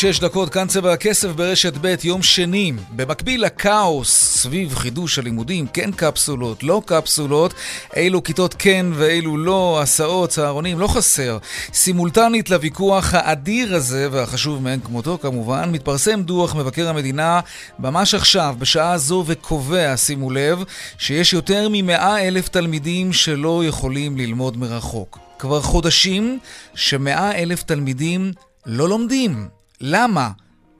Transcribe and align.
שש 0.00 0.20
דקות, 0.20 0.48
כאן 0.48 0.66
צבע 0.66 0.92
הכסף 0.92 1.28
ברשת 1.28 1.72
ב', 1.80 1.94
יום 2.04 2.22
שני. 2.22 2.72
במקביל 2.90 3.44
לכאוס 3.44 4.10
סביב 4.10 4.74
חידוש 4.74 5.18
הלימודים, 5.18 5.66
כן 5.66 5.92
קפסולות, 5.92 6.62
לא 6.62 6.82
קפסולות, 6.86 7.54
אילו 7.96 8.22
כיתות 8.22 8.54
כן 8.58 8.86
ואילו 8.94 9.36
לא, 9.36 9.80
הסעות, 9.82 10.30
צהרונים, 10.30 10.78
לא 10.78 10.86
חסר. 10.86 11.38
סימולטנית 11.72 12.50
לוויכוח 12.50 13.14
האדיר 13.14 13.74
הזה, 13.74 14.08
והחשוב 14.10 14.62
מאין 14.62 14.80
כמותו 14.80 15.18
כמובן, 15.22 15.70
מתפרסם 15.72 16.22
דוח 16.22 16.54
מבקר 16.54 16.88
המדינה 16.88 17.40
ממש 17.78 18.14
עכשיו, 18.14 18.56
בשעה 18.58 18.98
זו, 18.98 19.24
וקובע, 19.26 19.96
שימו 19.96 20.30
לב, 20.30 20.62
שיש 20.98 21.32
יותר 21.32 21.68
ממאה 21.70 22.28
אלף 22.28 22.48
תלמידים 22.48 23.12
שלא 23.12 23.62
יכולים 23.64 24.16
ללמוד 24.16 24.56
מרחוק. 24.56 25.18
כבר 25.38 25.60
חודשים 25.60 26.38
שמאה 26.74 27.42
אלף 27.42 27.62
תלמידים 27.62 28.32
לא 28.66 28.88
לומדים. 28.88 29.57
למה? 29.80 30.30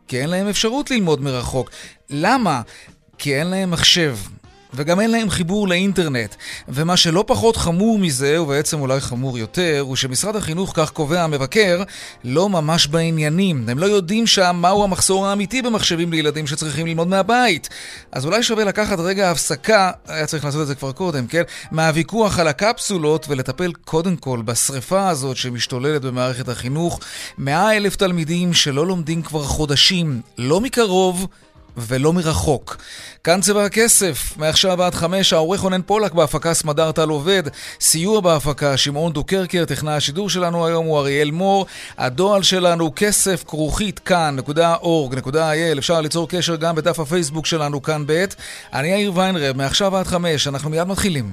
כי 0.08 0.20
אין 0.20 0.30
להם 0.30 0.48
אפשרות 0.48 0.90
ללמוד 0.90 1.20
מרחוק. 1.20 1.70
למה? 2.10 2.62
כי 3.18 3.36
אין 3.36 3.46
להם 3.46 3.70
מחשב. 3.70 4.16
וגם 4.74 5.00
אין 5.00 5.10
להם 5.10 5.30
חיבור 5.30 5.68
לאינטרנט. 5.68 6.34
ומה 6.68 6.96
שלא 6.96 7.24
פחות 7.26 7.56
חמור 7.56 7.98
מזה, 7.98 8.42
ובעצם 8.42 8.80
אולי 8.80 9.00
חמור 9.00 9.38
יותר, 9.38 9.80
הוא 9.80 9.96
שמשרד 9.96 10.36
החינוך, 10.36 10.72
כך 10.74 10.90
קובע 10.90 11.22
המבקר, 11.22 11.82
לא 12.24 12.48
ממש 12.48 12.86
בעניינים. 12.86 13.68
הם 13.68 13.78
לא 13.78 13.86
יודעים 13.86 14.26
שם 14.26 14.56
מהו 14.60 14.84
המחסור 14.84 15.26
האמיתי 15.26 15.62
במחשבים 15.62 16.12
לילדים 16.12 16.46
שצריכים 16.46 16.86
ללמוד 16.86 17.08
מהבית. 17.08 17.68
אז 18.12 18.26
אולי 18.26 18.42
שווה 18.42 18.64
לקחת 18.64 18.98
רגע 18.98 19.30
הפסקה, 19.30 19.90
היה 20.06 20.26
צריך 20.26 20.44
לעשות 20.44 20.62
את 20.62 20.66
זה 20.66 20.74
כבר 20.74 20.92
קודם, 20.92 21.26
כן? 21.26 21.42
מהוויכוח 21.70 22.38
על 22.38 22.48
הקפסולות 22.48 23.26
ולטפל 23.28 23.72
קודם 23.84 24.16
כל 24.16 24.42
בשריפה 24.44 25.08
הזאת 25.08 25.36
שמשתוללת 25.36 26.02
במערכת 26.02 26.48
החינוך. 26.48 27.00
מאה 27.38 27.76
אלף 27.76 27.96
תלמידים 27.96 28.54
שלא 28.54 28.86
לומדים 28.86 29.22
כבר 29.22 29.42
חודשים, 29.42 30.20
לא 30.38 30.60
מקרוב, 30.60 31.26
ולא 31.80 32.12
מרחוק. 32.12 32.76
כאן 33.24 33.40
צבע 33.40 33.64
הכסף, 33.64 34.36
מעכשיו 34.36 34.82
עד 34.82 34.94
חמש, 34.94 35.32
העורך 35.32 35.60
רונן 35.60 35.82
פולק 35.82 36.12
בהפקה 36.12 36.54
סמדר 36.54 36.92
טל 36.92 37.08
עובד, 37.08 37.42
סיוע 37.80 38.20
בהפקה 38.20 38.76
שמעון 38.76 39.12
דוקרקר, 39.12 39.64
טכנאי 39.64 39.94
השידור 39.94 40.30
שלנו 40.30 40.66
היום 40.66 40.86
הוא 40.86 40.98
אריאל 40.98 41.30
מור, 41.30 41.66
הדועל 41.98 42.42
שלנו 42.42 42.92
כסף 42.96 43.44
כרוכית 43.46 43.98
כאן.org.il, 43.98 45.78
אפשר 45.78 46.00
ליצור 46.00 46.28
קשר 46.28 46.56
גם 46.56 46.74
בדף 46.74 47.00
הפייסבוק 47.00 47.46
שלנו 47.46 47.82
כאן 47.82 48.04
ב', 48.06 48.24
אני 48.72 48.88
יאיר 48.88 49.12
ויינרב, 49.14 49.56
מעכשיו 49.56 49.96
עד 49.96 50.06
חמש, 50.06 50.48
אנחנו 50.48 50.70
מיד 50.70 50.86
מתחילים. 50.86 51.32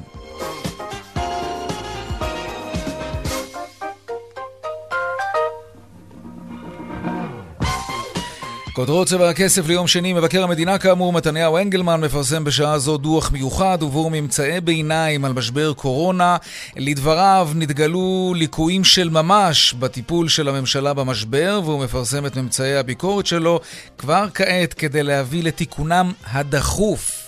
כותרות 8.76 9.08
צבע 9.08 9.30
הכסף 9.30 9.68
ליום 9.68 9.88
שני, 9.88 10.14
מבקר 10.14 10.44
המדינה 10.44 10.78
כאמור, 10.78 11.14
מתניהו 11.14 11.58
אנגלמן, 11.58 12.02
מפרסם 12.02 12.44
בשעה 12.44 12.80
זו 12.80 12.98
דוח 12.98 13.32
מיוחד 13.32 13.84
ובו 13.84 14.10
ממצאי 14.10 14.62
ביניים 14.62 15.26
על 15.26 15.34
משבר 15.34 15.74
קורונה. 15.74 16.38
לדבריו 16.76 17.50
נתגלו 17.56 18.34
ליקויים 18.38 18.84
של 18.84 19.10
ממש 19.10 19.74
בטיפול 19.74 20.30
של 20.30 20.50
הממשלה 20.50 20.94
במשבר, 20.94 21.62
והוא 21.66 21.84
מפרסם 21.84 22.26
את 22.26 22.38
ממצאי 22.38 22.76
הביקורת 22.76 23.26
שלו 23.26 23.60
כבר 23.98 24.26
כעת 24.34 24.74
כדי 24.74 25.04
להביא 25.04 25.44
לתיקונם 25.44 26.12
הדחוף. 26.32 27.25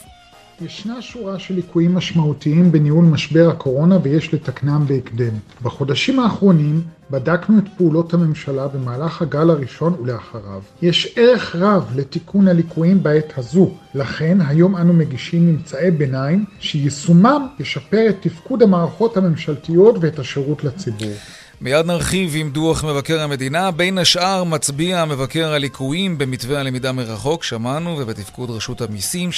ישנה 0.61 1.01
שורה 1.01 1.39
של 1.39 1.53
ליקויים 1.53 1.95
משמעותיים 1.95 2.71
בניהול 2.71 3.05
משבר 3.05 3.49
הקורונה 3.49 3.97
ויש 4.03 4.33
לתקנם 4.33 4.85
בהקדם. 4.87 5.33
בחודשים 5.61 6.19
האחרונים 6.19 6.81
בדקנו 7.11 7.59
את 7.59 7.63
פעולות 7.77 8.13
הממשלה 8.13 8.67
במהלך 8.67 9.21
הגל 9.21 9.49
הראשון 9.49 9.93
ולאחריו. 10.01 10.61
יש 10.81 11.13
ערך 11.15 11.55
רב 11.55 11.91
לתיקון 11.95 12.47
הליקויים 12.47 13.03
בעת 13.03 13.37
הזו, 13.37 13.71
לכן 13.95 14.37
היום 14.47 14.75
אנו 14.75 14.93
מגישים 14.93 15.47
ממצאי 15.47 15.91
ביניים 15.91 16.45
שיישומם 16.59 17.47
ישפר 17.59 18.05
את 18.09 18.15
תפקוד 18.21 18.63
המערכות 18.63 19.17
הממשלתיות 19.17 19.95
ואת 20.01 20.19
השירות 20.19 20.63
לציבור. 20.63 21.13
מיד 21.61 21.85
נרחיב 21.85 22.33
עם 22.35 22.49
דוח 22.49 22.83
מבקר 22.83 23.21
המדינה. 23.21 23.71
בין 23.71 23.97
השאר 23.97 24.43
מצביע 24.43 25.01
המבקר 25.01 25.53
על 25.53 25.61
ליקויים 25.61 26.17
במתווה 26.17 26.59
הלמידה 26.59 26.91
מרחוק, 26.91 27.43
שמענו, 27.43 27.95
ובתפקוד 27.99 28.49
רשות 28.49 28.81
המיסים. 28.81 29.29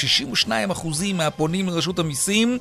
62% 0.48 0.48
מהפונים 1.14 1.70
לרשות 1.70 2.00
המיסים 2.00 2.58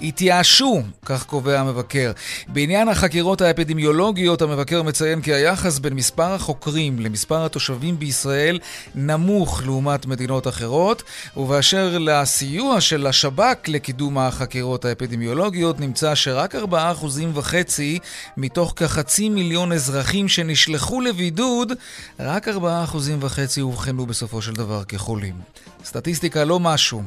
התייאשו, 0.00 0.82
כך 1.04 1.26
קובע 1.26 1.60
המבקר. 1.60 2.12
בעניין 2.48 2.88
החקירות 2.88 3.40
האפידמיולוגיות, 3.40 4.42
המבקר 4.42 4.82
מציין 4.82 5.20
כי 5.20 5.32
היחס 5.32 5.78
בין 5.78 5.94
מספר 5.94 6.32
החוקרים 6.32 6.98
למספר 7.00 7.44
התושבים 7.44 7.98
בישראל 7.98 8.58
נמוך 8.94 9.62
לעומת 9.64 10.06
מדינות 10.06 10.48
אחרות, 10.48 11.02
ובאשר 11.36 11.98
לסיוע 11.98 12.80
של 12.80 13.06
השב"כ 13.06 13.68
לקידום 13.68 14.18
החקירות 14.18 14.84
האפידמיולוגיות, 14.84 15.80
נמצא 15.80 16.14
שרק 16.14 16.54
4.5% 16.54 16.58
מתוך 18.36 18.72
כחצי 18.76 19.28
מיליון 19.28 19.72
אזרחים 19.72 20.28
שנשלחו 20.28 21.00
לבידוד, 21.00 21.72
רק 22.20 22.48
4.5% 22.48 22.52
אובחנו 23.60 24.06
בסופו 24.06 24.42
של 24.42 24.52
דבר 24.52 24.84
כחולים. 24.84 25.34
סטטיסטיקה 25.84 26.44
לא 26.44 26.60
משהו. 26.60 27.02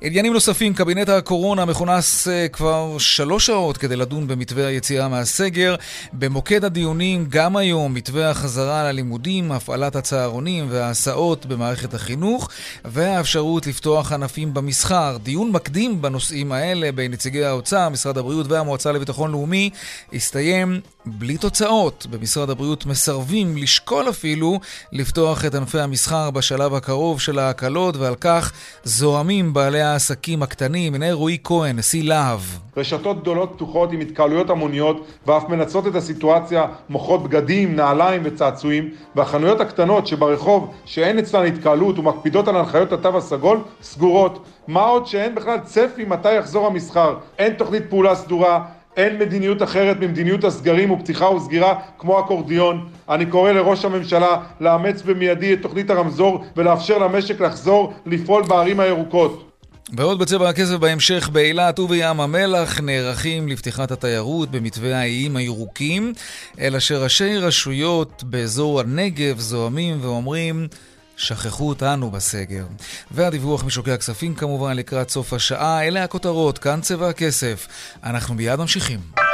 עניינים 0.00 0.32
נוספים, 0.32 0.74
קבינט 0.74 1.08
הקורונה 1.08 1.64
מכונס 1.64 2.09
uh, 2.26 2.48
כבר 2.52 2.98
שלוש 2.98 3.46
שעות 3.46 3.76
כדי 3.76 3.96
לדון 3.96 4.28
במתווה 4.28 4.66
היציאה 4.66 5.08
מהסגר. 5.08 5.74
במוקד 6.12 6.64
הדיונים 6.64 7.26
גם 7.28 7.56
היום 7.56 7.94
מתווה 7.94 8.30
החזרה 8.30 8.84
ללימודים, 8.84 9.52
הפעלת 9.52 9.96
הצהרונים 9.96 10.66
וההסעות 10.70 11.46
במערכת 11.46 11.94
החינוך 11.94 12.48
והאפשרות 12.84 13.66
לפתוח 13.66 14.12
ענפים 14.12 14.54
במסחר. 14.54 15.16
דיון 15.22 15.50
מקדים 15.52 16.02
בנושאים 16.02 16.52
האלה 16.52 16.92
בין 16.92 17.12
נציגי 17.12 17.44
האוצר, 17.44 17.88
משרד 17.88 18.18
הבריאות 18.18 18.46
והמועצה 18.48 18.92
לביטחון 18.92 19.30
לאומי 19.30 19.70
הסתיים 20.12 20.80
בלי 21.06 21.36
תוצאות. 21.36 22.06
במשרד 22.10 22.50
הבריאות 22.50 22.86
מסרבים 22.86 23.56
לשקול 23.56 24.08
אפילו 24.08 24.60
לפתוח 24.92 25.44
את 25.44 25.54
ענפי 25.54 25.80
המסחר 25.80 26.30
בשלב 26.30 26.74
הקרוב 26.74 27.20
של 27.20 27.38
ההקלות 27.38 27.96
ועל 27.96 28.14
כך 28.20 28.52
זוהמים 28.84 29.52
בעלי 29.52 29.80
העסקים 29.80 30.42
הקטנים. 30.42 30.94
הנה 30.94 31.12
רועי 31.12 31.38
כהן, 31.44 31.76
נשיא 31.76 31.99
להב. 32.02 32.40
רשתות 32.76 33.20
גדולות 33.20 33.52
פתוחות 33.54 33.92
עם 33.92 34.00
התקהלויות 34.00 34.50
המוניות 34.50 35.06
ואף 35.26 35.48
מנצלות 35.48 35.86
את 35.86 35.94
הסיטואציה, 35.94 36.66
מוכרות 36.88 37.22
בגדים, 37.22 37.76
נעליים 37.76 38.22
וצעצועים 38.24 38.90
והחנויות 39.16 39.60
הקטנות 39.60 40.06
שברחוב 40.06 40.74
שאין 40.84 41.18
אצלן 41.18 41.46
התקהלות 41.46 41.98
ומקפידות 41.98 42.48
על 42.48 42.56
הנחיות 42.56 42.92
התו 42.92 43.16
הסגול 43.16 43.58
סגורות. 43.82 44.44
מה 44.68 44.82
עוד 44.82 45.06
שאין 45.06 45.34
בכלל 45.34 45.58
צפי 45.58 46.04
מתי 46.04 46.34
יחזור 46.34 46.66
המסחר, 46.66 47.14
אין 47.38 47.52
תוכנית 47.52 47.82
פעולה 47.88 48.14
סדורה 48.14 48.64
אין 48.96 49.18
מדיניות 49.18 49.62
אחרת 49.62 49.96
ממדיניות 50.00 50.44
הסגרים 50.44 50.90
ופתיחה 50.90 51.30
וסגירה 51.30 51.74
כמו 51.98 52.20
אקורדיון. 52.20 52.88
אני 53.08 53.26
קורא 53.26 53.52
לראש 53.52 53.84
הממשלה 53.84 54.36
לאמץ 54.60 55.02
במיידי 55.02 55.52
את 55.52 55.62
תוכנית 55.62 55.90
הרמזור 55.90 56.44
ולאפשר 56.56 56.98
למשק 56.98 57.40
לחזור 57.40 57.92
לפעול 58.06 58.42
בערים 58.42 58.80
הירוקות. 58.80 59.49
ועוד 59.96 60.18
בצבע 60.18 60.48
הכסף 60.48 60.74
בהמשך, 60.74 61.28
באילת 61.28 61.78
ובים 61.78 62.20
המלח 62.20 62.80
נערכים 62.80 63.48
לפתיחת 63.48 63.90
התיירות 63.90 64.50
במתווה 64.50 64.98
האיים 64.98 65.36
הירוקים, 65.36 66.12
אלא 66.60 66.80
שראשי 66.80 67.36
רשויות 67.36 68.24
באזור 68.26 68.80
הנגב 68.80 69.38
זועמים 69.38 69.98
ואומרים 70.02 70.68
שכחו 71.16 71.68
אותנו 71.68 72.10
בסגר. 72.10 72.64
והדיווח 73.10 73.64
משוקי 73.64 73.92
הכספים 73.92 74.34
כמובן 74.34 74.76
לקראת 74.76 75.10
סוף 75.10 75.32
השעה, 75.32 75.86
אלה 75.86 76.04
הכותרות, 76.04 76.58
כאן 76.58 76.80
צבע 76.80 77.08
הכסף. 77.08 77.66
אנחנו 78.04 78.34
מיד 78.34 78.56
ממשיכים. 78.60 79.29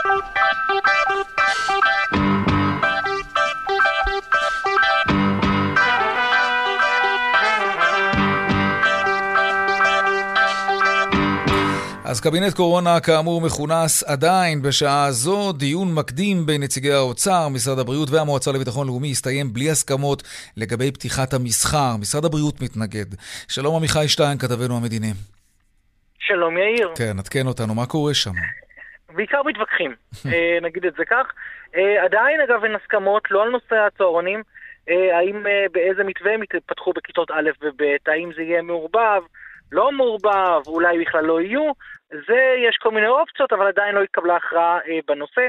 אז 12.10 12.20
קבינט 12.20 12.54
קורונה 12.56 13.00
כאמור 13.06 13.40
מכונס 13.46 14.04
עדיין 14.12 14.62
בשעה 14.62 15.10
זו. 15.10 15.52
דיון 15.52 15.88
מקדים 15.94 16.46
בין 16.46 16.62
נציגי 16.62 16.92
האוצר, 16.92 17.48
משרד 17.54 17.78
הבריאות 17.78 18.08
והמועצה 18.10 18.50
לביטחון 18.52 18.86
לאומי 18.86 19.10
הסתיים 19.10 19.46
בלי 19.52 19.70
הסכמות 19.70 20.22
לגבי 20.56 20.92
פתיחת 20.92 21.34
המסחר. 21.34 21.90
משרד 22.00 22.24
הבריאות 22.24 22.56
מתנגד. 22.62 23.08
שלום 23.48 23.76
עמיחי 23.76 24.08
שטיין, 24.08 24.38
כתבנו 24.38 24.76
המדיני. 24.76 25.12
שלום 26.18 26.58
יאיר. 26.58 26.88
כן, 26.98 27.18
עדכן 27.18 27.46
אותנו, 27.46 27.74
מה 27.74 27.86
קורה 27.86 28.14
שם? 28.14 28.36
בעיקר 29.16 29.42
מתווכחים, 29.42 29.94
אה, 30.26 30.58
נגיד 30.66 30.84
את 30.84 30.94
זה 30.98 31.04
כך. 31.04 31.26
אה, 31.76 32.04
עדיין 32.04 32.40
אגב 32.40 32.64
אין 32.64 32.74
הסכמות, 32.74 33.30
לא 33.30 33.42
על 33.42 33.48
נושא 33.48 33.76
הצהרונים, 33.86 34.42
אה, 34.88 35.18
האם 35.18 35.42
באיזה 35.72 36.04
מתווה 36.04 36.34
הם 36.34 36.42
יתפתחו 36.42 36.92
בכיתות 36.92 37.30
א' 37.30 37.50
וב', 37.62 37.82
האם 38.06 38.30
זה 38.36 38.42
יהיה 38.42 38.62
מעורבב, 38.62 39.22
לא 39.72 39.92
מעורבב, 39.92 40.60
אולי 40.66 41.04
בכלל 41.04 41.24
לא 41.24 41.40
יהיו, 41.40 41.72
זה, 42.10 42.54
יש 42.68 42.76
כל 42.82 42.90
מיני 42.90 43.08
אופציות, 43.08 43.52
אבל 43.52 43.66
עדיין 43.66 43.94
לא 43.94 44.02
התקבלה 44.02 44.36
הכרעה 44.36 44.78
בנושא. 45.08 45.46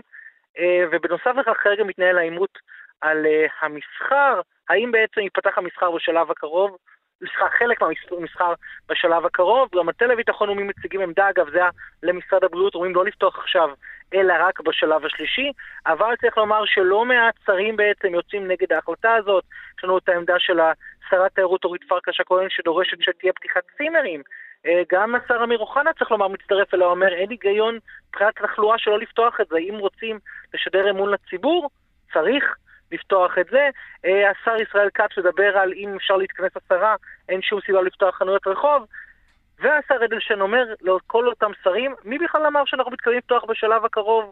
ובנוסף 0.91 1.31
לכך 1.37 1.57
כרגע 1.63 1.83
מתנהל 1.83 2.17
העימות 2.17 2.57
על 3.01 3.25
המסחר, 3.61 4.41
האם 4.69 4.91
בעצם 4.91 5.21
ייפתח 5.21 5.57
המסחר 5.57 5.91
בשלב 5.91 6.31
הקרוב, 6.31 6.77
סליחה, 7.19 7.45
חלק 7.59 7.81
מהמסחר 7.81 8.53
בשלב 8.89 9.25
הקרוב. 9.25 9.69
גם 9.73 9.79
המטה 9.79 10.05
לביטחון 10.05 10.47
לאומי 10.47 10.63
מציגים 10.63 11.01
עמדה, 11.01 11.29
אגב, 11.29 11.49
זה 11.49 11.57
היה 11.57 11.69
למשרד 12.03 12.43
הבריאות, 12.43 12.75
אומרים 12.75 12.95
לא 12.95 13.05
לפתוח 13.05 13.39
עכשיו, 13.39 13.69
אלא 14.13 14.33
רק 14.39 14.59
בשלב 14.59 15.05
השלישי. 15.05 15.51
אבל 15.87 16.15
צריך 16.21 16.37
לומר 16.37 16.65
שלא 16.65 17.05
מעט 17.05 17.35
שרים 17.45 17.75
בעצם 17.75 18.13
יוצאים 18.13 18.47
נגד 18.47 18.73
ההחלטה 18.73 19.13
הזאת. 19.15 19.43
יש 19.77 19.83
לנו 19.83 19.97
את 19.97 20.09
העמדה 20.09 20.39
של 20.39 20.59
שרת 21.09 21.31
תיירות 21.35 21.65
אורית 21.65 21.83
פרקש 21.83 22.19
הכהן, 22.19 22.49
שדורשת 22.49 23.01
שתהיה 23.01 23.33
פתיחת 23.33 23.63
צימרים. 23.77 24.21
אה, 24.65 24.81
גם 24.91 25.15
השר 25.15 25.43
אמיר 25.43 25.59
אוחנה, 25.59 25.93
צריך 25.93 26.11
לומר, 26.11 26.27
מצטרף 26.27 26.73
אליה, 26.73 26.87
אומר, 26.87 27.13
אין 27.13 27.29
היגיון 27.29 27.79
מבחינת 28.09 28.35
תחלואה 28.35 28.77
שלא 28.77 28.99
לפתוח 28.99 29.41
את 29.41 29.47
זה. 29.47 29.57
אם 29.57 29.75
רוצים 29.79 30.19
לשדר 30.53 30.89
אמון 30.89 31.09
לציבור, 31.09 31.69
צריך 32.13 32.55
לפתוח 32.91 33.37
את 33.37 33.45
זה. 33.51 33.69
אה, 34.05 34.31
השר 34.31 34.61
ישראל 34.61 34.89
כץ 34.93 35.17
מדבר 35.17 35.57
על 35.57 35.73
אם 35.73 35.95
אפשר 35.95 36.15
להתכנס 36.15 36.51
עשרה, 36.55 36.95
אין 37.29 37.41
שום 37.41 37.59
סיבה 37.65 37.81
לפתוח 37.81 38.15
חנויות 38.15 38.47
רחוב. 38.47 38.85
והשר 39.59 39.95
אדלשטיין 40.05 40.41
אומר 40.41 40.63
לכל 40.81 41.27
אותם 41.27 41.51
שרים, 41.63 41.95
מי 42.03 42.17
בכלל 42.17 42.45
אמר 42.45 42.63
שאנחנו 42.65 42.91
מתכוונים 42.91 43.17
לפתוח 43.17 43.43
בשלב 43.43 43.85
הקרוב 43.85 44.31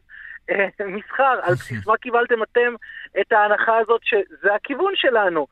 אה, 0.49 0.67
מסחר? 0.97 1.39
על 1.43 1.53
בסיס 1.53 1.87
מה 1.87 1.97
קיבלתם 1.97 2.43
אתם 2.43 2.75
את 3.21 3.31
ההנחה 3.31 3.77
הזאת 3.77 4.01
שזה 4.03 4.53
הכיוון 4.55 4.93
שלנו? 4.95 5.47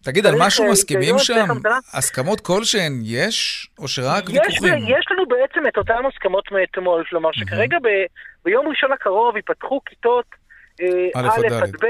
אה, 0.00 0.12
תגיד, 0.12 0.26
על 0.26 0.34
משהו 0.38 0.70
מסכימים 0.70 1.18
שם? 1.18 1.46
הסכמות 1.92 2.40
כלשהן 2.40 2.92
יש, 3.02 3.68
או 3.78 3.88
שרק 3.88 4.24
ויכוחים? 4.28 4.74
יש 4.74 5.06
לנו 5.10 5.26
בעצם 5.28 5.66
את 5.68 5.76
אותן 5.76 6.06
הסכמות 6.14 6.52
מאתמול, 6.52 7.04
כלומר 7.10 7.30
שכרגע 7.32 7.78
ביום 8.44 8.68
ראשון 8.68 8.92
הקרוב 8.92 9.36
ייפתחו 9.36 9.80
כיתות 9.86 10.26
א' 11.14 11.28
עד 11.62 11.76
ב', 11.80 11.86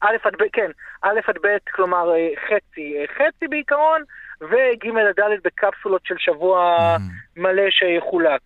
א' 0.00 0.16
עד 0.24 0.34
ב', 0.38 0.44
כן, 0.52 0.70
א' 1.02 1.20
עד 1.26 1.36
ב', 1.42 1.56
כלומר 1.72 2.10
אה, 2.14 2.28
חצי, 2.46 2.94
אה, 2.98 3.04
חצי 3.14 3.48
בעיקרון, 3.48 4.02
וג' 4.40 4.86
עד 4.86 5.20
ד' 5.20 5.40
בקפסולות 5.44 6.02
של 6.04 6.14
שבוע 6.18 6.96
מלא 7.36 7.70
שיחולק. 7.70 8.40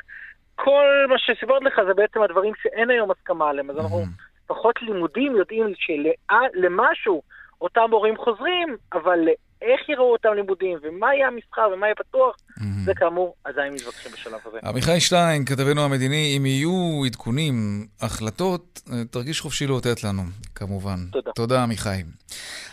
כל 0.55 1.07
מה 1.09 1.19
שסיפרת 1.19 1.63
לך 1.63 1.81
זה 1.87 1.95
בעצם 1.95 2.23
הדברים 2.23 2.53
שאין 2.63 2.91
היום 2.91 3.11
הסכמה 3.11 3.49
עליהם, 3.49 3.71
אז 3.71 3.77
אנחנו 3.77 4.05
פחות 4.47 4.83
לימודים 4.83 5.37
יודעים 5.37 5.73
שלמשהו 5.77 7.23
אותם 7.65 7.87
מורים 7.91 8.17
חוזרים, 8.17 8.77
אבל 8.93 9.29
איך 9.63 9.89
יראו 9.89 10.13
אותם 10.13 10.29
לימודים, 10.37 10.79
ומה 10.83 11.15
יהיה 11.15 11.29
המסחר 11.29 11.69
ומה 11.75 11.87
יהיה 11.87 11.95
פתוח, 11.95 12.37
mm-hmm. 12.37 12.63
זה 12.85 12.93
כאמור 12.97 13.35
עדיין 13.45 13.75
מתווכחים 13.75 14.13
בשלב 14.13 14.41
הזה. 14.47 14.59
עמיחי 14.65 15.01
שטיין, 15.01 15.45
כתבנו 15.45 15.85
המדיני, 15.85 16.35
אם 16.37 16.47
יהיו 16.47 17.03
עדכונים, 17.07 17.87
החלטות, 18.01 18.81
תרגיש 19.11 19.41
חופשי 19.41 19.67
לאותת 19.67 20.05
לנו, 20.05 20.23
כמובן. 20.55 20.99
תודה. 21.13 21.31
תודה, 21.35 21.63
עמיחי. 21.63 22.03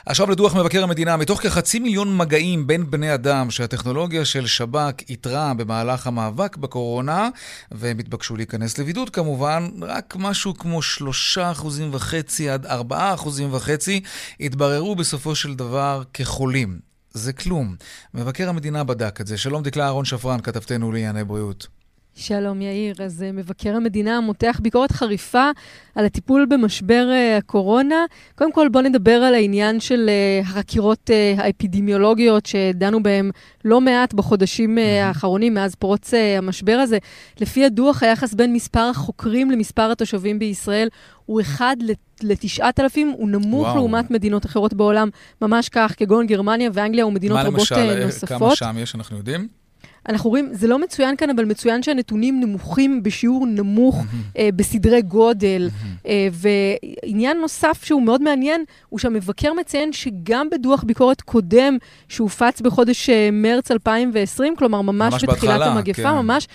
עכשיו 0.06 0.32
לדוח 0.32 0.56
מבקר 0.56 0.84
המדינה, 0.84 1.18
מתוך 1.18 1.42
כחצי 1.42 1.80
מיליון 1.80 2.18
מגעים 2.18 2.68
בין 2.68 2.92
בני 2.92 3.14
אדם 3.14 3.52
שהטכנולוגיה 3.52 4.26
של 4.26 4.48
שב"כ 4.48 5.10
איתרה 5.10 5.54
במהלך 5.58 6.08
המאבק 6.08 6.58
בקורונה, 6.58 7.30
והם 7.72 8.00
התבקשו 8.00 8.36
להיכנס 8.36 8.80
לבידוד 8.80 9.10
כמובן, 9.10 9.70
רק 9.82 10.16
משהו 10.20 10.54
כמו 10.58 10.82
שלושה 10.82 11.52
אחוזים 11.52 11.90
וחצי 11.94 12.50
עד 12.50 12.66
ארבעה 12.66 13.14
אחוזים 13.14 13.54
וחצי 13.54 14.02
התבררו 14.40 14.96
בסופו 14.96 15.36
של 15.36 15.56
דבר 15.56 16.02
כחולים. 16.14 16.80
זה 17.14 17.34
כלום. 17.34 17.76
מבקר 18.14 18.50
המדינה 18.50 18.84
בדק 18.84 19.22
את 19.22 19.28
זה. 19.28 19.38
שלום 19.38 19.64
דקלה 19.64 19.86
אהרון 19.86 20.06
שפרן, 20.06 20.42
כתבתנו 20.42 20.92
לענייני 20.92 21.24
בריאות. 21.24 21.68
שלום 22.16 22.62
יאיר, 22.62 22.96
אז 23.04 23.26
uh, 23.30 23.36
מבקר 23.36 23.76
המדינה 23.76 24.22
מותח 24.22 24.60
ביקורת 24.62 24.92
חריפה 24.92 25.50
על 25.96 26.06
הטיפול 26.06 26.46
במשבר 26.46 27.08
uh, 27.10 27.38
הקורונה. 27.38 28.06
קודם 28.36 28.52
כל 28.52 28.68
בואו 28.72 28.84
נדבר 28.84 29.12
על 29.12 29.34
העניין 29.34 29.80
של 29.80 30.10
uh, 30.10 30.48
החקירות 30.48 31.10
האפידמיולוגיות 31.38 32.46
שדנו 32.46 33.04
בהן 33.04 33.32
לא 33.66 33.82
מעט 33.82 34.14
בחודשים 34.14 34.78
האחרונים 34.78 35.54
מאז 35.54 35.76
פרוץ 35.76 36.14
המשבר 36.38 36.78
הזה. 36.84 36.98
לפי 37.40 37.66
הדוח, 37.66 38.04
היחס 38.04 38.34
בין 38.34 38.54
מספר 38.54 38.90
החוקרים 38.90 39.52
למספר 39.52 39.92
התושבים 39.92 40.40
בישראל 40.40 40.88
הוא 41.26 41.42
אחד 41.42 41.76
לתשעת 42.24 42.80
אלפים, 42.80 43.10
הוא 43.10 43.30
נמוך 43.30 43.64
וואו. 43.64 43.76
לעומת 43.76 44.12
מדינות 44.12 44.46
אחרות 44.46 44.74
בעולם, 44.74 45.10
ממש 45.42 45.70
כך, 45.70 45.94
כגון 45.98 46.28
גרמניה 46.28 46.70
ואנגליה 46.74 47.06
ומדינות 47.06 47.40
רבות 47.40 47.54
נוספות. 47.54 47.78
מה 47.78 47.96
למשל, 48.04 48.28
כמה 48.28 48.56
שם 48.56 48.76
יש, 48.80 48.96
אנחנו 48.96 49.18
יודעים? 49.18 49.61
אנחנו 50.10 50.30
רואים, 50.30 50.50
זה 50.52 50.68
לא 50.68 50.80
מצוין 50.80 51.16
כאן, 51.16 51.30
אבל 51.30 51.46
מצוין 51.46 51.84
שהנתונים 51.84 52.40
נמוכים 52.40 53.04
בשיעור 53.04 53.46
נמוך 53.48 54.04
אה, 54.38 54.50
בסדרי 54.56 55.02
גודל. 55.02 55.70
אה, 56.08 56.28
ועניין 56.32 57.38
נוסף 57.38 57.84
שהוא 57.84 58.02
מאוד 58.02 58.22
מעניין, 58.22 58.64
הוא 58.90 59.00
שהמבקר 59.00 59.54
מציין 59.54 59.94
שגם 59.94 60.50
בדוח 60.52 60.84
ביקורת 60.84 61.22
קודם, 61.22 61.78
שהופץ 62.08 62.62
בחודש 62.62 63.10
אה, 63.10 63.30
מרץ 63.32 63.72
2020, 63.72 64.56
כלומר 64.56 64.82
ממש, 64.82 65.14
ממש 65.14 65.24
בתחילת 65.24 65.54
בהתחלה, 65.54 65.66
המגפה, 65.66 66.04
כן. 66.04 66.12
ממש... 66.12 66.48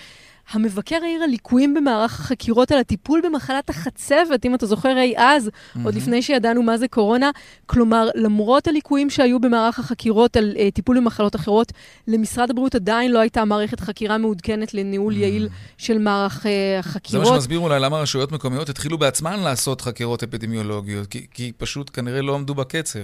המבקר 0.51 0.99
העיר 1.03 1.23
על 1.23 1.29
ליקויים 1.29 1.73
במערך 1.73 2.19
החקירות, 2.19 2.71
על 2.71 2.79
הטיפול 2.79 3.21
במחלת 3.25 3.69
החצבת, 3.69 4.45
אם 4.45 4.55
אתה 4.55 4.65
זוכר 4.65 4.97
אי 4.97 5.13
אז, 5.17 5.47
mm-hmm. 5.47 5.79
עוד 5.83 5.95
לפני 5.95 6.21
שידענו 6.21 6.63
מה 6.63 6.77
זה 6.77 6.87
קורונה. 6.87 7.31
כלומר, 7.65 8.09
למרות 8.15 8.67
הליקויים 8.67 9.09
שהיו 9.09 9.39
במערך 9.39 9.79
החקירות 9.79 10.37
על 10.37 10.53
uh, 10.55 10.71
טיפול 10.73 10.97
במחלות 10.97 11.35
אחרות, 11.35 11.71
למשרד 12.07 12.49
הבריאות 12.49 12.75
עדיין 12.75 13.11
לא 13.11 13.19
הייתה 13.19 13.45
מערכת 13.45 13.79
חקירה 13.79 14.17
מעודכנת 14.17 14.73
לניהול 14.73 15.13
mm-hmm. 15.13 15.17
יעיל 15.17 15.49
של 15.77 15.97
מערך 15.97 16.45
uh, 16.45 16.49
החקירות. 16.79 17.25
זה 17.25 17.31
מה 17.31 17.35
שמסביר 17.35 17.59
אולי 17.59 17.79
למה 17.79 17.97
רשויות 17.97 18.31
מקומיות 18.31 18.69
התחילו 18.69 18.97
בעצמן 18.97 19.39
לעשות 19.39 19.81
חקירות 19.81 20.23
אפידמיולוגיות, 20.23 21.07
כי, 21.07 21.25
כי 21.33 21.51
פשוט 21.57 21.89
כנראה 21.93 22.21
לא 22.21 22.35
עמדו 22.35 22.55
בקצב. 22.55 22.99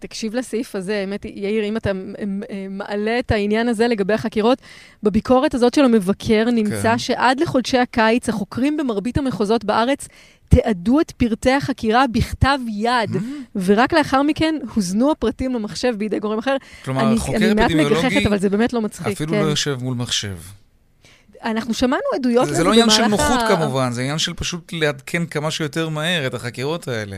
תקשיב 0.00 0.34
לסעיף 0.34 0.74
הזה, 0.76 0.96
האמת, 1.00 1.24
יאיר, 1.24 1.64
אם 1.64 1.76
אתה 1.76 1.90
מעלה 2.70 3.18
את 3.18 3.30
העניין 3.30 3.68
הזה 3.68 3.88
לגבי 3.88 4.14
החקירות, 4.14 4.58
בביקורת 5.02 5.54
הזאת 5.54 5.74
של 5.74 5.84
המבקר 5.84 6.44
נמצא 6.52 6.82
כן. 6.82 6.98
שעד 6.98 7.40
לחודשי 7.40 7.78
הקיץ, 7.78 8.28
החוקרים 8.28 8.76
במרבית 8.76 9.18
המחוזות 9.18 9.64
בארץ 9.64 10.08
תיעדו 10.48 11.00
את 11.00 11.10
פרטי 11.10 11.52
החקירה 11.52 12.04
בכתב 12.06 12.58
יד, 12.68 13.10
mm-hmm. 13.10 13.58
ורק 13.64 13.92
לאחר 13.92 14.22
מכן 14.22 14.54
הוזנו 14.74 15.10
הפרטים 15.10 15.54
למחשב 15.54 15.94
בידי 15.98 16.18
גורם 16.18 16.38
אחר. 16.38 16.56
כלומר, 16.84 17.16
חוקר 17.16 17.36
אפידמיולוגי... 17.36 17.74
אני 17.74 17.84
מעט 17.84 17.92
מגחכת, 17.92 18.26
אבל 18.26 18.38
זה 18.38 18.48
באמת 18.48 18.72
לא 18.72 18.80
מצחיק. 18.80 19.06
אפילו 19.06 19.32
כן. 19.32 19.42
לא 19.42 19.46
יושב 19.46 19.78
מול 19.82 19.94
מחשב. 19.94 20.36
אנחנו 21.44 21.74
שמענו 21.74 22.02
עדויות 22.14 22.48
לזה 22.48 22.64
במהלך 22.64 22.78
ה... 22.78 22.80
זה 22.80 22.82
לא 22.82 22.82
עניין 22.82 22.90
של 22.90 23.06
נוחות 23.06 23.40
ה... 23.40 23.56
כמובן, 23.56 23.92
זה 23.92 24.00
עניין 24.00 24.18
של 24.18 24.34
פשוט 24.34 24.72
לעדכן 24.72 25.26
כמה 25.26 25.50
שיותר 25.50 25.88
מהר 25.88 26.26
את 26.26 26.34
החקירות 26.34 26.88
האלה. 26.88 27.16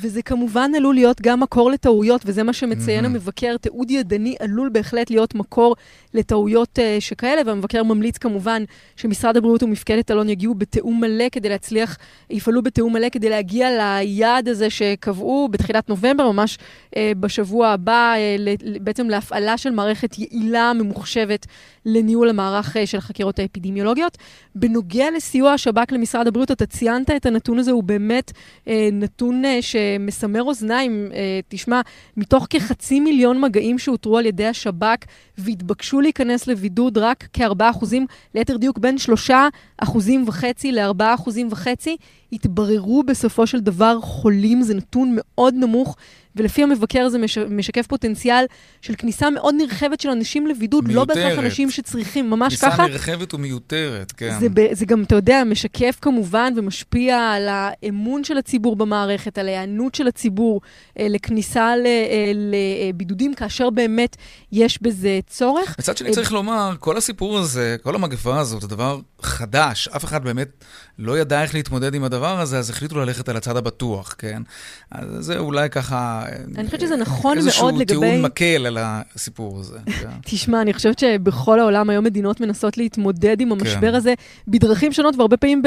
וזה 0.00 0.22
כמובן 0.22 0.70
עלול 0.76 0.94
להיות 0.94 1.20
גם 1.20 1.40
מקור 1.40 1.70
לטעויות, 1.70 2.22
וזה 2.24 2.42
מה 2.42 2.52
שמציין 2.52 3.04
mm-hmm. 3.04 3.08
המבקר. 3.08 3.56
תיעוד 3.56 3.90
ידני 3.90 4.36
עלול 4.40 4.68
בהחלט 4.72 5.10
להיות 5.10 5.34
מקור 5.34 5.76
לטעויות 6.14 6.78
uh, 6.78 7.00
שכאלה, 7.00 7.42
והמבקר 7.46 7.82
ממליץ 7.82 8.18
כמובן 8.18 8.62
שמשרד 8.96 9.36
הבריאות 9.36 9.62
ומפקדת 9.62 10.10
אלון 10.10 10.28
יגיעו 10.28 10.54
בתיאום 10.54 11.00
מלא 11.00 11.24
כדי 11.32 11.48
להצליח, 11.48 11.98
יפעלו 12.30 12.62
בתיאום 12.62 12.92
מלא 12.92 13.08
כדי 13.08 13.28
להגיע 13.28 13.68
ליעד 13.70 14.48
הזה 14.48 14.70
שקבעו 14.70 15.48
בתחילת 15.50 15.88
נובמבר, 15.88 16.30
ממש 16.30 16.58
uh, 16.90 16.98
בשבוע 17.20 17.68
הבא, 17.68 18.14
uh, 18.14 18.80
בעצם 18.80 19.08
להפעלה 19.08 19.58
של 19.58 19.70
מערכת 19.70 20.18
יעילה, 20.18 20.72
ממוחשבת, 20.72 21.46
לניהול 21.86 22.28
המערך 22.28 22.76
uh, 22.76 22.86
של 22.86 22.98
החקירות 22.98 23.38
האפידמיולוגיות. 23.38 24.18
בנוגע 24.54 25.10
לסיוע 25.16 25.52
השב"כ 25.52 25.92
למשרד 25.92 26.26
הבריאות, 26.26 26.50
אתה 26.50 26.66
ציינת 26.66 27.10
את 27.10 27.26
הנתון 27.26 27.58
הזה, 27.58 27.70
הוא 27.70 27.82
באמת 27.82 28.32
אה, 28.68 28.88
נתון 28.92 29.44
אה, 29.44 29.58
שמסמר 29.62 30.42
אוזניים. 30.42 31.08
אה, 31.14 31.40
תשמע, 31.48 31.80
מתוך 32.16 32.46
כחצי 32.50 33.00
מיליון 33.00 33.40
מגעים 33.40 33.78
שאותרו 33.78 34.18
על 34.18 34.26
ידי 34.26 34.46
השב"כ 34.46 35.04
והתבקשו 35.38 36.00
להיכנס 36.00 36.46
לבידוד 36.46 36.98
רק 36.98 37.28
כ-4 37.32 37.70
אחוזים, 37.70 38.06
ליתר 38.34 38.56
דיוק 38.56 38.78
בין 38.78 38.98
3 38.98 39.30
אחוזים 39.78 40.24
וחצי 40.26 40.72
ל-4 40.72 41.14
אחוזים 41.14 41.48
וחצי, 41.50 41.96
התבררו 42.32 43.02
בסופו 43.02 43.46
של 43.46 43.60
דבר 43.60 44.00
חולים, 44.00 44.62
זה 44.62 44.74
נתון 44.74 45.16
מאוד 45.16 45.54
נמוך. 45.54 45.96
ולפי 46.36 46.62
המבקר 46.62 47.08
זה 47.08 47.18
מש, 47.18 47.38
משקף 47.38 47.86
פוטנציאל 47.86 48.44
של 48.80 48.94
כניסה 48.98 49.30
מאוד 49.30 49.54
נרחבת 49.58 50.00
של 50.00 50.08
אנשים 50.08 50.46
לבידוד, 50.46 50.88
מיותרת. 50.88 51.16
לא 51.16 51.24
בהכרח 51.24 51.38
אנשים 51.38 51.70
שצריכים, 51.70 52.30
ממש 52.30 52.52
כניסה 52.52 52.66
ככה. 52.66 52.76
כניסה 52.76 52.92
נרחבת 52.92 53.34
ומיותרת, 53.34 54.12
כן. 54.12 54.36
זה, 54.40 54.48
זה 54.72 54.86
גם, 54.86 55.02
אתה 55.02 55.14
יודע, 55.14 55.42
משקף 55.44 55.98
כמובן 56.00 56.52
ומשפיע 56.56 57.18
על 57.18 57.48
האמון 57.48 58.24
של 58.24 58.38
הציבור 58.38 58.76
במערכת, 58.76 59.38
על 59.38 59.48
ההיענות 59.48 59.94
של 59.94 60.08
הציבור 60.08 60.60
אה, 60.98 61.06
לכניסה 61.08 61.76
ל, 61.76 61.86
אה, 61.86 62.32
לבידודים, 62.34 63.34
כאשר 63.34 63.70
באמת 63.70 64.16
יש 64.52 64.82
בזה 64.82 65.20
צורך. 65.26 65.76
מצד 65.78 65.96
שני, 65.96 66.10
צריך 66.10 66.32
לומר, 66.32 66.74
כל 66.78 66.96
הסיפור 66.96 67.38
הזה, 67.38 67.76
כל 67.82 67.94
המגפה 67.94 68.40
הזאת, 68.40 68.62
זה 68.62 68.68
דבר 68.68 69.00
חדש. 69.22 69.88
אף 69.88 70.04
אחד 70.04 70.24
באמת 70.24 70.64
לא 70.98 71.18
ידע 71.18 71.42
איך 71.42 71.54
להתמודד 71.54 71.94
עם 71.94 72.04
הדבר 72.04 72.40
הזה, 72.40 72.58
אז 72.58 72.70
החליטו 72.70 72.98
ללכת 72.98 73.28
על 73.28 73.36
הצד 73.36 73.56
הבטוח, 73.56 74.14
כן? 74.18 74.42
אז 74.90 75.24
זה 75.24 75.38
אולי 75.38 75.70
ככה... 75.70 76.23
אני 76.58 76.64
חושבת 76.66 76.80
שזה 76.80 76.96
נכון 76.96 77.38
מאוד 77.38 77.74
לגבי... 77.74 77.80
איזשהו 77.80 78.00
טיעון 78.00 78.22
מקל 78.22 78.66
על 78.66 78.78
הסיפור 78.80 79.60
הזה. 79.60 79.78
כן. 79.86 80.08
תשמע, 80.30 80.62
אני 80.62 80.72
חושבת 80.72 80.98
שבכל 80.98 81.60
העולם 81.60 81.90
היום 81.90 82.04
מדינות 82.04 82.40
מנסות 82.40 82.78
להתמודד 82.78 83.40
עם 83.40 83.52
המשבר 83.52 83.90
כן. 83.90 83.94
הזה 83.94 84.14
בדרכים 84.48 84.92
שונות, 84.92 85.14
והרבה 85.16 85.36
פעמים, 85.36 85.62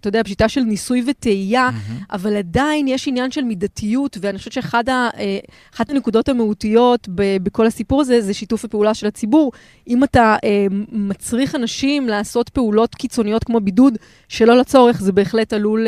אתה 0.00 0.08
יודע, 0.08 0.22
בשיטה 0.22 0.48
של 0.48 0.60
ניסוי 0.60 1.04
וטעייה. 1.06 1.70
אבל 2.12 2.36
עדיין 2.36 2.88
יש 2.88 3.08
עניין 3.08 3.30
של 3.30 3.44
מידתיות, 3.44 4.16
ואני 4.20 4.38
חושבת 4.38 4.52
שאחת 4.52 4.88
אה, 4.88 5.38
הנקודות 5.78 6.28
המהותיות 6.28 7.08
בכל 7.14 7.66
הסיפור 7.66 8.00
הזה, 8.00 8.20
זה 8.20 8.34
שיתוף 8.34 8.64
הפעולה 8.64 8.94
של 8.94 9.06
הציבור. 9.06 9.52
אם 9.88 10.04
אתה 10.04 10.36
אה, 10.44 10.66
מצריך 10.92 11.54
אנשים 11.54 12.08
לעשות 12.08 12.48
פעולות 12.48 12.94
קיצוניות 12.94 13.44
כמו 13.44 13.60
בידוד, 13.60 13.98
שלא 14.28 14.58
לצורך, 14.58 15.00
זה 15.00 15.12
בהחלט 15.12 15.52
עלול 15.52 15.86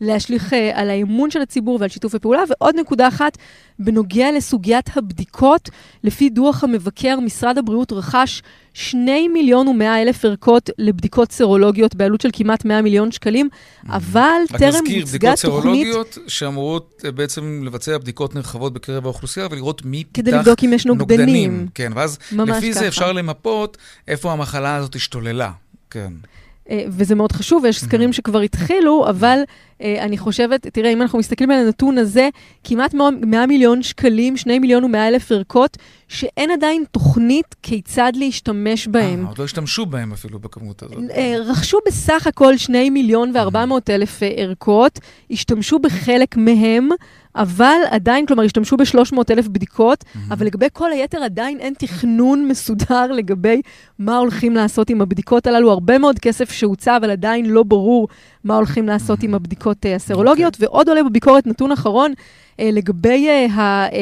להשליך 0.00 0.52
על 0.74 0.90
האמון 0.90 1.30
של 1.30 1.42
הציבור 1.42 1.78
ועל 1.80 1.88
שיתוף 1.88 2.14
הפעולה. 2.14 2.42
ועוד 2.48 2.74
נקודה 2.76 3.08
אחת, 3.08 3.21
בנוגע 3.78 4.32
לסוגיית 4.32 4.96
הבדיקות, 4.96 5.70
לפי 6.04 6.30
דוח 6.30 6.64
המבקר, 6.64 7.20
משרד 7.20 7.58
הבריאות 7.58 7.92
רכש 7.92 8.42
2 8.74 9.32
מיליון 9.32 9.68
ו-100 9.68 9.84
אלף 9.84 10.24
ערכות 10.24 10.70
לבדיקות 10.78 11.32
סרולוגיות 11.32 11.94
בעלות 11.94 12.20
של 12.20 12.28
כמעט 12.32 12.64
100 12.64 12.82
מיליון 12.82 13.12
שקלים, 13.12 13.48
אבל 13.88 14.30
טרם 14.58 14.60
הוצגה 14.60 14.72
תוכנית... 14.72 14.74
רק 14.74 14.82
נזכיר, 14.82 15.04
בדיקות 15.06 15.38
סרולוגיות 15.38 16.18
שאמורות 16.26 17.02
אה, 17.04 17.10
בעצם 17.10 17.62
לבצע 17.64 17.98
בדיקות 17.98 18.34
נרחבות 18.34 18.72
בקרב 18.72 19.04
האוכלוסייה 19.04 19.46
ולראות 19.50 19.84
מי 19.84 20.04
פיתח 20.04 20.18
נוגדנים. 20.18 20.42
כדי 20.42 20.50
לבדוק 20.50 20.64
אם 20.64 20.72
יש 20.72 20.86
נוגדנים. 20.86 21.18
נוגדנים. 21.18 21.66
כן, 21.74 21.92
ואז 21.94 22.18
לפי 22.32 22.72
ככה. 22.72 22.80
זה 22.80 22.88
אפשר 22.88 23.12
למפות 23.12 23.76
איפה 24.08 24.32
המחלה 24.32 24.76
הזאת 24.76 24.94
השתוללה. 24.94 25.50
כן. 25.90 26.12
אה, 26.70 26.84
וזה 26.88 27.14
מאוד 27.14 27.32
חשוב, 27.32 27.64
ויש 27.64 27.80
סקרים 27.80 28.12
שכבר 28.12 28.40
התחילו, 28.40 29.08
אבל 29.08 29.38
אה, 29.82 30.04
אני 30.04 30.18
חושבת, 30.18 30.66
תראה, 30.66 30.92
אם 30.92 31.02
אנחנו 31.02 31.18
מסתכלים 31.18 31.50
על 31.50 31.58
הנתון 31.58 31.98
הזה, 31.98 32.28
כמעט 32.64 32.94
100 32.94 33.46
מיליון 33.46 33.82
שקלים, 33.82 34.36
2 34.36 34.60
מיליון 34.60 34.84
ו-100 34.84 34.96
אלף 34.96 35.32
ערכות, 35.32 35.76
שאין 36.08 36.50
עדיין 36.50 36.84
תוכנית 36.90 37.56
כיצד 37.62 38.12
להשתמש 38.14 38.88
בהם. 38.88 39.22
אה, 39.24 39.28
עוד 39.28 39.38
לא 39.38 39.44
השתמשו 39.44 39.86
בהם 39.86 40.12
אפילו 40.12 40.38
בכמות 40.38 40.82
הזאת. 40.82 40.98
רכשו 41.44 41.78
בסך 41.86 42.26
הכל 42.26 42.56
2 42.56 42.94
מיליון 42.94 43.32
ו-400 43.36 43.74
אלף 43.90 44.20
ערכות, 44.36 44.98
השתמשו 45.30 45.78
בחלק 45.78 46.36
מהם. 46.36 46.88
אבל 47.36 47.76
עדיין, 47.90 48.26
כלומר, 48.26 48.42
השתמשו 48.42 48.76
ב-300 48.76 49.16
אלף 49.30 49.48
בדיקות, 49.48 50.02
mm-hmm. 50.04 50.18
אבל 50.30 50.46
לגבי 50.46 50.66
כל 50.72 50.92
היתר 50.92 51.22
עדיין 51.22 51.60
אין 51.60 51.74
תכנון 51.78 52.48
מסודר 52.48 53.06
לגבי 53.12 53.62
מה 53.98 54.18
הולכים 54.18 54.54
לעשות 54.54 54.90
עם 54.90 55.00
הבדיקות 55.02 55.46
הללו. 55.46 55.70
הרבה 55.70 55.98
מאוד 55.98 56.18
כסף 56.18 56.52
שהוצא, 56.52 56.96
אבל 56.96 57.10
עדיין 57.10 57.46
לא 57.46 57.62
ברור 57.62 58.08
מה 58.44 58.56
הולכים 58.56 58.86
לעשות 58.86 59.20
mm-hmm. 59.20 59.24
עם 59.24 59.34
הבדיקות 59.34 59.86
uh, 59.86 59.88
הסרולוגיות. 59.88 60.54
Okay. 60.54 60.56
אוקיי. 60.56 60.68
ועוד 60.68 60.88
עולה 60.88 61.04
בביקורת 61.04 61.46
נתון 61.46 61.72
אחרון, 61.72 62.12
לגבי 62.62 63.28
uh, 63.28 63.52
ה, 63.52 63.88
uh, 63.88 63.92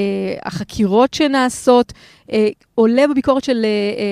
החקירות 0.44 1.14
שנעשות, 1.14 1.92
עולה 2.74 3.08
בביקורת 3.10 3.44
של 3.44 3.66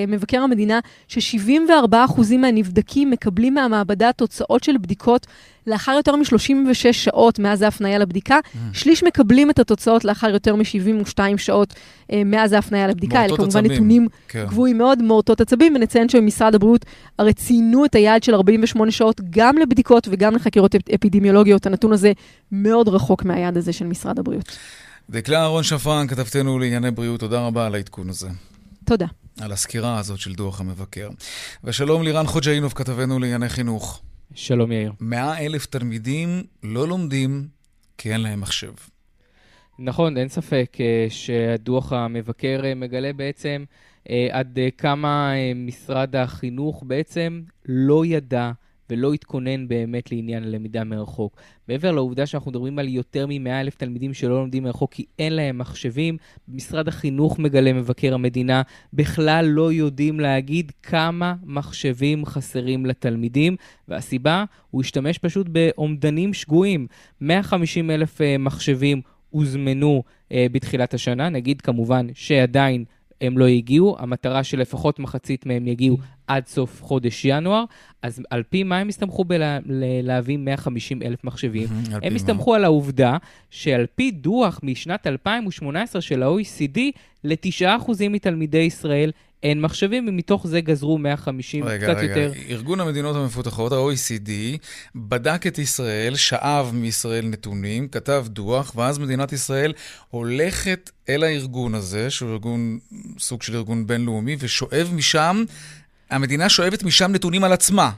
מבקר 0.09 0.41
המדינה 0.41 0.81
ש-74% 1.09 2.37
מהנבדקים 2.39 3.11
מקבלים 3.11 3.55
מהמעבדה 3.55 4.13
תוצאות 4.13 4.65
של 4.65 4.79
בדיקות 4.79 5.27
לאחר 5.69 5.93
יותר 5.93 6.17
מ-36 6.17 6.93
שעות 6.93 7.39
מאז 7.39 7.63
ההפניה 7.63 7.99
לבדיקה. 7.99 8.39
Mm. 8.39 8.59
שליש 8.73 9.05
מקבלים 9.05 9.51
את 9.51 9.59
התוצאות 9.59 10.05
לאחר 10.05 10.31
יותר 10.31 10.55
מ-72 10.55 11.19
שעות 11.37 11.75
מאז 12.13 12.53
ההפניה 12.53 12.87
לבדיקה. 12.87 13.25
אלה 13.25 13.37
כמובן 13.37 13.47
עצבים. 13.47 13.73
נתונים 13.73 14.09
כן. 14.29 14.45
גבוהים 14.49 14.79
מאוד, 14.79 15.03
מורטות 15.03 15.41
עצבים, 15.41 15.75
ונציין 15.77 16.09
שבמשרד 16.09 16.55
הבריאות 16.55 16.85
הרי 17.19 17.33
ציינו 17.33 17.85
את 17.85 17.95
היעד 17.95 18.23
של 18.23 18.35
48 18.35 18.91
שעות 18.91 19.21
גם 19.31 19.59
לבדיקות 19.59 20.09
וגם 20.11 20.35
לחקירות 20.35 20.75
אפידמיולוגיות. 20.95 21.67
הנתון 21.67 21.93
הזה 21.93 22.13
מאוד 22.53 22.89
רחוק 22.89 23.25
מהיעד 23.25 23.57
הזה 23.57 23.73
של 23.73 23.87
משרד 23.87 24.19
הבריאות. 24.19 24.38
דקלה 25.11 25.41
אהרון 25.41 25.63
שפרן, 25.63 26.07
כתבתנו 26.07 26.59
לענייני 26.59 26.91
בריאות, 26.91 27.21
תודה 27.21 27.41
רבה 27.41 27.67
על 27.67 27.75
העדכון 27.75 28.09
הזה. 28.09 28.29
תודה. 28.85 29.07
על 29.41 29.53
הסקירה 29.53 29.99
הזאת 29.99 30.19
של 30.19 30.35
דוח 30.35 30.61
המבקר. 30.61 31.09
ושלום 31.65 32.03
לירן 32.03 32.27
חוג'אינוב, 32.27 32.73
כתבנו 32.73 33.19
לענייני 33.19 33.49
חינוך. 33.49 34.03
שלום 34.35 34.73
יאיר. 34.73 34.93
מאה 35.01 35.39
אלף 35.39 35.67
תלמידים 35.67 36.43
לא 36.63 36.89
לומדים 36.89 37.49
כי 37.99 38.13
אין 38.13 38.21
להם 38.21 38.41
מחשב. 38.41 38.73
נכון, 39.79 40.17
אין 40.17 40.29
ספק 40.29 40.77
אה, 40.81 41.07
שהדוח 41.11 41.93
המבקר 41.93 42.61
אה, 42.65 42.75
מגלה 42.75 43.13
בעצם 43.13 43.65
אה, 44.11 44.29
עד 44.31 44.59
כמה 44.79 45.33
משרד 45.55 46.17
החינוך 46.17 46.85
בעצם 46.87 47.43
לא 47.67 48.07
ידע 48.07 48.51
ולא 48.91 49.13
התכונן 49.13 49.69
באמת 49.69 50.13
לעניין 50.13 50.45
הלמידה 50.45 50.85
מרחוק. 50.85 51.37
מעבר 51.69 51.93
לעובדה 51.93 52.27
שאנחנו 52.27 52.51
מדברים 52.51 52.79
על 52.79 52.89
יותר 52.89 53.27
מ-100 53.27 53.51
אלף 53.51 53.77
תלמידים 53.77 54.15
שלא 54.15 54.41
לומדים 54.41 54.63
מרחוק 54.63 54.93
כי 54.93 55.05
אין 55.19 55.33
להם 55.33 55.59
מחשבים, 55.59 56.17
משרד 56.49 56.89
החינוך 56.89 57.39
מגלה 57.39 57.73
מבקר 57.73 58.15
המדינה, 58.15 58.63
בכלל 58.93 59.47
לא 59.49 59.73
יודעים 59.73 60.21
להגיד 60.21 60.73
כמה 60.83 61.35
מחשבים 61.45 62.27
חסרים 62.27 62.87
לתלמידים, 62.87 63.57
והסיבה, 63.89 64.45
הוא 64.71 64.81
השתמש 64.81 65.19
פשוט 65.19 65.47
באומדנים 65.49 66.35
שגויים. 66.35 66.87
150 67.21 67.91
אלף 67.91 68.21
אה, 68.21 68.39
מחשבים 68.39 69.01
הוזמנו 69.31 70.03
uh, 70.29 70.33
בתחילת 70.53 70.95
השנה, 70.95 71.29
נגיד 71.29 71.61
כמובן 71.61 72.07
שעדיין 72.15 72.85
הם 73.21 73.39
לא 73.39 73.47
הגיעו, 73.47 73.97
המטרה 73.99 74.45
שלפחות 74.45 74.99
מחצית 74.99 75.47
מהם 75.47 75.67
יגיעו 75.67 75.97
עד 76.27 76.47
סוף 76.47 76.83
חודש 76.83 77.25
ינואר, 77.25 77.65
אז 78.03 78.23
על 78.31 78.43
פי 78.43 78.63
מה 78.63 78.79
הם 78.79 78.89
הסתמכו 78.89 79.25
בלהביא 79.25 80.37
150 80.37 81.03
אלף 81.03 81.25
מחשבים? 81.25 81.69
הם 82.03 82.15
הסתמכו 82.15 82.55
על 82.55 82.65
העובדה 82.65 83.17
שעל 83.51 83.87
פי 83.95 84.11
דוח 84.11 84.61
משנת 84.63 85.07
2018 85.07 86.03
של 86.03 86.23
ה-OECD, 86.23 86.79
ל-9% 87.25 87.91
מתלמידי 88.11 88.59
ישראל 88.59 89.11
אין 89.43 89.61
מחשבים, 89.61 90.09
ומתוך 90.09 90.47
זה 90.47 90.61
גזרו 90.61 90.99
150, 90.99 91.65
רגע, 91.65 91.87
קצת 91.87 91.97
רגע. 91.97 92.09
יותר. 92.09 92.31
רגע, 92.31 92.41
ארגון 92.51 92.81
המדינות 92.81 93.17
המפותחות, 93.17 93.73
ה-OECD, 93.73 94.31
בדק 94.95 95.47
את 95.47 95.59
ישראל, 95.59 96.17
שאב 96.17 96.71
מישראל 96.75 97.27
נתונים, 97.27 97.89
כתב 97.89 98.27
דוח, 98.29 98.73
ואז 98.77 98.99
מדינת 98.99 99.33
ישראל 99.33 99.73
הולכת 100.11 100.91
אל 101.09 101.25
הארגון 101.25 101.75
הזה, 101.75 102.11
שהוא 102.11 102.31
ארגון, 102.31 102.79
סוג 103.19 103.43
של 103.43 103.57
ארגון 103.57 103.87
בינלאומי, 103.87 104.37
ושואב 104.39 104.91
משם, 104.95 105.45
המדינה 106.11 106.49
שואבת 106.49 106.83
משם 106.83 107.13
נתונים 107.13 107.45
על 107.45 107.53
עצמה. 107.53 107.91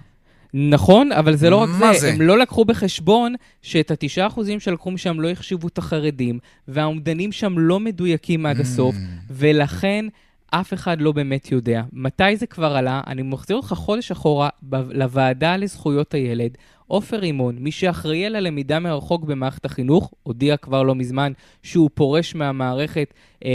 נכון, 0.54 1.12
אבל 1.12 1.36
זה 1.36 1.50
לא 1.50 1.56
רק 1.56 1.68
זה. 1.68 2.00
זה, 2.00 2.12
הם 2.12 2.20
לא 2.20 2.38
לקחו 2.38 2.64
בחשבון 2.64 3.34
שאת 3.62 3.90
התשעה 3.90 4.26
אחוזים 4.26 4.60
שלקחו 4.60 4.90
משם 4.90 5.20
לא 5.20 5.30
החשיבו 5.30 5.68
את 5.68 5.78
החרדים, 5.78 6.38
והאומדנים 6.68 7.32
שם 7.32 7.58
לא 7.58 7.80
מדויקים 7.80 8.46
עד 8.46 8.60
הסוף, 8.60 8.94
ולכן... 9.30 10.06
אף 10.50 10.74
אחד 10.74 11.00
לא 11.00 11.12
באמת 11.12 11.52
יודע. 11.52 11.82
מתי 11.92 12.36
זה 12.36 12.46
כבר 12.46 12.76
עלה? 12.76 13.00
אני 13.06 13.22
מחזיר 13.22 13.56
אותך 13.56 13.72
חודש 13.72 14.10
אחורה 14.10 14.48
ב- 14.62 14.90
לוועדה 14.90 15.56
לזכויות 15.56 16.14
הילד. 16.14 16.50
עופר 16.86 17.16
רימון, 17.16 17.56
מי 17.58 17.70
שאחראי 17.70 18.26
על 18.26 18.36
הלמידה 18.36 18.78
מרחוק 18.78 19.24
במערכת 19.24 19.64
החינוך, 19.64 20.10
הודיע 20.22 20.56
כבר 20.56 20.82
לא 20.82 20.94
מזמן 20.94 21.32
שהוא 21.62 21.90
פורש 21.94 22.34
מהמערכת, 22.34 23.14
אה, 23.44 23.50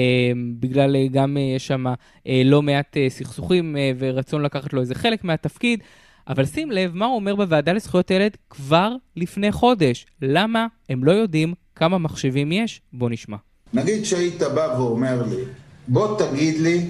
בגלל 0.59 0.95
אה, 0.95 1.07
גם 1.11 1.37
אה, 1.37 1.41
יש 1.41 1.67
שם 1.67 1.85
אה, 2.27 2.41
לא 2.45 2.61
מעט 2.61 2.97
אה, 2.97 3.05
סכסוכים 3.09 3.77
אה, 3.77 3.91
ורצון 3.99 4.41
לקחת 4.41 4.73
לו 4.73 4.81
איזה 4.81 4.95
חלק 4.95 5.23
מהתפקיד. 5.23 5.79
אבל 6.27 6.45
שים 6.45 6.71
לב 6.71 6.95
מה 6.95 7.05
הוא 7.05 7.15
אומר 7.15 7.35
בוועדה 7.35 7.73
לזכויות 7.73 8.11
הילד 8.11 8.37
כבר 8.49 8.91
לפני 9.15 9.51
חודש. 9.51 10.05
למה 10.21 10.67
הם 10.89 11.03
לא 11.03 11.11
יודעים 11.11 11.53
כמה 11.75 11.97
מחשבים 11.97 12.51
יש? 12.51 12.81
בוא 12.93 13.09
נשמע. 13.09 13.37
נגיד 13.73 14.03
שהיית 14.05 14.41
בא 14.55 14.75
ואומר 14.77 15.23
לי, 15.29 15.43
בוא 15.87 16.19
תגיד 16.19 16.59
לי 16.61 16.85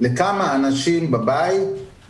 לכמה 0.00 0.54
אנשים 0.54 1.10
בבית 1.10 1.60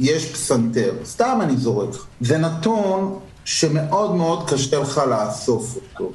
יש 0.01 0.33
פסנתר. 0.33 0.95
סתם 1.05 1.39
אני 1.43 1.57
זורק. 1.57 1.95
זה 2.21 2.39
נתון 2.39 3.19
שמאוד 3.45 4.15
מאוד 4.15 4.51
קשה 4.51 4.79
לך 4.79 5.01
לאסוף 5.11 5.77
אותו. 5.77 6.13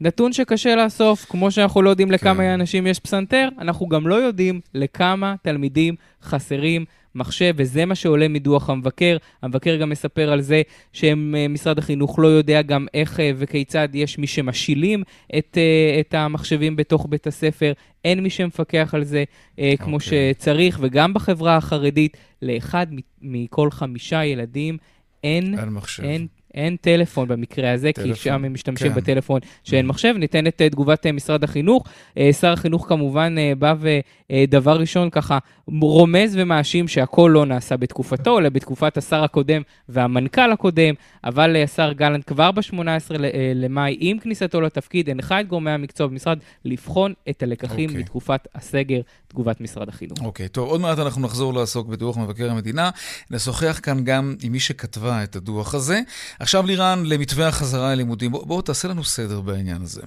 נתון 0.00 0.32
שקשה 0.32 0.76
לאסוף, 0.76 1.24
כמו 1.24 1.50
שאנחנו 1.50 1.82
לא 1.82 1.90
יודעים 1.90 2.10
לכמה 2.10 2.42
כן. 2.42 2.50
אנשים 2.50 2.86
יש 2.86 2.98
פסנתר, 2.98 3.48
אנחנו 3.58 3.88
גם 3.88 4.06
לא 4.06 4.14
יודעים 4.14 4.60
לכמה 4.74 5.34
תלמידים 5.42 5.94
חסרים 6.22 6.84
מחשב, 7.18 7.54
וזה 7.56 7.84
מה 7.84 7.94
שעולה 7.94 8.28
מדוח 8.28 8.70
המבקר. 8.70 9.16
המבקר 9.42 9.76
גם 9.76 9.90
מספר 9.90 10.32
על 10.32 10.40
זה 10.40 10.62
שמשרד 10.92 11.78
החינוך 11.78 12.18
לא 12.18 12.28
יודע 12.28 12.62
גם 12.62 12.86
איך 12.94 13.20
וכיצד 13.36 13.88
יש 13.94 14.18
מי 14.18 14.26
שמשילים 14.26 15.02
את, 15.38 15.58
את 16.00 16.14
המחשבים 16.14 16.76
בתוך 16.76 17.06
בית 17.08 17.26
הספר. 17.26 17.72
אין 18.04 18.20
מי 18.20 18.30
שמפקח 18.30 18.94
על 18.94 19.04
זה 19.04 19.24
אה, 19.58 19.74
כמו 19.78 19.96
okay. 19.96 20.04
אוקיי. 20.04 20.34
שצריך, 20.34 20.78
וגם 20.82 21.14
בחברה 21.14 21.56
החרדית, 21.56 22.16
לאחד 22.42 22.86
מכל 23.22 23.70
חמישה 23.70 24.24
ילדים 24.24 24.76
אין, 25.24 25.58
אין, 25.58 25.68
מחשב. 25.68 26.02
אין 26.02 26.26
אין 26.58 26.76
טלפון 26.76 27.28
במקרה 27.28 27.72
הזה, 27.72 27.90
טלפון, 27.92 28.12
כי 28.12 28.20
שם 28.20 28.44
הם 28.44 28.52
משתמשים 28.52 28.92
כן. 28.92 28.94
בטלפון 28.94 29.40
שאין 29.64 29.86
מחשב. 29.86 30.14
ניתן 30.18 30.46
את 30.46 30.62
אה, 30.62 30.70
תגובת 30.70 31.06
אה, 31.06 31.12
משרד 31.12 31.44
החינוך. 31.44 31.84
אה, 32.18 32.32
שר 32.32 32.52
החינוך 32.52 32.88
כמובן 32.88 33.34
בא 33.58 33.74
ודבר 33.80 34.80
ראשון 34.80 35.10
ככה 35.10 35.38
רומז 35.66 36.36
ומאשים 36.36 36.88
שהכל 36.88 37.30
לא 37.34 37.46
נעשה 37.46 37.76
בתקופתו, 37.76 38.38
אלא 38.38 38.48
בתקופת 38.48 38.96
השר 38.96 39.24
הקודם 39.24 39.62
והמנכ"ל 39.88 40.52
הקודם, 40.52 40.94
אבל 41.24 41.56
השר 41.56 41.92
גלנט 41.92 42.24
כבר 42.26 42.50
ב-18 42.52 43.14
למאי, 43.54 43.96
עם 44.00 44.18
כניסתו 44.18 44.60
לתפקיד, 44.60 45.10
הנחה 45.10 45.40
את 45.40 45.48
גורמי 45.48 45.70
המקצוע 45.70 46.06
במשרד 46.06 46.38
לבחון 46.64 47.12
את 47.30 47.42
הלקחים 47.42 47.88
okay. 47.88 47.92
אוקיי. 47.92 48.02
מתקופת 48.02 48.48
הסגר, 48.54 49.00
תגובת 49.28 49.60
משרד 49.60 49.88
החינוך. 49.88 50.18
אוקיי, 50.20 50.46
okay, 50.46 50.48
טוב, 50.48 50.68
עוד 50.68 50.80
מעט 50.80 50.98
אנחנו 50.98 51.22
נחזור 51.22 51.54
לעסוק 51.54 51.86
בדוח 51.86 52.16
מבקר 52.16 52.50
המדינה. 52.50 52.90
נשוחח 53.30 53.80
כאן 53.82 54.04
גם 54.04 54.34
עם 54.42 54.52
מי 54.52 54.60
שכתבה 54.60 55.22
את 55.24 55.36
הדוח 55.36 55.74
הזה. 55.74 56.00
עכשיו 56.48 56.66
לירן, 56.66 57.02
למתווה 57.06 57.48
החזרה 57.48 57.94
ללימודים. 57.94 58.32
בוא, 58.32 58.46
בוא 58.46 58.62
תעשה 58.62 58.88
לנו 58.88 59.04
סדר 59.04 59.40
בעניין 59.40 59.82
הזה. 59.82 60.02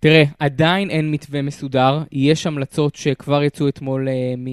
תראה, 0.00 0.24
עדיין 0.38 0.90
אין 0.90 1.10
מתווה 1.10 1.42
מסודר. 1.42 2.02
יש 2.12 2.46
המלצות 2.46 2.96
שכבר 2.96 3.42
יצאו 3.42 3.68
אתמול 3.68 4.08
uh, 4.08 4.10
מ, 4.38 4.46
uh, 4.46 4.50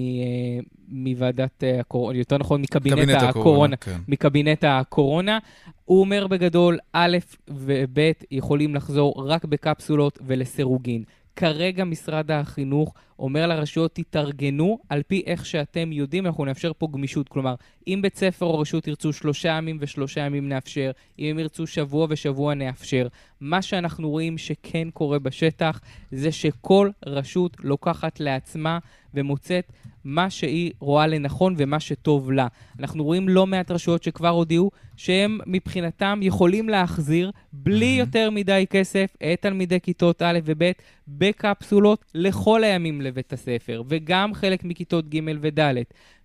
מוועדת 0.88 1.62
uh, 1.62 1.80
הקורונה, 1.80 2.18
יותר 2.18 2.38
נכון, 2.38 2.60
מקבינט 2.60 2.96
הקורונה, 2.98 3.28
הקורונה 3.28 3.76
כן. 3.76 3.96
מקבינט 4.08 4.64
הקורונה. 4.64 5.38
הוא 5.84 6.00
אומר 6.00 6.26
בגדול, 6.26 6.78
א' 6.92 7.16
וב' 7.48 7.98
יכולים 8.30 8.74
לחזור 8.74 9.24
רק 9.26 9.44
בקפסולות 9.44 10.18
ולסירוגין. 10.26 11.02
כרגע 11.36 11.84
משרד 11.84 12.30
החינוך 12.30 12.94
אומר 13.18 13.46
לרשויות, 13.46 13.94
תתארגנו 13.94 14.78
על 14.88 15.02
פי 15.02 15.22
איך 15.26 15.46
שאתם 15.46 15.92
יודעים, 15.92 16.26
אנחנו 16.26 16.44
נאפשר 16.44 16.72
פה 16.78 16.88
גמישות. 16.92 17.28
כלומר, 17.28 17.54
אם 17.86 17.98
בית 18.02 18.16
ספר 18.16 18.46
או 18.46 18.58
רשות 18.58 18.86
ירצו 18.86 19.12
שלושה 19.12 19.48
ימים 19.48 19.76
ושלושה 19.80 20.20
ימים 20.20 20.48
נאפשר, 20.48 20.90
אם 21.18 21.26
הם 21.30 21.38
ירצו 21.38 21.66
שבוע 21.66 22.06
ושבוע 22.10 22.54
נאפשר. 22.54 23.08
מה 23.40 23.62
שאנחנו 23.62 24.10
רואים 24.10 24.38
שכן 24.38 24.88
קורה 24.90 25.18
בשטח, 25.18 25.80
זה 26.10 26.32
שכל 26.32 26.90
רשות 27.06 27.56
לוקחת 27.60 28.20
לעצמה 28.20 28.78
ומוצאת 29.14 29.72
מה 30.06 30.30
שהיא 30.30 30.72
רואה 30.80 31.06
לנכון 31.06 31.54
ומה 31.58 31.80
שטוב 31.80 32.32
לה. 32.32 32.46
אנחנו 32.78 33.04
רואים 33.04 33.28
לא 33.28 33.46
מעט 33.46 33.70
רשויות 33.70 34.02
שכבר 34.02 34.28
הודיעו 34.28 34.70
שהם 34.96 35.38
מבחינתם 35.46 36.20
יכולים 36.22 36.68
להחזיר 36.68 37.30
בלי 37.52 37.96
יותר 37.98 38.30
מדי 38.30 38.64
כסף 38.70 39.16
את 39.32 39.42
תלמידי 39.42 39.80
כיתות 39.80 40.22
א' 40.22 40.38
וב' 40.44 40.70
בקפסולות 41.08 42.04
לכל 42.14 42.64
הימים 42.64 43.00
לבית 43.00 43.32
הספר, 43.32 43.82
וגם 43.88 44.34
חלק 44.34 44.64
מכיתות 44.64 45.08
ג' 45.08 45.20
וד'. 45.40 45.60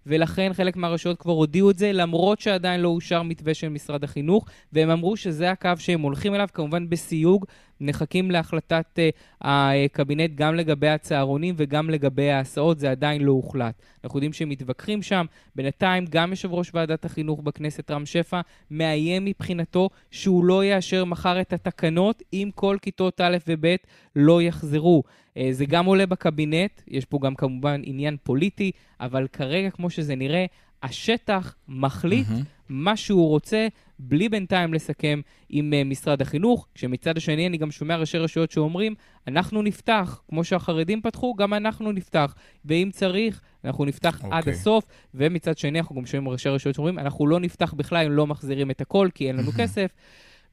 ולכן 0.05 0.51
חלק 0.53 0.75
מהרשויות 0.75 1.19
כבר 1.19 1.31
הודיעו 1.31 1.71
את 1.71 1.77
זה, 1.77 1.91
למרות 1.91 2.39
שעדיין 2.39 2.81
לא 2.81 2.87
אושר 2.87 3.23
מתווה 3.23 3.53
של 3.53 3.69
משרד 3.69 4.03
החינוך, 4.03 4.45
והם 4.73 4.89
אמרו 4.89 5.17
שזה 5.17 5.51
הקו 5.51 5.69
שהם 5.77 6.01
הולכים 6.01 6.35
אליו, 6.35 6.47
כמובן 6.53 6.89
בסיוג. 6.89 7.45
נחכים 7.81 8.31
להחלטת 8.31 8.99
uh, 8.99 9.01
הקבינט 9.41 10.31
גם 10.35 10.55
לגבי 10.55 10.87
הצהרונים 10.89 11.55
וגם 11.57 11.89
לגבי 11.89 12.31
ההסעות, 12.31 12.79
זה 12.79 12.91
עדיין 12.91 13.21
לא 13.21 13.31
הוחלט. 13.31 13.81
אנחנו 14.03 14.17
יודעים 14.17 14.33
שהם 14.33 14.49
מתווכחים 14.49 15.01
שם. 15.01 15.25
בינתיים 15.55 16.05
גם 16.09 16.29
יושב 16.29 16.53
ראש 16.53 16.71
ועדת 16.73 17.05
החינוך 17.05 17.41
בכנסת, 17.41 17.91
רם 17.91 18.05
שפע, 18.05 18.41
מאיים 18.71 19.25
מבחינתו 19.25 19.89
שהוא 20.11 20.45
לא 20.45 20.65
יאשר 20.65 21.05
מחר 21.05 21.41
את 21.41 21.53
התקנות 21.53 22.23
אם 22.33 22.49
כל 22.55 22.77
כיתות 22.81 23.21
א' 23.21 23.37
וב' 23.47 23.75
לא 24.15 24.41
יחזרו. 24.41 25.03
Uh, 25.05 25.39
זה 25.51 25.65
גם 25.65 25.85
עולה 25.85 26.05
בקבינט, 26.05 26.81
יש 26.87 27.05
פה 27.05 27.19
גם 27.21 27.35
כמובן 27.35 27.81
עניין 27.83 28.17
פוליטי, 28.23 28.71
אבל 28.99 29.27
כרגע, 29.27 29.69
כמו 29.69 29.89
שזה 29.89 30.15
נראה, 30.15 30.45
השטח 30.83 31.55
מחליט 31.67 32.27
mm-hmm. 32.27 32.43
מה 32.69 32.97
שהוא 32.97 33.29
רוצה, 33.29 33.67
בלי 33.99 34.29
בינתיים 34.29 34.73
לסכם 34.73 35.21
עם 35.49 35.73
uh, 35.73 35.87
משרד 35.87 36.21
החינוך, 36.21 36.67
כשמצד 36.75 37.17
השני 37.17 37.47
אני 37.47 37.57
גם 37.57 37.71
שומע 37.71 37.95
ראשי 37.95 38.17
רשויות 38.17 38.51
שאומרים, 38.51 38.95
אנחנו 39.27 39.61
נפתח, 39.61 40.21
כמו 40.29 40.43
שהחרדים 40.43 41.01
פתחו, 41.01 41.35
גם 41.35 41.53
אנחנו 41.53 41.91
נפתח, 41.91 42.35
ואם 42.65 42.89
צריך, 42.93 43.41
אנחנו 43.65 43.85
נפתח 43.85 44.21
okay. 44.21 44.27
עד 44.31 44.39
אוקיי. 44.39 44.53
הסוף, 44.53 44.83
ומצד 45.13 45.57
שני 45.57 45.79
אנחנו 45.79 45.95
גם 45.95 46.05
שומעים 46.05 46.29
ראשי 46.29 46.49
רשויות 46.49 46.75
שאומרים, 46.75 46.99
אנחנו 46.99 47.27
לא 47.27 47.39
נפתח 47.39 47.73
בכלל 47.73 48.05
אם 48.05 48.11
לא 48.11 48.27
מחזירים 48.27 48.71
את 48.71 48.81
הכל, 48.81 49.09
כי 49.13 49.27
אין 49.27 49.35
לנו 49.35 49.51
כסף. 49.57 49.91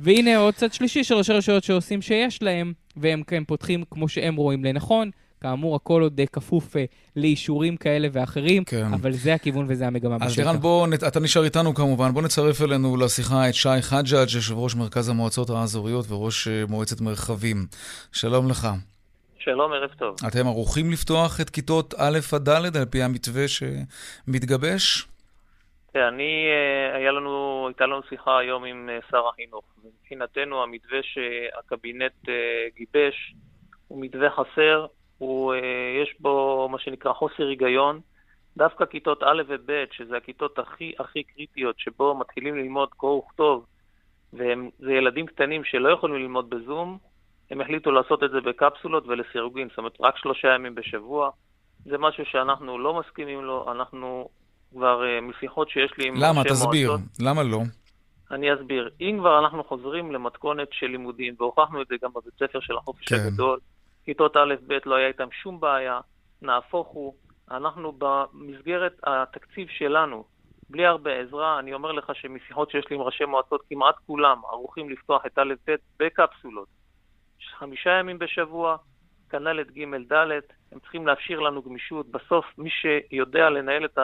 והנה 0.00 0.36
עוד 0.36 0.54
צד 0.54 0.72
שלישי 0.72 1.04
של 1.04 1.14
ראשי 1.14 1.32
רשויות 1.32 1.64
שעושים 1.64 2.02
שיש 2.02 2.42
להם, 2.42 2.72
והם 2.96 3.22
כן 3.22 3.44
פותחים 3.44 3.84
כמו 3.90 4.08
שהם 4.08 4.36
רואים 4.36 4.64
לנכון. 4.64 5.10
כאמור, 5.40 5.76
הכל 5.76 6.02
עוד 6.02 6.20
כפוף 6.32 6.76
uh, 6.76 6.78
לאישורים 7.16 7.76
כאלה 7.76 8.08
ואחרים, 8.12 8.64
כן. 8.64 8.86
אבל 8.94 9.12
זה 9.12 9.34
הכיוון 9.34 9.66
וזה 9.68 9.86
המגמה 9.86 10.18
בשטח. 10.18 10.26
אז 10.26 10.38
לירן, 10.38 10.56
בוא, 10.56 10.86
אתה 11.08 11.20
נשאר 11.20 11.44
איתנו 11.44 11.74
כמובן. 11.74 12.12
בוא 12.12 12.22
נצרף 12.22 12.62
אלינו 12.62 12.96
לשיחה 12.96 13.48
את 13.48 13.54
שי 13.54 13.68
חג'אג', 13.80 14.34
יושב 14.34 14.58
ראש 14.58 14.74
מרכז 14.74 15.08
המועצות 15.08 15.50
האזוריות 15.50 16.10
וראש 16.10 16.48
uh, 16.48 16.70
מועצת 16.70 17.00
מרחבים. 17.00 17.66
שלום 18.12 18.48
לך. 18.48 18.68
שלום, 19.38 19.72
ערב 19.72 19.90
טוב. 19.98 20.16
אתם 20.28 20.46
ערוכים 20.46 20.90
לפתוח 20.90 21.40
את 21.40 21.50
כיתות 21.50 21.94
א' 21.98 22.18
עד 22.32 22.48
ד' 22.48 22.76
על 22.76 22.84
פי 22.84 23.02
המתווה 23.02 23.44
שמתגבש? 23.48 25.06
כן, 25.92 26.00
אני, 26.00 26.46
אה, 26.50 26.96
היה 26.96 27.12
לנו, 27.12 27.64
הייתה 27.68 27.86
לנו 27.86 28.00
שיחה 28.08 28.38
היום 28.38 28.64
עם 28.64 28.88
שר 29.10 29.28
החינוך. 29.28 29.64
מבחינתנו, 29.84 30.62
המתווה 30.62 30.98
שהקבינט 31.02 32.28
גיבש 32.76 33.34
הוא 33.88 34.04
מתווה 34.04 34.30
חסר, 34.30 34.86
הוא, 35.18 35.54
אה, 35.54 35.58
יש 36.02 36.14
בו 36.20 36.68
מה 36.72 36.78
שנקרא 36.78 37.12
חוסר 37.12 37.46
היגיון. 37.48 38.00
דווקא 38.56 38.84
כיתות 38.84 39.22
א' 39.22 39.42
וב', 39.48 39.84
שזה 39.92 40.16
הכיתות 40.16 40.58
הכי 40.58 40.92
הכי 40.98 41.22
קריטיות, 41.22 41.78
שבו 41.78 42.14
מתחילים 42.14 42.56
ללמוד 42.56 42.88
קרוא 42.96 43.18
וכתוב, 43.18 43.66
וזה 44.32 44.92
ילדים 44.92 45.26
קטנים 45.26 45.64
שלא 45.64 45.88
יכולים 45.88 46.16
ללמוד 46.16 46.50
בזום, 46.50 46.98
הם 47.50 47.60
החליטו 47.60 47.90
לעשות 47.90 48.22
את 48.22 48.30
זה 48.30 48.40
בקפסולות 48.40 49.04
ולסירוגין, 49.06 49.68
זאת 49.68 49.78
אומרת 49.78 49.96
רק 50.00 50.16
שלושה 50.16 50.48
ימים 50.54 50.74
בשבוע. 50.74 51.30
זה 51.84 51.98
משהו 51.98 52.24
שאנחנו 52.26 52.78
לא 52.78 53.00
מסכימים 53.00 53.44
לו, 53.44 53.72
אנחנו 53.72 54.28
כבר, 54.72 55.02
uh, 55.02 55.20
משיחות 55.20 55.70
שיש 55.70 55.92
לי 55.98 56.08
עם 56.08 56.14
למה? 56.16 56.44
תסביר. 56.44 56.90
מועצות, 56.90 57.06
למה 57.20 57.42
לא? 57.42 57.60
אני 58.30 58.54
אסביר. 58.54 58.90
אם 59.00 59.16
כבר 59.20 59.38
אנחנו 59.38 59.64
חוזרים 59.64 60.12
למתכונת 60.12 60.68
של 60.72 60.86
לימודים, 60.86 61.34
והוכחנו 61.38 61.82
את 61.82 61.86
זה 61.86 61.94
גם 62.02 62.10
בבית 62.10 62.34
ספר 62.34 62.60
של 62.60 62.76
החופש 62.76 63.08
כן. 63.08 63.16
הגדול, 63.16 63.58
כיתות 64.08 64.36
א'-ב' 64.36 64.78
לא 64.86 64.94
היה 64.94 65.08
איתם 65.08 65.28
שום 65.32 65.60
בעיה, 65.60 66.00
נהפוך 66.42 66.88
הוא, 66.88 67.14
אנחנו 67.50 67.92
במסגרת 67.98 68.96
התקציב 69.04 69.68
שלנו, 69.68 70.24
בלי 70.70 70.86
הרבה 70.86 71.20
עזרה, 71.20 71.58
אני 71.58 71.74
אומר 71.74 71.92
לך 71.92 72.10
שמשיחות 72.14 72.70
שיש 72.70 72.84
לי 72.90 72.96
עם 72.96 73.02
ראשי 73.02 73.24
מועצות, 73.24 73.62
כמעט 73.68 73.94
כולם 74.06 74.40
ערוכים 74.44 74.90
לפתוח 74.90 75.26
את 75.26 75.38
א'-ב' 75.38 75.74
בקפסולות. 75.98 76.68
חמישה 77.58 77.90
ימים 77.90 78.18
בשבוע, 78.18 78.76
כנ"ל 79.30 79.60
את 79.60 79.70
ג'-ד', 79.70 80.22
הם 80.72 80.78
צריכים 80.80 81.06
להפשיר 81.06 81.40
לנו 81.40 81.62
גמישות. 81.62 82.06
בסוף, 82.10 82.44
מי 82.58 82.70
שיודע 82.70 83.50
לנהל 83.50 83.84
את 83.84 83.98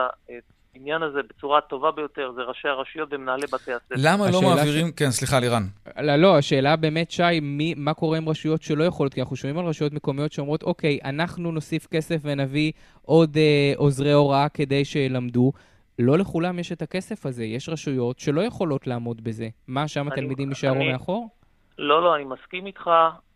העניין 0.75 1.03
הזה 1.03 1.19
בצורה 1.29 1.57
הטובה 1.57 1.91
ביותר 1.91 2.31
זה 2.35 2.41
ראשי 2.41 2.67
הרשויות 2.67 3.09
ומנהלי 3.11 3.47
בתי 3.53 3.73
הספר. 3.73 3.95
למה 3.97 4.31
לא 4.31 4.41
מעבירים... 4.41 4.87
ש... 4.87 4.91
כן, 4.91 5.11
סליחה, 5.11 5.39
לירן. 5.39 5.63
לא, 6.01 6.15
לא, 6.15 6.37
השאלה 6.37 6.75
באמת, 6.75 7.11
שי, 7.11 7.39
מי, 7.41 7.73
מה 7.77 7.93
קורה 7.93 8.17
עם 8.17 8.29
רשויות 8.29 8.61
שלא 8.61 8.83
יכולות? 8.83 9.13
כי 9.13 9.21
אנחנו 9.21 9.35
שומעים 9.35 9.59
על 9.59 9.65
רשויות 9.65 9.93
מקומיות 9.93 10.31
שאומרות, 10.31 10.63
אוקיי, 10.63 10.99
אנחנו 11.05 11.51
נוסיף 11.51 11.87
כסף 11.87 12.17
ונביא 12.21 12.71
עוד 13.01 13.37
אה, 13.37 13.73
עוזרי 13.77 14.11
הוראה 14.11 14.49
כדי 14.49 14.85
שילמדו. 14.85 15.51
לא 15.99 16.17
לכולם 16.17 16.59
יש 16.59 16.71
את 16.71 16.81
הכסף 16.81 17.25
הזה. 17.25 17.43
יש 17.43 17.69
רשויות 17.69 18.19
שלא 18.19 18.41
יכולות 18.41 18.87
לעמוד 18.87 19.23
בזה. 19.23 19.47
מה, 19.67 19.87
שם 19.87 20.07
התלמידים 20.07 20.49
יישארו 20.49 20.83
מאחור? 20.91 21.29
לא, 21.77 22.03
לא, 22.03 22.15
אני 22.15 22.23
מסכים 22.23 22.65
איתך. 22.65 22.89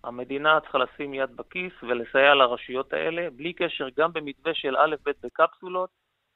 המדינה 0.04 0.60
צריכה 0.60 0.78
לשים 0.78 1.13
יד 1.13 1.30
בכיס 1.36 1.73
ולסייע 1.84 2.34
לרשויות 2.36 2.93
האלה, 2.93 3.28
בלי 3.36 3.54
קשר, 3.54 3.88
גם 3.97 4.13
במתווה 4.13 4.54
של 4.54 4.78
א'-ב' 4.78 5.12
בקפסולות. 5.23 5.89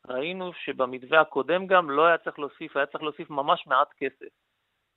ראינו 0.07 0.51
שבמתווה 0.53 1.21
הקודם 1.21 1.67
גם 1.67 1.89
לא 1.89 2.05
היה 2.05 2.17
צריך 2.17 2.39
להוסיף, 2.39 2.77
היה 2.77 2.85
צריך 2.85 3.03
להוסיף 3.03 3.29
ממש 3.29 3.67
מעט 3.67 3.93
כסף. 3.97 4.33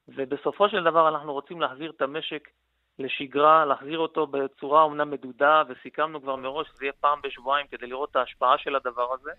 ובסופו 0.08 0.68
של 0.68 0.84
דבר 0.84 1.08
אנחנו 1.08 1.32
רוצים 1.32 1.60
להחזיר 1.60 1.90
את 1.90 2.02
המשק 2.02 2.48
לשגרה, 2.98 3.64
להחזיר 3.64 3.98
אותו 3.98 4.26
בצורה 4.26 4.82
אומנם 4.82 5.10
מדודה, 5.10 5.62
וסיכמנו 5.68 6.22
כבר 6.22 6.36
מראש 6.36 6.68
שזה 6.68 6.84
יהיה 6.84 6.92
פעם 7.00 7.18
בשבועיים 7.22 7.66
כדי 7.66 7.86
לראות 7.86 8.10
את 8.10 8.16
ההשפעה 8.16 8.58
של 8.58 8.76
הדבר 8.76 9.14
הזה. 9.14 9.30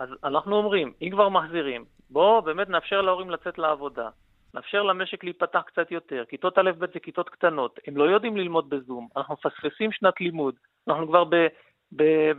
אז 0.00 0.08
אנחנו 0.24 0.56
אומרים, 0.56 0.92
אם 1.02 1.08
כבר 1.10 1.28
מחזירים, 1.28 1.84
בואו 2.10 2.42
באמת 2.42 2.68
נאפשר 2.68 3.00
להורים 3.00 3.30
לצאת 3.30 3.58
לעבודה, 3.58 4.08
נאפשר 4.54 4.82
למשק 4.82 5.24
להיפתח 5.24 5.62
קצת 5.66 5.90
יותר. 5.90 6.24
כיתות 6.28 6.58
א'-ב' 6.58 6.92
זה 6.92 7.00
כיתות 7.00 7.28
קטנות, 7.28 7.80
הם 7.86 7.96
לא 7.96 8.04
יודעים 8.04 8.36
ללמוד 8.36 8.70
בזום, 8.70 9.08
אנחנו 9.16 9.34
מפספסים 9.34 9.92
שנת 9.92 10.20
לימוד, 10.20 10.54
אנחנו 10.88 11.08
כבר 11.08 11.24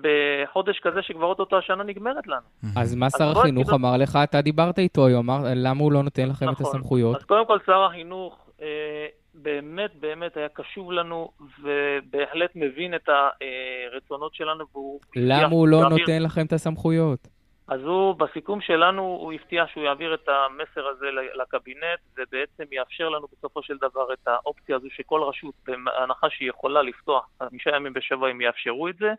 בחודש 0.01 0.79
כזה 0.79 1.01
שכבר 1.01 1.25
אוטוטו 1.25 1.57
השנה 1.57 1.83
נגמרת 1.83 2.27
לנו. 2.27 2.73
אז 2.77 2.95
מה 2.95 3.09
שר 3.09 3.31
החינוך 3.39 3.73
אמר 3.73 3.97
לך? 3.97 4.19
אתה 4.23 4.41
דיברת 4.41 4.79
איתו 4.79 5.05
היום, 5.05 5.27
למה 5.55 5.79
הוא 5.79 5.91
לא 5.91 6.03
נותן 6.03 6.29
לכם 6.29 6.45
את 6.45 6.51
נכון. 6.51 6.65
הסמכויות? 6.65 7.15
אז 7.15 7.23
קודם 7.23 7.45
כל 7.45 7.57
שר 7.65 7.83
החינוך 7.83 8.49
אה, 8.61 9.07
באמת 9.33 9.91
באמת 9.99 10.37
היה 10.37 10.49
קשוב 10.49 10.91
לנו, 10.91 11.31
ובהחלט 11.59 12.51
מבין 12.55 12.95
את 12.95 13.09
הרצונות 13.09 14.35
שלנו, 14.35 14.65
והוא... 14.71 14.99
למה 15.15 15.55
הוא 15.55 15.67
לא 15.67 15.89
נותן 15.89 16.23
לכם 16.23 16.45
את 16.45 16.53
הסמכויות? 16.53 17.27
אז 17.67 17.81
הוא, 17.81 18.15
בסיכום 18.15 18.61
שלנו, 18.61 19.01
הוא 19.01 19.33
הבטיח 19.33 19.67
שהוא 19.67 19.83
יעביר 19.83 20.13
את 20.13 20.29
המסר 20.29 20.87
הזה 20.87 21.05
לקבינט, 21.41 21.99
ובעצם 22.17 22.63
יאפשר 22.71 23.09
לנו 23.09 23.27
בסופו 23.37 23.63
של 23.63 23.77
דבר 23.77 24.13
את 24.13 24.27
האופציה 24.27 24.75
הזו 24.75 24.87
שכל 24.89 25.21
רשות, 25.23 25.55
בהנחה 25.67 26.29
שהיא 26.29 26.49
יכולה 26.49 26.81
לפתוח 26.81 27.29
חמישה 27.43 27.69
ימים 27.75 27.93
בשבוע, 27.93 28.29
הם 28.29 28.41
יאפשרו 28.41 28.87
את 28.87 28.97
זה. 28.97 29.13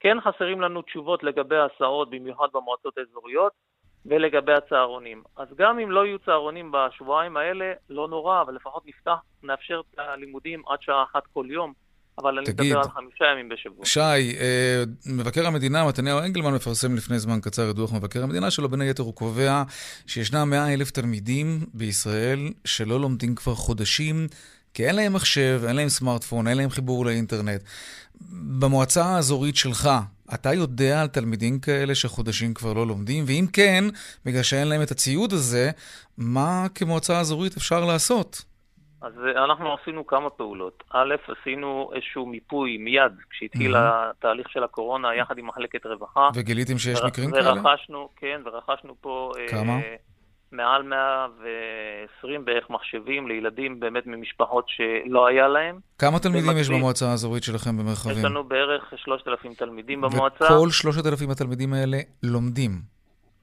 כן 0.00 0.16
חסרים 0.20 0.60
לנו 0.60 0.82
תשובות 0.82 1.22
לגבי 1.22 1.56
ההסעות, 1.56 2.10
במיוחד 2.10 2.46
במועצות 2.54 2.98
האזוריות, 2.98 3.52
ולגבי 4.06 4.52
הצהרונים. 4.52 5.22
אז 5.36 5.48
גם 5.56 5.78
אם 5.78 5.90
לא 5.90 6.06
יהיו 6.06 6.18
צהרונים 6.18 6.72
בשבועיים 6.72 7.36
האלה, 7.36 7.72
לא 7.90 8.08
נורא, 8.08 8.42
אבל 8.42 8.54
לפחות 8.54 8.82
נפתח, 8.86 9.16
נאפשר 9.42 9.80
את 9.80 9.98
הלימודים 9.98 10.62
עד 10.68 10.82
שעה 10.82 11.02
אחת 11.02 11.22
כל 11.32 11.46
יום. 11.50 11.72
אבל 12.18 12.38
אני 12.38 12.46
מדבר 12.48 12.78
על 12.78 12.88
חמישה 12.88 13.24
ימים 13.32 13.48
בשבוע. 13.48 13.86
שי, 13.86 14.00
אה, 14.40 14.82
מבקר 15.06 15.46
המדינה, 15.46 15.88
מתניהו 15.88 16.18
אנגלמן, 16.18 16.54
מפרסם 16.54 16.94
לפני 16.94 17.18
זמן 17.18 17.40
קצר 17.40 17.70
את 17.70 17.76
דוח 17.76 17.92
מבקר 17.92 18.22
המדינה 18.22 18.50
שלו. 18.50 18.68
בין 18.68 18.80
היתר 18.80 19.02
הוא 19.02 19.14
קובע 19.14 19.62
שישנם 20.06 20.50
100 20.50 20.74
אלף 20.74 20.90
תלמידים 20.90 21.46
בישראל 21.74 22.38
שלא 22.64 23.00
לומדים 23.00 23.34
כבר 23.34 23.54
חודשים, 23.54 24.26
כי 24.74 24.86
אין 24.86 24.96
להם 24.96 25.12
מחשב, 25.12 25.60
אין 25.68 25.76
להם 25.76 25.88
סמארטפון, 25.88 26.48
אין 26.48 26.56
להם 26.56 26.70
חיבור 26.70 27.06
לאינטרנט. 27.06 27.62
במועצה 28.60 29.04
האזורית 29.04 29.56
שלך, 29.56 29.88
אתה 30.34 30.52
יודע 30.52 31.00
על 31.00 31.08
תלמידים 31.08 31.60
כאלה 31.60 31.94
שחודשים 31.94 32.54
כבר 32.54 32.72
לא 32.72 32.86
לומדים? 32.86 33.24
ואם 33.26 33.44
כן, 33.52 33.84
בגלל 34.24 34.42
שאין 34.42 34.68
להם 34.68 34.82
את 34.82 34.90
הציוד 34.90 35.32
הזה, 35.32 35.70
מה 36.18 36.66
כמועצה 36.74 37.20
אזורית 37.20 37.56
אפשר 37.56 37.84
לעשות? 37.84 38.44
אז 39.02 39.12
אה, 39.18 39.44
אנחנו 39.44 39.74
עשינו 39.74 40.06
כמה 40.06 40.30
פעולות. 40.30 40.84
א', 40.90 41.14
עשינו 41.28 41.90
איזשהו 41.94 42.26
מיפוי 42.26 42.76
מיד 42.78 43.12
כשהתחיל 43.30 43.76
mm-hmm. 43.76 43.78
התהליך 43.78 44.50
של 44.50 44.64
הקורונה 44.64 45.14
יחד 45.14 45.38
עם 45.38 45.46
מחלקת 45.46 45.86
רווחה. 45.86 46.28
וגיליתם 46.34 46.78
שיש 46.78 47.00
ור... 47.00 47.06
מקרים 47.06 47.30
כאלה? 47.30 47.52
ורכשנו, 47.52 48.08
כן, 48.16 48.40
ורכשנו 48.44 48.94
פה... 49.00 49.32
כמה? 49.50 49.72
אה, 49.72 49.96
מעל 50.52 50.82
120 50.82 52.44
בערך 52.44 52.70
מחשבים 52.70 53.28
לילדים 53.28 53.80
באמת 53.80 54.06
ממשפחות 54.06 54.64
שלא 54.68 55.26
היה 55.26 55.48
להם. 55.48 55.78
כמה 55.98 56.18
תלמידים 56.18 56.46
במקביל, 56.46 56.62
יש 56.62 56.70
במועצה 56.70 57.10
האזורית 57.10 57.42
שלכם 57.42 57.78
במרחבים? 57.78 58.18
יש 58.18 58.24
לנו 58.24 58.44
בערך 58.44 58.92
3,000 58.96 59.54
תלמידים 59.54 60.00
במועצה. 60.00 60.44
וכל 60.44 60.70
3,000 60.70 61.30
התלמידים 61.30 61.72
האלה 61.72 61.98
לומדים? 62.22 62.70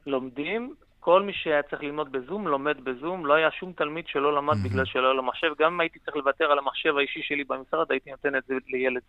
לומדים. 0.08 0.74
כל 1.00 1.24
מי 1.24 1.34
שהיה 1.34 1.64
צריך 1.70 1.84
ללמוד 1.84 2.12
בזום, 2.12 2.48
לומד 2.48 2.78
בזום. 2.84 3.26
לא 3.26 3.34
היה 3.34 3.50
שום 3.60 3.72
תלמיד 3.78 4.06
שלא 4.08 4.36
למד 4.36 4.54
mm-hmm. 4.54 4.70
בגלל 4.70 4.86
שלא 4.86 5.06
היה 5.06 5.14
לו 5.14 5.24
מחשב. 5.24 5.48
גם 5.60 5.74
אם 5.74 5.80
הייתי 5.80 6.00
צריך 6.00 6.18
לוותר 6.18 6.46
על 6.46 6.60
המחשב 6.60 6.98
האישי 6.98 7.20
שלי 7.24 7.44
במשרד, 7.44 7.86
הייתי 7.90 8.12
נותן 8.12 8.36
את 8.38 8.44
זה 8.48 8.54
לילד. 8.68 9.02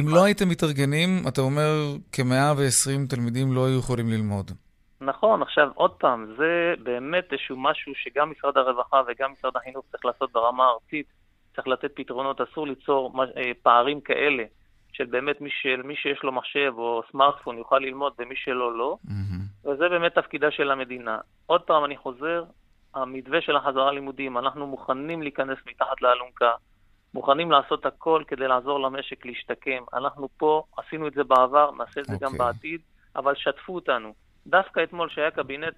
אם 0.00 0.06
לא 0.08 0.24
הייתם 0.24 0.48
מתארגנים, 0.48 1.08
אתה 1.28 1.40
אומר 1.40 1.70
כ-120 2.12 3.08
תלמידים 3.08 3.52
לא 3.52 3.66
היו 3.66 3.78
יכולים 3.78 4.08
ללמוד. 4.08 4.50
נכון, 5.00 5.42
עכשיו 5.42 5.68
עוד 5.74 5.90
פעם, 5.90 6.34
זה 6.36 6.74
באמת 6.82 7.32
איזשהו 7.32 7.56
משהו 7.56 7.92
שגם 7.94 8.30
משרד 8.30 8.58
הרווחה 8.58 9.02
וגם 9.06 9.32
משרד 9.32 9.56
החינוך 9.56 9.84
צריך 9.90 10.04
לעשות 10.04 10.32
ברמה 10.32 10.64
הארצית, 10.64 11.06
צריך 11.56 11.68
לתת 11.68 11.90
פתרונות, 11.94 12.40
אסור 12.40 12.66
ליצור 12.66 13.24
אה, 13.36 13.52
פערים 13.62 14.00
כאלה, 14.00 14.44
של 14.92 15.04
באמת 15.04 15.40
מי, 15.40 15.50
של, 15.62 15.82
מי 15.82 15.96
שיש 15.96 16.22
לו 16.22 16.32
מחשב 16.32 16.72
או 16.76 17.02
סמארטפון 17.12 17.58
יוכל 17.58 17.78
ללמוד 17.78 18.12
ומי 18.18 18.36
שלא 18.36 18.78
לא, 18.78 18.96
mm-hmm. 19.06 19.68
וזה 19.68 19.88
באמת 19.88 20.14
תפקידה 20.14 20.50
של 20.50 20.70
המדינה. 20.70 21.18
עוד 21.46 21.62
פעם, 21.62 21.84
אני 21.84 21.96
חוזר, 21.96 22.44
המתווה 22.94 23.40
של 23.40 23.56
החזרה 23.56 23.92
לימודים, 23.92 24.38
אנחנו 24.38 24.66
מוכנים 24.66 25.22
להיכנס 25.22 25.58
מתחת 25.66 26.02
לאלונקה, 26.02 26.52
מוכנים 27.14 27.50
לעשות 27.50 27.86
הכל 27.86 28.22
כדי 28.26 28.48
לעזור 28.48 28.80
למשק 28.80 29.26
להשתקם. 29.26 29.82
אנחנו 29.94 30.28
פה, 30.36 30.62
עשינו 30.78 31.08
את 31.08 31.14
זה 31.14 31.24
בעבר, 31.24 31.70
נעשה 31.78 32.00
את 32.00 32.04
זה 32.04 32.14
okay. 32.14 32.20
גם 32.20 32.32
אוקיי. 32.32 32.46
בעתיד, 32.46 32.80
אבל 33.16 33.34
שתפו 33.34 33.74
אותנו. 33.74 34.14
דווקא 34.46 34.82
אתמול 34.82 35.08
שהיה 35.10 35.30
קבינט 35.30 35.74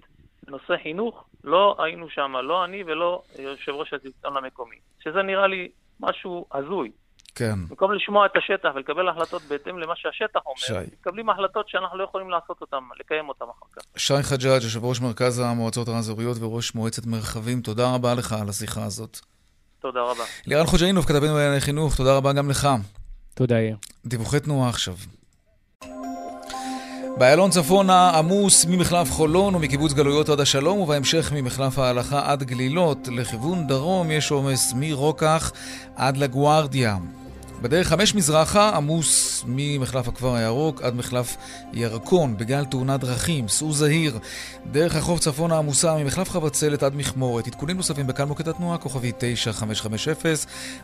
בנושא 0.46 0.74
חינוך, 0.83 1.24
לא 1.44 1.76
היינו 1.78 2.11
שם, 2.11 2.33
לא 2.42 2.64
אני 2.64 2.83
ולא 2.87 3.22
יושב 3.38 3.72
ראש 3.72 3.92
השלטון 3.92 4.37
המקומי. 4.37 4.76
שזה 5.04 5.22
נראה 5.22 5.46
לי 5.46 5.68
משהו 6.00 6.46
הזוי. 6.54 6.90
כן. 7.35 7.54
במקום 7.68 7.92
לשמוע 7.92 8.26
את 8.26 8.31
השטח 8.37 8.68
ולקבל 8.74 9.09
החלטות 9.09 9.42
בהתאם 9.42 9.78
למה 9.78 9.94
שהשטח 9.96 10.40
אומר, 10.46 10.57
שי. 10.57 10.90
מקבלים 11.00 11.31
החלטות 11.31 11.68
שאנחנו 11.68 11.98
לא 11.98 12.04
יכולים 12.04 12.31
לעשות 12.31 12.61
אותן, 12.61 12.76
לקיים 13.00 13.28
אותן 13.28 13.44
אחר 13.44 13.66
כך. 13.72 14.00
שי 14.00 14.22
חג'אג', 14.22 14.62
יושב 14.62 14.85
ראש 14.85 15.00
מרכז 15.00 15.38
המועצות 15.38 15.88
האזוריות 15.88 16.37
וראש 16.40 16.74
מועצת 16.74 17.07
מרחבים, 17.07 17.61
תודה 17.61 17.94
רבה 17.94 18.14
לך 18.14 18.33
על 18.33 18.48
השיחה 18.48 18.85
הזאת. 18.85 19.18
תודה 19.81 20.00
רבה. 20.00 20.24
לירן 20.46 20.66
חוג'אינוב, 20.66 21.04
כתבנו 21.04 21.35
בענייני 21.35 21.61
חינוך, 21.61 21.96
תודה 21.96 22.16
רבה 22.16 22.33
גם 22.33 22.50
לך. 22.50 22.68
תודה, 23.35 23.61
יאיר. 23.61 23.76
דיווחי 24.07 24.40
תנועה 24.40 24.68
עכשיו. 24.68 24.94
באיילון 27.16 27.51
צפונה 27.51 28.11
עמוס 28.11 28.64
ממחלף 28.64 29.11
חולון 29.11 29.55
ומקיבוץ 29.55 29.92
גלויות 29.92 30.29
עד 30.29 30.40
השלום 30.40 30.79
ובהמשך 30.79 31.33
ממחלף 31.37 31.79
ההלכה 31.79 32.33
עד 32.33 32.42
גלילות. 32.42 33.09
לכיוון 33.12 33.66
דרום 33.66 34.11
יש 34.11 34.31
עומס 34.31 34.73
מרוקח 34.77 35.53
עד 35.97 36.16
לגוארדיה. 36.16 36.97
בדרך 37.62 37.88
חמש 37.88 38.14
מזרחה 38.14 38.77
עמוס 38.77 39.44
ממחלף 39.47 40.09
הכפר 40.09 40.35
הירוק 40.35 40.83
עד 40.83 40.94
מחלף 40.94 41.37
ירקון 41.73 42.37
בגלל 42.37 42.64
תאונת 42.64 43.01
דרכים, 43.01 43.49
סעו 43.49 43.73
זהיר. 43.73 44.18
דרך 44.73 44.97
החוף 44.97 45.21
צפונה 45.21 45.59
עמוסה 45.59 45.97
ממחלף 45.97 46.31
חבצלת 46.31 46.83
עד 46.83 46.94
מכמורת. 46.97 47.47
עדכונים 47.47 47.77
נוספים 47.77 48.07
בכאן 48.07 48.29
מוקד 48.29 48.49
התנועה, 48.49 48.79
כוכבי 48.79 49.12
9550 49.18 50.14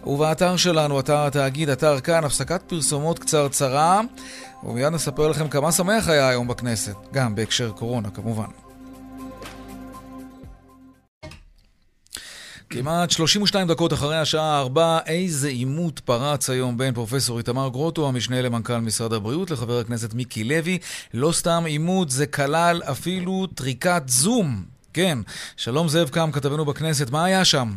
ובאתר 0.07 0.57
שלנו, 0.57 1.01
אתר 1.01 1.27
התאגיד, 1.27 1.69
אתר 1.69 2.01
כאן, 2.01 2.25
הפסקת 2.25 2.63
פרסומות 2.63 3.19
קצרצרה 3.19 4.01
ומיד 4.65 4.93
נספר 4.93 5.29
לכם 5.29 5.49
כמה 5.49 5.73
שמח 5.73 6.09
היה 6.09 6.29
היום 6.29 6.49
בכנסת, 6.49 6.97
גם 7.13 7.35
בהקשר 7.35 7.73
קורונה 7.73 8.11
כמובן. 8.11 8.47
כמעט 12.71 13.11
32 13.11 13.69
דקות 13.69 13.93
אחרי 13.93 14.19
השעה 14.19 14.61
4, 14.61 14.99
איזה 15.07 15.49
עימות 15.49 16.01
פרץ 16.01 16.51
היום 16.51 16.79
בין 16.79 16.95
פרופסור 16.95 17.39
איתמר 17.39 17.69
גרוטו, 17.69 18.09
המשנה 18.09 18.43
למנכ"ל 18.43 18.79
משרד 18.79 19.13
הבריאות, 19.13 19.51
לחבר 19.51 19.79
הכנסת 19.79 20.15
מיקי 20.15 20.45
לוי. 20.45 20.79
לא 21.15 21.33
סתם 21.33 21.65
עימות, 21.67 22.11
זה 22.11 22.27
כלל 22.27 22.83
אפילו 22.91 23.47
טריקת 23.55 24.03
זום. 24.07 24.65
כן, 24.93 25.19
שלום 25.57 25.89
זאב 25.89 26.09
קם, 26.09 26.31
כתבנו 26.33 26.65
בכנסת, 26.65 27.11
מה 27.11 27.25
היה 27.25 27.45
שם? 27.45 27.75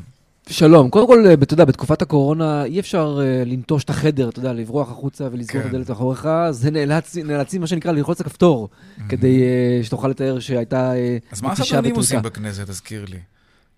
שלום. 0.50 0.90
קודם 0.90 1.08
כל, 1.08 1.26
אתה 1.44 1.54
יודע, 1.54 1.66
בתקופת 1.66 2.02
הקורונה 2.02 2.64
אי 2.64 2.80
אפשר 2.80 3.20
uh, 3.20 3.50
לנטוש 3.50 3.84
את 3.84 3.90
החדר, 3.90 4.30
אתה 4.30 4.40
יודע, 4.40 4.54
לברוח 4.54 4.92
החוצה 4.92 5.28
ולסגור 5.32 5.62
כן. 5.62 5.70
את 5.70 5.74
הדלת 5.74 5.90
מאחוריך, 5.90 6.28
זה 6.50 6.72
נאלץ, 6.72 7.18
נאלצים, 7.18 7.62
מה 7.62 7.68
שנקרא, 7.68 7.92
ללחוץ 7.92 8.22
הכפתור, 8.22 8.70
mm-hmm. 8.70 9.02
כדי 9.10 9.42
uh, 9.82 9.86
שתוכל 9.86 10.08
לתאר 10.08 10.40
שהייתה 10.40 10.92
אז 11.32 11.42
מה 11.42 11.52
הסדרנים 11.52 11.96
עושים 11.96 12.22
בכנסת, 12.22 12.68
תזכיר 12.70 13.06
לי? 13.10 13.20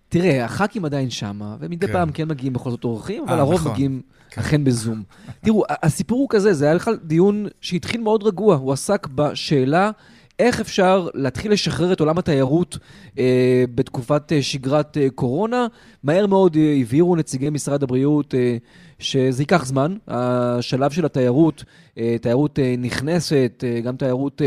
תראה, 0.09 0.45
הח"כים 0.45 0.85
עדיין 0.85 1.09
שמה, 1.09 1.55
ומדי 1.59 1.87
כן. 1.87 1.93
פעם 1.93 2.11
כן 2.11 2.27
מגיעים 2.27 2.53
בכל 2.53 2.71
זאת 2.71 2.83
אורחים, 2.83 3.23
אבל 3.23 3.39
הרוב 3.39 3.55
נכון. 3.55 3.71
מגיעים 3.71 4.01
כן. 4.29 4.41
אכן 4.41 4.63
בזום. 4.63 5.03
תראו, 5.45 5.63
הסיפור 5.69 6.19
הוא 6.19 6.27
כזה, 6.29 6.53
זה 6.53 6.65
היה 6.65 6.75
בכלל 6.75 6.97
דיון 7.03 7.47
שהתחיל 7.61 8.01
מאוד 8.01 8.23
רגוע, 8.23 8.55
הוא 8.55 8.73
עסק 8.73 9.07
בשאלה... 9.07 9.91
איך 10.39 10.59
אפשר 10.59 11.07
להתחיל 11.13 11.51
לשחרר 11.51 11.93
את 11.93 11.99
עולם 11.99 12.17
התיירות 12.17 12.77
אה, 13.19 13.63
בתקופת 13.75 14.31
אה, 14.31 14.41
שגרת 14.41 14.97
אה, 14.97 15.07
קורונה. 15.15 15.67
מהר 16.03 16.27
מאוד 16.27 16.55
אה, 16.55 16.77
הבהירו 16.81 17.15
נציגי 17.15 17.49
משרד 17.49 17.83
הבריאות 17.83 18.35
אה, 18.35 18.57
שזה 18.99 19.41
ייקח 19.41 19.65
זמן. 19.65 19.95
השלב 20.07 20.91
של 20.91 21.05
התיירות, 21.05 21.63
אה, 21.97 22.15
תיירות 22.21 22.59
אה, 22.59 22.75
נכנסת, 22.77 23.63
אה, 23.67 23.81
גם 23.81 23.95
תיירות 23.95 24.41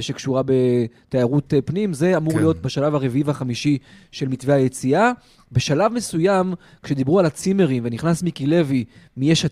שקשורה 0.00 0.42
בתיירות 0.46 1.54
פנים, 1.64 1.92
זה 1.92 2.16
אמור 2.16 2.32
כן. 2.32 2.38
להיות 2.38 2.62
בשלב 2.62 2.94
הרביעי 2.94 3.22
והחמישי 3.22 3.78
של 4.12 4.28
מתווה 4.28 4.54
היציאה. 4.54 5.12
בשלב 5.52 5.92
מסוים, 5.92 6.54
כשדיברו 6.82 7.18
על 7.18 7.26
הצימרים 7.26 7.82
ונכנס 7.86 8.22
מיקי 8.22 8.46
לוי 8.46 8.84
מיש 9.16 9.46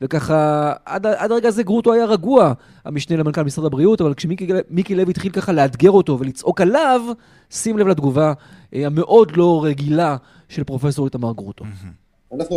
וככה, 0.00 0.72
עד, 0.84 1.06
עד 1.06 1.32
הרגע 1.32 1.48
הזה 1.48 1.62
גרוטו 1.62 1.92
היה 1.92 2.04
רגוע, 2.04 2.52
המשנה 2.84 3.16
למנכ"ל 3.16 3.42
משרד 3.42 3.64
הבריאות, 3.64 4.00
אבל 4.00 4.14
כשמיקי 4.14 4.94
לוי 4.94 5.10
התחיל 5.10 5.32
ככה 5.32 5.52
לאתגר 5.52 5.90
אותו 5.90 6.18
ולצעוק 6.18 6.60
עליו, 6.60 7.00
שים 7.50 7.78
לב 7.78 7.86
לתגובה 7.86 8.32
המאוד 8.72 9.36
לא 9.36 9.64
רגילה 9.64 10.16
של 10.48 10.64
פרופסור 10.64 11.06
איתמר 11.06 11.32
גרוטו. 11.32 11.64
אנחנו 11.64 12.03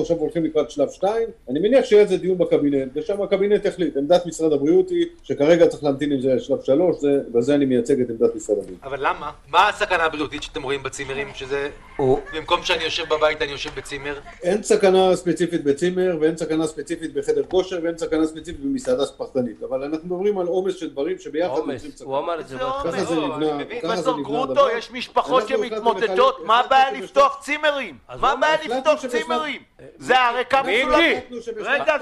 עכשיו 0.08 0.18
הולכים 0.18 0.46
לקראת 0.46 0.72
שלב 0.72 0.90
2, 0.90 1.28
אני 1.50 1.60
מניח 1.60 1.86
שיהיה 1.86 2.02
איזה 2.02 2.18
דיון 2.18 2.38
בקבינט, 2.38 2.92
ושם 2.96 3.22
הקבינט 3.22 3.66
יחליט. 3.66 3.98
עמדת 3.98 4.26
משרד 4.26 4.54
הבריאות 4.54 4.90
היא 4.90 5.06
שכרגע 5.24 5.68
צריך 5.68 5.84
להמתין 5.84 6.12
עם 6.12 6.22
זה 6.22 6.34
לשלב 6.34 6.62
3, 6.64 6.96
בזה 7.32 7.56
אני 7.56 7.66
מייצג 7.66 8.02
את 8.02 8.10
עמדת 8.10 8.36
משרד 8.36 8.58
הבריאות. 8.58 8.80
אבל 8.84 9.08
למה? 9.08 9.32
מה 9.48 9.70
הסכנה 9.70 10.04
הבריאותית 10.04 10.44
שאתם 10.44 10.64
רואים 10.64 10.84
בצימרים, 10.84 11.28
שזה... 11.34 11.70
או... 12.00 12.20
במקום 12.34 12.64
שאני 12.64 12.84
יושב 12.84 13.04
בבית 13.10 13.42
אני 13.42 13.52
יושב 13.52 13.70
בצימר? 13.76 14.20
אין 14.44 14.64
סכנה 14.64 15.16
ספציפית 15.16 15.64
בצימר, 15.64 16.18
ואין 16.22 16.38
סכנה 16.38 16.68
ספציפית 16.68 17.14
בחדר 17.14 17.44
כושר, 17.44 17.80
ואין 17.84 17.98
סכנה 17.98 18.28
ספציפית 18.28 18.60
במסעדה 18.60 19.06
פרטנית. 19.06 19.64
אבל 19.64 19.84
אנחנו 19.84 20.08
מדברים 20.08 20.38
על 20.38 20.48
עומס 20.48 20.76
של 20.76 20.90
דברים 20.90 21.20
שביחד 21.20 21.58
יוצרים 21.58 21.80
סכנה. 21.80 22.08
הוא 22.08 22.18
אמר 22.18 22.40
את 22.40 22.48
זה. 22.48 22.58
ככה 22.58 23.04
זה 23.04 23.16
נבנה, 23.16 23.66
ככה 23.84 24.02
זה 24.02 24.12
נבנה 24.12 24.42
הדבר. 24.44 24.70
יש 24.78 24.92
משפחות 24.92 25.48
שמתמוטטות, 25.48 26.46
מה 26.46 26.60
הבעיה 26.60 26.92
לפתוח 26.92 27.40
צימרים? 27.42 27.98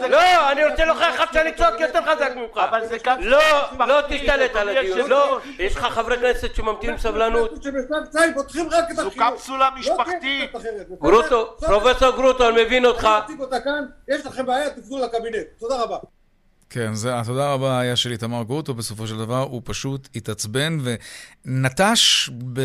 לא, 0.10 0.52
אני 0.52 0.66
רוצה 0.66 0.86
להוכיח 0.86 1.20
לך 1.20 1.34
שאני 1.34 1.54
צועק 1.54 1.80
יותר 1.80 2.00
חזק 2.02 2.32
ממך. 2.36 2.58
אבל 2.58 2.88
זה 2.88 3.00
קפסולה... 3.00 3.40
לא, 3.80 3.88
לא 3.88 4.02
תשתלט 4.10 4.56
על 4.56 4.70
הדיון. 4.70 5.10
לא, 5.10 5.40
יש 5.60 5.76
לך 5.76 5.84
חברי 5.86 6.18
כנסת 6.18 6.56
שממתינים 6.56 6.98
סבלנות. 6.98 7.64
זו 8.96 9.12
קפסולה 9.12 9.70
משפחתית. 9.80 10.52
גרוטו, 11.02 11.58
פרופסור 11.58 12.12
גרוטו, 12.12 12.50
אני 12.50 12.64
מבין 12.64 12.86
אותך. 12.86 13.08
יש 14.08 14.26
לכם 14.26 14.46
בעיה, 14.46 14.70
תפנו 14.70 14.98
לקבינט. 15.06 15.46
תודה 15.60 15.82
רבה. 15.82 15.98
כן, 16.70 16.94
זה, 16.94 17.14
תודה 17.26 17.54
רבה 17.54 17.80
היה 17.80 17.96
של 17.96 18.12
איתמר 18.12 18.44
גרוטו, 18.44 18.74
בסופו 18.74 19.08
של 19.08 19.18
דבר 19.18 19.42
הוא 19.42 19.62
פשוט 19.66 20.10
התעצבן 20.16 20.78
ונטש 21.46 22.30
ב, 22.54 22.62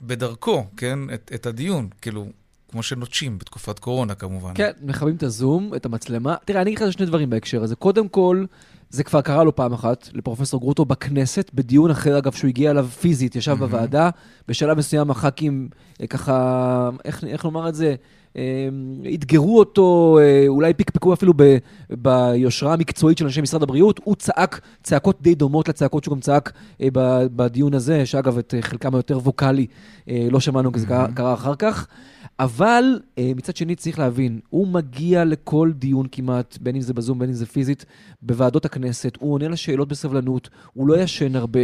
בדרכו, 0.00 0.64
כן, 0.76 0.98
את, 1.14 1.30
את 1.34 1.46
הדיון. 1.46 1.88
כאילו, 2.02 2.26
כמו 2.70 2.82
שנוטשים 2.82 3.38
בתקופת 3.38 3.78
קורונה 3.78 4.14
כמובן. 4.14 4.52
כן, 4.54 4.70
מכבים 4.82 5.16
את 5.16 5.22
הזום, 5.22 5.74
את 5.76 5.86
המצלמה. 5.86 6.34
תראה, 6.44 6.62
אני 6.62 6.70
אגיד 6.70 6.82
לך 6.82 6.92
שני 6.92 7.06
דברים 7.06 7.30
בהקשר 7.30 7.62
הזה. 7.62 7.76
קודם 7.76 8.08
כל, 8.08 8.44
זה 8.90 9.04
כבר 9.04 9.20
קרה 9.20 9.44
לו 9.44 9.56
פעם 9.56 9.72
אחת, 9.72 10.08
לפרופסור 10.12 10.60
גרוטו 10.60 10.84
בכנסת, 10.84 11.50
בדיון 11.54 11.90
אחר, 11.90 12.18
אגב, 12.18 12.32
שהוא 12.32 12.48
הגיע 12.48 12.70
אליו 12.70 12.86
פיזית, 12.86 13.36
ישב 13.36 13.52
mm-hmm. 13.52 13.56
בוועדה. 13.56 14.10
בשלב 14.48 14.78
מסוים 14.78 15.10
הח"כים, 15.10 15.68
אה, 16.00 16.06
ככה, 16.06 16.90
איך, 17.04 17.24
איך 17.24 17.44
לומר 17.44 17.68
את 17.68 17.74
זה? 17.74 17.94
אה, 18.36 18.68
אתגרו 19.14 19.58
אותו, 19.58 20.18
אה, 20.20 20.44
אולי 20.48 20.74
פקפקו 20.74 21.12
אפילו 21.12 21.32
ב, 21.36 21.56
ביושרה 21.90 22.72
המקצועית 22.72 23.18
של 23.18 23.24
אנשי 23.24 23.40
משרד 23.40 23.62
הבריאות. 23.62 24.00
הוא 24.04 24.16
צעק 24.16 24.60
צעקות 24.82 25.22
די 25.22 25.34
דומות 25.34 25.68
לצעקות 25.68 26.04
שהוא 26.04 26.14
גם 26.14 26.20
צעק 26.20 26.52
בדיון 27.36 27.74
הזה, 27.74 28.06
שאגב, 28.06 28.38
את 28.38 28.54
חלקם 28.60 28.94
היותר 28.94 29.18
ווקאלי 29.18 29.66
לא 30.08 30.40
שמענו, 30.40 30.72
כי 30.72 30.78
זה 30.78 30.86
קרה, 30.86 31.06
קרה 31.14 31.34
אחר 31.34 31.54
כך. 31.54 31.86
אבל 32.38 33.00
אה, 33.18 33.32
מצד 33.36 33.56
שני 33.56 33.76
צריך 33.76 33.98
להבין, 33.98 34.40
הוא 34.48 34.66
מגיע 34.68 35.24
לכל 35.24 35.72
דיון 35.74 36.06
כמעט, 36.12 36.58
בין 36.60 36.76
אם 36.76 36.80
זה 36.80 36.94
בזום, 36.94 37.18
בין 37.18 37.28
אם 37.28 37.34
זה 37.34 37.46
פיזית, 37.46 37.84
בוועדות 38.22 38.64
הכנסת, 38.64 39.16
הוא 39.20 39.32
עונה 39.32 39.48
לשאלות 39.48 39.88
בסבלנות, 39.88 40.48
הוא 40.72 40.88
לא 40.88 40.98
ישן 40.98 41.36
הרבה, 41.36 41.60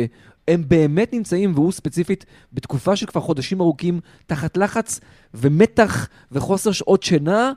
הם 0.49 0.65
באמת 0.69 1.13
נמצאים, 1.13 1.53
והוא 1.55 1.73
ספציפית, 1.73 2.25
בתקופה 2.53 2.97
של 2.97 3.07
כבר 3.07 3.21
חודשים 3.21 3.61
ארוכים, 3.61 4.01
תחת 4.27 4.57
לחץ 4.57 5.01
ומתח 5.35 6.09
וחוסר 6.33 6.73
שעות 6.73 7.03
שינה, 7.03 7.53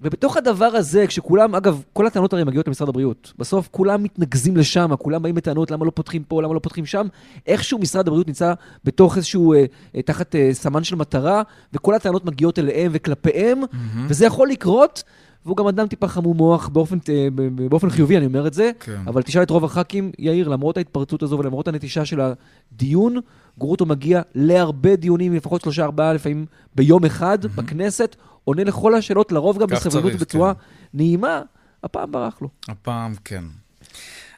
ובתוך 0.00 0.36
הדבר 0.36 0.64
הזה, 0.64 1.06
כשכולם, 1.06 1.54
אגב, 1.54 1.82
כל 1.92 2.06
הטענות 2.06 2.32
הרי 2.32 2.44
מגיעות 2.44 2.66
למשרד 2.68 2.88
הבריאות. 2.88 3.32
בסוף 3.38 3.68
כולם 3.70 4.02
מתנקזים 4.02 4.56
לשם, 4.56 4.96
כולם 4.98 5.22
באים 5.22 5.34
בטענות 5.34 5.70
למה 5.70 5.84
לא 5.84 5.90
פותחים 5.94 6.22
פה, 6.22 6.42
למה 6.42 6.54
לא 6.54 6.58
פותחים 6.58 6.86
שם. 6.86 7.06
איכשהו 7.46 7.78
משרד 7.78 8.08
הבריאות 8.08 8.26
נמצא 8.26 8.54
בתוך 8.84 9.16
איזשהו, 9.16 9.52
אה, 9.54 9.64
אה, 9.96 10.02
תחת 10.02 10.34
אה, 10.34 10.50
סמן 10.52 10.84
של 10.84 10.96
מטרה, 10.96 11.42
וכל 11.72 11.94
הטענות 11.94 12.24
מגיעות 12.24 12.58
אליהם 12.58 12.90
וכלפיהם, 12.94 13.62
mm-hmm. 13.62 13.98
וזה 14.08 14.26
יכול 14.26 14.48
לקרות. 14.48 15.02
והוא 15.46 15.56
גם 15.56 15.66
אדם 15.66 15.86
טיפה 15.86 16.08
חמום 16.08 16.36
מוח 16.36 16.68
באופן, 16.68 16.98
אה, 17.08 17.28
באופן 17.68 17.90
חיובי, 17.90 18.16
אני 18.16 18.26
אומר 18.26 18.46
את 18.46 18.54
זה. 18.54 18.70
כן. 18.80 19.00
אבל 19.06 19.22
תשאל 19.22 19.42
את 19.42 19.50
רוב 19.50 19.64
הח"כים, 19.64 20.12
יאיר, 20.18 20.48
למרות 20.48 20.76
ההתפרצות 20.76 21.22
הזו 21.22 21.38
ולמרות 21.38 21.68
הנטישה 21.68 22.04
של 22.04 22.20
הדיון, 22.20 23.16
גרוטו 23.58 23.86
מגיע 23.86 24.22
להרבה 24.34 24.96
דיונים, 24.96 25.34
לפחות 25.34 25.60
שלושה, 25.60 25.84
ארבעה, 25.84 26.12
לפעמים 26.12 26.46
ביום 26.74 27.04
אחד 27.04 27.44
mm-hmm. 27.44 27.48
בכנסת, 27.48 28.16
עונה 28.48 28.64
לכל 28.64 28.94
השאלות, 28.94 29.32
לרוב 29.32 29.58
גם 29.58 29.66
בסבלנות 29.66 30.12
ובצורה 30.14 30.54
כן. 30.54 30.60
נעימה, 30.94 31.42
הפעם 31.84 32.12
ברח 32.12 32.38
לו. 32.40 32.48
הפעם 32.68 33.14
כן. 33.24 33.44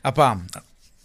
הפעם. 0.04 0.38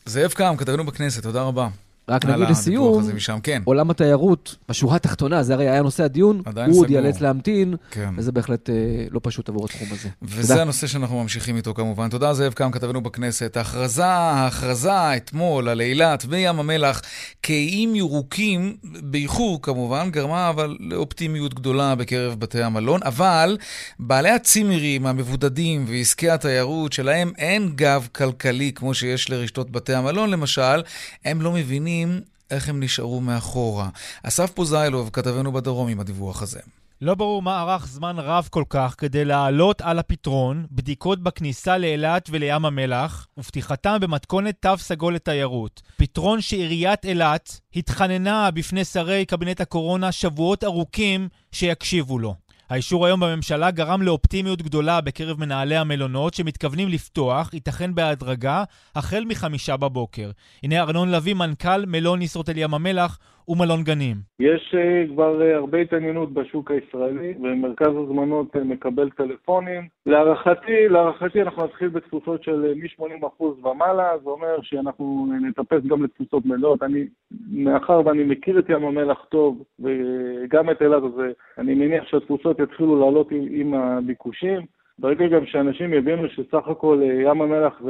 זאב 0.06 0.32
קם, 0.32 0.56
כתבנו 0.58 0.86
בכנסת, 0.86 1.24
תודה 1.24 1.44
רבה. 1.44 1.68
רק 2.10 2.26
נגיד 2.26 2.50
לסיום, 2.50 3.04
כן. 3.44 3.62
עולם 3.66 3.90
התיירות, 3.90 4.56
בשורה 4.70 4.96
התחתונה, 4.96 5.44
זה 5.44 5.54
הרי 5.54 5.70
היה 5.70 5.82
נושא 5.82 6.04
הדיון, 6.04 6.42
הוא 6.68 6.82
עוד 6.82 6.90
ייאלץ 6.90 7.22
להמתין, 7.22 7.76
כן. 7.92 8.14
וזה 8.18 8.32
בהחלט 8.32 8.70
אה, 8.70 8.76
לא 9.12 9.20
פשוט 9.24 9.50
עבור 9.50 9.66
התחום 9.66 9.88
הזה. 9.92 10.10
וזה 10.22 10.48
תודה. 10.48 10.62
הנושא 10.62 10.88
שאנחנו 10.88 11.24
ממשיכים 11.24 11.56
איתו 11.56 11.74
כמובן. 11.74 12.10
תודה, 12.10 12.34
זאב 12.34 12.54
קם, 12.54 12.72
כתבנו 12.72 13.02
בכנסת. 13.02 13.58
ההכרזה, 13.58 14.06
ההכרזה 14.06 15.16
אתמול 15.16 15.70
על 15.70 15.82
אילת 15.82 16.26
וים 16.30 16.60
המלח 16.60 17.02
כאיים 17.44 17.96
ירוקים, 17.96 18.78
באיחור 18.84 19.62
כמובן, 19.62 20.10
גרמה 20.12 20.50
אבל 20.50 20.78
לאופטימיות 20.80 21.54
גדולה 21.54 21.96
בקרב 21.96 22.40
בתי 22.40 22.64
המלון, 22.64 23.00
אבל 23.04 23.58
בעלי 24.00 24.30
הצימרים, 24.30 25.06
המבודדים 25.06 25.86
ועסקי 25.88 26.30
התיירות, 26.30 26.94
שלהם 26.94 27.32
אין 27.38 27.72
גב 27.76 28.08
כלכלי 28.12 28.72
כמו 28.76 28.94
שיש 28.94 29.30
לרשתות 29.30 29.72
בתי 29.72 29.94
המלון 29.94 30.30
למשל, 30.30 30.82
הם 31.26 31.42
לא 31.42 31.52
מבינים 31.52 31.95
מבינים 32.04 32.22
איך 32.52 32.70
הם 32.70 32.84
נשארו 32.84 33.22
מאחורה. 33.22 33.90
אסף 34.24 34.52
פוזיילוב, 34.52 35.10
כתבנו 35.14 35.52
בדרום 35.52 35.88
עם 35.88 36.00
הדיווח 36.00 36.42
הזה. 36.42 36.60
לא 37.02 37.16
ברור 37.16 37.42
מה 37.42 37.62
ארך 37.62 37.88
זמן 37.88 38.16
רב 38.20 38.48
כל 38.52 38.64
כך 38.70 38.96
כדי 38.98 39.26
לעלות 39.26 39.82
על 39.82 40.00
הפתרון 40.00 40.66
בדיקות 40.72 41.24
בכניסה 41.24 41.78
לאילת 41.78 42.30
ולים 42.32 42.66
המלח 42.66 43.28
ופתיחתם 43.38 43.98
במתכונת 44.02 44.56
תו 44.60 44.78
סגול 44.78 45.16
לתיירות. 45.16 45.82
פתרון 45.98 46.42
שעיריית 46.42 47.06
אילת 47.06 47.60
התחננה 47.76 48.52
בפני 48.52 48.86
שרי 48.86 49.26
קבינט 49.26 49.62
הקורונה 49.62 50.12
שבועות 50.12 50.64
ארוכים 50.64 51.28
שיקשיבו 51.52 52.20
לו. 52.20 52.36
האישור 52.70 53.06
היום 53.06 53.20
בממשלה 53.20 53.72
גרם 53.72 54.02
לאופטימיות 54.02 54.62
גדולה 54.62 55.02
בקרב 55.02 55.40
מנהלי 55.40 55.78
המלונות 55.78 56.34
שמתכוונים 56.34 56.90
לפתוח, 56.90 57.54
ייתכן 57.54 57.96
בהדרגה, 57.96 58.64
החל 58.96 59.24
מחמישה 59.28 59.78
בבוקר. 59.78 60.32
הנה 60.64 60.82
ארנון 60.82 61.12
לביא, 61.12 61.34
מנכ"ל 61.34 61.86
מלון 61.86 62.22
ישרוטל 62.22 62.58
ים 62.58 62.74
המלח 62.74 63.18
ומלון 63.48 63.84
גנים. 63.84 64.16
יש 64.40 64.76
uh, 64.76 65.14
כבר 65.14 65.42
uh, 65.42 65.56
הרבה 65.56 65.78
התעניינות 65.78 66.34
בשוק 66.34 66.72
הישראלי, 66.72 67.34
ומרכז 67.42 67.88
הזמנות 67.88 68.56
uh, 68.56 68.60
מקבל 68.60 69.10
טלפונים. 69.10 69.88
להערכתי, 70.06 70.88
להערכתי 70.90 71.42
אנחנו 71.42 71.64
נתחיל 71.66 71.88
בתפוסות 71.88 72.44
של 72.44 72.74
uh, 72.74 73.02
מ-80% 73.02 73.44
ומעלה, 73.44 74.10
זה 74.24 74.30
אומר 74.30 74.62
שאנחנו 74.62 75.28
נטפס 75.42 75.84
גם 75.88 76.04
לתפוסות 76.04 76.46
מלאות. 76.46 76.84
אני, 76.84 77.06
מאחר 77.52 78.02
ואני 78.06 78.24
מכיר 78.24 78.60
את 78.60 78.70
ים 78.70 78.86
המלח 78.86 79.26
טוב, 79.30 79.64
וגם 79.80 80.70
את 80.70 80.82
אילת, 80.82 81.04
אז 81.04 81.22
אני 81.58 81.74
מניח 81.74 82.04
שהתפוסות 82.08 82.60
יתחילו 82.60 83.00
לעלות 83.00 83.32
עם, 83.32 83.46
עם 83.50 83.74
הביקושים. 83.74 84.62
ברגע 85.00 85.28
גם 85.28 85.46
שאנשים 85.46 85.94
יבינו 85.94 86.30
שסך 86.30 86.68
הכל 86.68 87.02
ים 87.04 87.42
המלח 87.42 87.82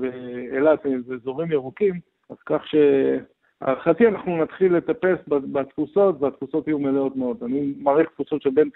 ואילת 0.00 0.80
זה 1.06 1.14
אזורים 1.14 1.52
ירוקים, 1.52 1.94
אז 2.30 2.36
כך 2.46 2.66
ש... 2.66 2.74
להערכתי 3.62 4.06
אנחנו 4.06 4.42
נתחיל 4.42 4.76
לטפס 4.76 5.18
בתפוסות, 5.28 6.22
והתפוסות 6.22 6.68
יהיו 6.68 6.78
מלאות 6.78 7.16
מאוד. 7.16 7.36
אני 7.42 7.74
מעריך 7.78 8.08
תפוסות 8.14 8.42
של 8.42 8.50
בין 8.50 8.70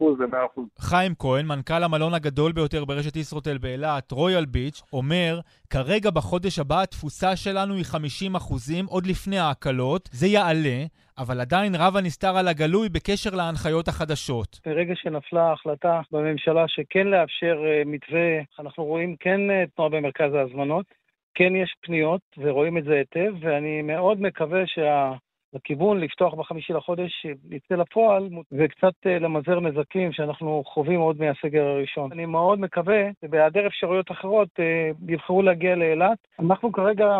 90% 0.00 0.04
ל-100%. 0.18 0.60
חיים 0.78 1.12
כהן, 1.18 1.46
מנכ"ל 1.46 1.82
המלון 1.82 2.14
הגדול 2.14 2.52
ביותר 2.52 2.84
ברשת 2.84 3.16
ישרוטל 3.16 3.58
באילת, 3.58 4.12
רויאל 4.12 4.44
ביץ', 4.44 4.82
אומר, 4.92 5.40
כרגע 5.70 6.10
בחודש 6.10 6.58
הבא 6.58 6.82
התפוסה 6.82 7.36
שלנו 7.36 7.74
היא 7.74 7.84
50% 8.36 8.90
עוד 8.90 9.06
לפני 9.06 9.38
ההקלות, 9.38 10.08
זה 10.12 10.26
יעלה, 10.26 10.84
אבל 11.18 11.40
עדיין 11.40 11.74
רב 11.74 11.96
הנסתר 11.96 12.36
על 12.36 12.48
הגלוי 12.48 12.88
בקשר 12.88 13.30
להנחיות 13.36 13.88
החדשות. 13.88 14.60
ברגע 14.66 14.94
שנפלה 14.96 15.42
ההחלטה 15.42 16.00
בממשלה 16.12 16.64
שכן 16.68 17.06
לאפשר 17.06 17.56
אה, 17.66 17.82
מתווה, 17.86 18.30
אנחנו 18.60 18.84
רואים 18.84 19.16
כן 19.20 19.50
אה, 19.50 19.64
תנועה 19.76 19.90
במרכז 19.90 20.34
ההזמנות. 20.34 20.99
כן 21.34 21.56
יש 21.56 21.74
פניות, 21.80 22.20
ורואים 22.38 22.78
את 22.78 22.84
זה 22.84 22.92
היטב, 22.94 23.32
ואני 23.40 23.82
מאוד 23.82 24.20
מקווה 24.20 24.66
שה... 24.66 25.12
לכיוון 25.54 26.00
לפתוח 26.00 26.34
בחמישי 26.34 26.72
לחודש 26.72 27.26
יצא 27.50 27.74
לפועל, 27.74 28.28
וקצת 28.52 28.94
אה, 29.06 29.18
למזער 29.18 29.60
נזקים 29.60 30.12
שאנחנו 30.12 30.62
חווים 30.66 31.00
עוד 31.00 31.16
מהסגר 31.20 31.64
הראשון. 31.64 32.12
אני 32.12 32.26
מאוד 32.26 32.60
מקווה 32.60 33.02
שבהיעדר 33.24 33.66
אפשרויות 33.66 34.10
אחרות 34.10 34.48
אה, 34.58 34.90
יבחרו 35.08 35.42
להגיע 35.42 35.74
לאילת. 35.74 36.18
אנחנו 36.40 36.72
כרגע 36.72 37.18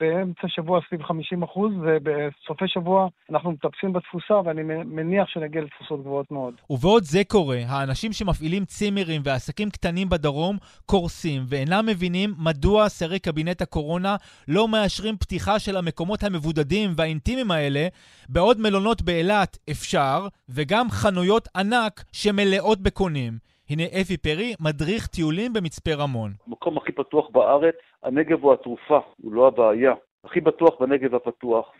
באמצע 0.00 0.48
שבוע 0.48 0.80
סביב 0.88 1.02
50 1.02 1.42
אחוז, 1.42 1.72
ובסופי 1.82 2.68
שבוע 2.68 3.08
אנחנו 3.30 3.50
מטפסים 3.50 3.92
בתפוסה, 3.92 4.34
ואני 4.44 4.62
מניח 4.84 5.28
שנגיע 5.28 5.62
לתפוסות 5.62 6.00
גבוהות 6.00 6.30
מאוד. 6.30 6.54
ובעוד 6.70 7.02
זה 7.02 7.22
קורה, 7.28 7.58
האנשים 7.68 8.12
שמפעילים 8.12 8.64
צימרים 8.64 9.20
ועסקים 9.24 9.70
קטנים 9.70 10.08
בדרום 10.08 10.56
קורסים, 10.86 11.42
ואינם 11.48 11.86
מבינים 11.86 12.34
מדוע 12.38 12.88
שרי 12.88 13.18
קבינט 13.18 13.62
הקורונה 13.62 14.16
לא 14.48 14.68
מאשרים 14.68 15.16
פתיחה 15.16 15.58
של 15.58 15.76
המקומות 15.76 16.22
המבודדים 16.22 16.90
והאינטימיים 16.96 17.50
האלה 17.50 17.65
האלה, 17.66 17.88
בעוד 18.28 18.56
מלונות 18.60 19.02
באילת 19.02 19.58
אפשר, 19.70 20.18
וגם 20.48 20.86
חנויות 20.90 21.48
ענק 21.56 22.04
שמלאות 22.12 22.78
בקונים. 22.80 23.32
הנה 23.70 23.82
אפי 24.00 24.16
פרי, 24.16 24.54
מדריך 24.60 25.06
טיולים 25.06 25.52
במצפה 25.52 25.94
רמון. 25.94 26.30
המקום 26.46 26.76
הכי 26.76 26.92
פתוח 26.92 27.28
בארץ, 27.32 27.74
הנגב 28.02 28.42
הוא 28.42 28.52
התרופה, 28.52 28.98
הוא 29.22 29.32
לא 29.32 29.46
הבעיה. 29.46 29.94
הכי 30.24 30.40
בטוח 30.40 30.80
בנגב 30.80 31.14
הפתוח, 31.14 31.72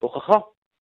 והוכחה, 0.00 0.38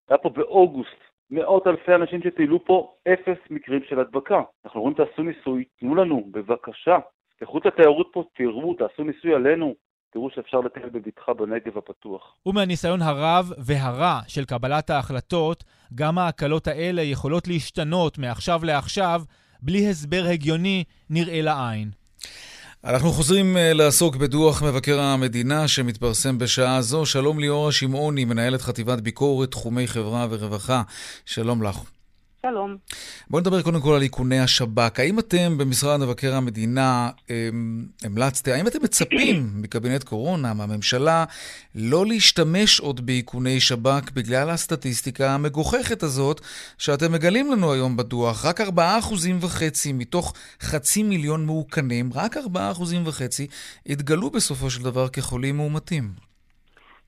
היה 0.10 0.18
פה 0.18 0.30
באוגוסט 0.30 1.02
מאות 1.32 1.68
אלפי 1.68 1.96
אנשים 1.96 2.22
שטיילו 2.24 2.66
פה, 2.66 2.94
אפס 3.14 3.38
מקרים 3.50 3.82
של 3.90 4.00
הדבקה. 4.00 4.42
אנחנו 4.66 4.80
אומרים 4.80 4.98
תעשו 4.98 5.24
ניסוי, 5.24 5.64
תנו 5.80 5.96
לנו, 5.96 6.28
בבקשה. 6.32 6.98
תלכו 7.40 7.58
את 7.58 7.66
התיירות 7.66 8.10
פה, 8.14 8.24
תראו, 8.36 8.74
תעשו 8.74 9.04
ניסוי 9.04 9.34
עלינו. 9.34 9.76
תראו 10.14 10.30
שאפשר 10.36 10.60
לטייל 10.60 10.90
בבטחה 10.90 11.34
בנגב 11.34 11.78
הפתוח. 11.78 12.36
ומהניסיון 12.46 13.02
הרב 13.02 13.52
והרע 13.58 14.20
של 14.28 14.46
קבלת 14.46 14.90
ההחלטות, 14.90 15.64
גם 15.96 16.18
ההקלות 16.18 16.68
האלה 16.68 17.02
יכולות 17.02 17.48
להשתנות 17.48 18.18
מעכשיו 18.18 18.64
לעכשיו, 18.64 19.22
בלי 19.62 19.90
הסבר 19.90 20.24
הגיוני 20.32 20.84
נראה 21.10 21.42
לעין. 21.42 21.92
אנחנו 22.84 23.10
חוזרים 23.10 23.58
אה, 23.58 23.74
לעסוק 23.74 24.16
בדוח 24.16 24.64
מבקר 24.64 25.00
המדינה 25.00 25.68
שמתפרסם 25.68 26.38
בשעה 26.38 26.82
זו. 26.82 27.06
שלום 27.06 27.40
ליאורה 27.40 27.72
שמעוני, 27.72 28.26
מנהלת 28.26 28.62
חטיבת 28.62 29.02
ביקורת, 29.02 29.52
תחומי 29.52 29.88
חברה 29.88 30.28
ורווחה. 30.30 30.82
שלום 31.26 31.64
לך. 31.64 32.01
שלום. 32.46 32.78
בואו 33.30 33.42
נדבר 33.42 33.62
קודם 33.62 33.82
כל 33.82 33.94
על 33.96 34.02
איכוני 34.02 34.40
השב"כ. 34.40 35.00
האם 35.00 35.20
אתם 35.20 35.58
במשרד 35.58 36.00
מבקר 36.00 36.36
המדינה 36.36 37.10
אמ, 37.30 37.86
המלצתם, 38.04 38.52
האם 38.52 38.68
אתם 38.68 38.84
מצפים 38.84 39.50
מקבינט 39.62 40.04
קורונה, 40.04 40.54
מהממשלה, 40.54 41.26
לא 41.76 42.06
להשתמש 42.06 42.80
עוד 42.80 43.06
באיכוני 43.06 43.60
שב"כ 43.60 44.12
בגלל 44.14 44.50
הסטטיסטיקה 44.50 45.32
המגוחכת 45.32 46.04
הזאת 46.04 46.42
שאתם 46.78 47.12
מגלים 47.12 47.52
לנו 47.52 47.74
היום 47.74 47.98
בדוח? 47.98 48.46
רק 48.46 48.62
4.5% 48.62 48.66
מתוך 49.94 50.34
חצי 50.62 51.04
מיליון 51.04 51.46
מאוכנים, 51.46 52.10
רק 52.14 52.38
4.5% 52.38 52.42
התגלו 53.86 54.30
בסופו 54.30 54.70
של 54.70 54.84
דבר 54.84 55.08
כחולים 55.08 55.58
מאומתים. 55.58 56.31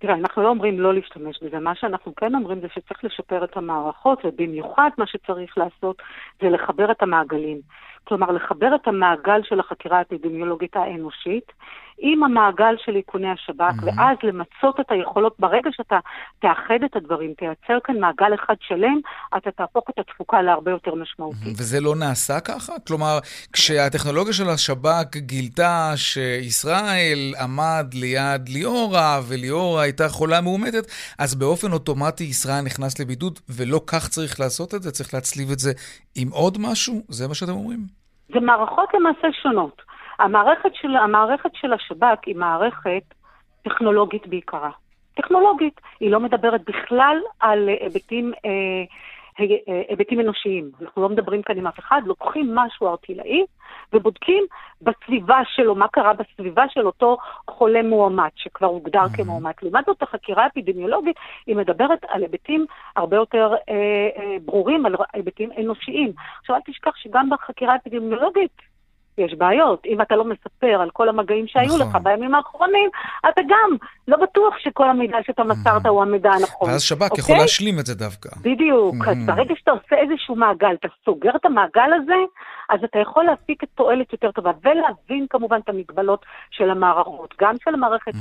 תראה, 0.04 0.16
אנחנו 0.16 0.44
לא 0.44 0.50
אומרים 0.50 0.80
לא 0.80 0.94
להשתמש 0.94 1.44
בזה, 1.44 1.60
מה 1.60 1.76
שאנחנו 1.76 2.16
כן 2.16 2.36
אומרים 2.36 2.60
זה 2.60 2.68
שצריך 2.74 3.04
לשפר 3.04 3.44
את 3.44 3.58
המערכות, 3.58 4.20
ובמיוחד 4.24 4.90
מה 4.98 5.08
שצריך 5.08 5.58
לעשות 5.58 6.02
זה 6.42 6.50
לחבר 6.50 6.92
את 6.92 7.04
המעגלים. 7.04 7.62
כלומר, 8.04 8.32
לחבר 8.32 8.76
את 8.76 8.88
המעגל 8.88 9.44
של 9.44 9.60
החקירה 9.60 9.98
האפידמיולוגית 9.98 10.76
האנושית 10.76 11.52
עם 11.98 12.24
המעגל 12.24 12.76
של 12.86 12.96
איכוני 12.96 13.30
השב"כ, 13.32 13.62
mm-hmm. 13.62 13.86
ואז 13.86 14.18
למצות 14.24 14.80
את 14.80 14.92
היכולות. 14.92 15.36
ברגע 15.40 15.70
שאתה 15.72 16.00
תאחד 16.40 16.84
את 16.86 16.96
הדברים, 16.96 17.34
תייצר 17.34 17.78
כאן 17.84 18.00
מעגל 18.00 18.34
אחד 18.34 18.56
שלם, 18.62 19.00
אתה 19.38 19.52
תהפוך 19.52 19.84
את 19.90 20.00
התפוקה 20.00 20.42
להרבה 20.42 20.72
יותר 20.72 20.96
משמעותית. 20.96 21.44
Mm-hmm. 21.44 21.60
וזה 21.60 21.82
לא 21.82 21.96
נעשה 21.96 22.40
ככה? 22.40 22.74
כלומר, 22.88 23.20
כשהטכנולוגיה 23.54 24.34
של 24.34 24.50
השב"כ 24.50 25.18
גילתה 25.18 25.92
שישראל 25.96 27.34
עמד 27.44 27.94
ליד 27.94 28.50
ליאורה, 28.50 29.20
וליאורה 29.30 29.82
הייתה 29.82 30.10
חולה 30.10 30.42
מאומתת, 30.42 30.86
אז 31.20 31.36
באופן 31.36 31.72
אוטומטי 31.72 32.24
ישראל 32.24 32.62
נכנס 32.66 33.00
לבידוד, 33.00 33.40
ולא 33.50 33.82
כך 33.88 34.08
צריך 34.08 34.40
לעשות 34.40 34.74
את 34.74 34.84
זה? 34.84 34.92
צריך 34.92 35.14
להצליב 35.14 35.52
את 35.52 35.60
זה 35.60 35.72
עם 36.16 36.28
עוד 36.32 36.58
משהו? 36.60 37.02
זה 37.10 37.28
מה 37.28 37.36
שאתם 37.36 37.52
אומרים? 37.52 37.80
זה 38.34 38.40
מערכות 38.40 38.90
למעשה 38.94 39.28
שונות. 39.44 39.82
המערכת 40.20 40.76
של, 40.76 40.96
המערכת 40.96 41.50
של 41.54 41.74
השב"כ 41.74 42.26
היא 42.26 42.36
מערכת 42.36 43.04
טכנולוגית 43.62 44.28
בעיקרה. 44.28 44.70
טכנולוגית, 45.16 45.82
היא 46.00 46.12
לא 46.12 46.20
מדברת 46.20 46.62
בכלל 46.66 47.18
על 47.40 47.70
היבטים 47.70 48.34
אה, 48.46 48.84
אה, 49.40 49.82
היבטים 49.90 50.20
אנושיים. 50.20 50.72
אנחנו 50.82 51.02
לא 51.02 51.10
מדברים 51.10 51.42
כאן 51.42 51.58
עם 51.58 51.68
אף 51.68 51.80
אחד, 51.80 52.02
לוקחים 52.06 52.56
משהו 52.56 52.88
ארטילאי 52.88 53.46
ובודקים 53.94 54.44
בסביבה 54.82 55.40
שלו, 55.46 55.76
מה 55.76 55.88
קרה 55.88 56.14
בסביבה 56.14 56.64
של 56.70 56.86
אותו 56.86 57.18
חולה 57.50 57.84
מועמד, 57.84 58.30
שכבר 58.36 58.68
הוגדר 58.68 59.06
mm-hmm. 59.06 59.18
כמועמד. 59.18 59.52
לעומת 59.62 59.86
זאת, 59.86 60.02
החקירה 60.02 60.44
האפידמיולוגית, 60.44 61.16
היא 61.48 61.56
מדברת 61.56 62.06
על 62.08 62.22
היבטים 62.22 62.66
הרבה 62.96 63.18
יותר 63.18 63.54
אה, 63.70 63.74
אה, 64.18 64.38
ברורים, 64.46 64.86
על 64.86 64.96
היבטים 65.14 65.50
אנושיים. 65.60 66.12
עכשיו, 66.40 66.56
אל 66.56 66.62
תשכח 66.66 66.96
שגם 66.96 67.30
בחקירה 67.30 67.74
האפידמיולוגית, 67.74 68.73
יש 69.18 69.34
בעיות. 69.34 69.86
אם 69.86 70.02
אתה 70.02 70.16
לא 70.16 70.24
מספר 70.24 70.82
על 70.82 70.90
כל 70.90 71.10
המגעים 71.10 71.48
שהיו 71.48 71.78
נכון. 71.78 71.80
לך 71.80 71.98
בימים 72.04 72.36
האחרונים, 72.36 72.90
אתה 73.30 73.42
גם 73.42 73.78
לא 74.08 74.18
בטוח 74.18 74.58
שכל 74.58 74.90
המידע 74.90 75.18
שאתה 75.26 75.44
מסרת 75.44 75.86
הוא 75.86 76.02
המידע 76.02 76.32
הנכון. 76.32 76.70
ואז 76.70 76.82
שב"כ 76.82 77.02
אוקיי? 77.04 77.20
יכול 77.20 77.38
להשלים 77.38 77.80
את 77.80 77.86
זה 77.86 77.96
דווקא. 77.96 78.30
בדיוק. 78.42 78.96
אז 79.08 79.18
ברגע 79.26 79.54
שאתה 79.58 79.72
עושה 79.72 79.96
איזשהו 79.96 80.36
מעגל, 80.36 80.74
אתה 80.80 80.88
סוגר 81.06 81.32
את 81.36 81.46
המעגל 81.46 81.90
הזה, 82.02 82.20
אז 82.74 82.80
אתה 82.84 83.00
יכול 83.00 83.24
להפיק 83.24 83.64
את 83.64 83.70
תועלת 83.76 84.14
יותר 84.14 84.32
טובה, 84.32 84.52
ולהבין 84.64 85.26
כמובן 85.30 85.60
את 85.64 85.70
המגבלות 85.70 86.26
של 86.52 86.70
המערכות, 86.70 87.34
גם 87.42 87.56
של 87.64 87.74
המערכת 87.74 88.14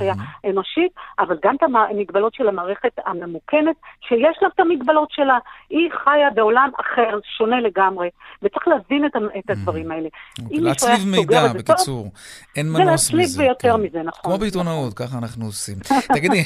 האנושית, 0.43 0.91
אבל 1.19 1.37
גם 1.45 1.55
את 1.55 1.63
המגבלות 1.63 2.33
של 2.33 2.47
המערכת 2.47 2.91
הממוכנת, 3.05 3.75
שיש 4.01 4.37
לה 4.41 4.47
את 4.55 4.59
המגבלות 4.59 5.09
שלה. 5.11 5.37
היא 5.69 5.89
חיה 6.03 6.29
בעולם 6.35 6.69
אחר, 6.81 7.19
שונה 7.37 7.61
לגמרי, 7.61 8.09
וצריך 8.41 8.67
להבין 8.67 9.05
את 9.39 9.49
הדברים 9.49 9.91
האלה. 9.91 10.09
להצליב 10.51 11.07
מידע, 11.07 11.53
בקיצור. 11.53 12.11
אין 12.55 12.71
מנוס 12.71 12.79
מזה. 12.79 12.87
זה 12.87 13.13
להצליב 13.13 13.29
ויותר 13.39 13.77
מזה, 13.77 14.01
נכון. 14.03 14.21
כמו 14.23 14.37
בעיתונאות, 14.37 14.93
ככה 14.93 15.17
אנחנו 15.17 15.45
עושים. 15.45 15.77
תגידי, 16.15 16.43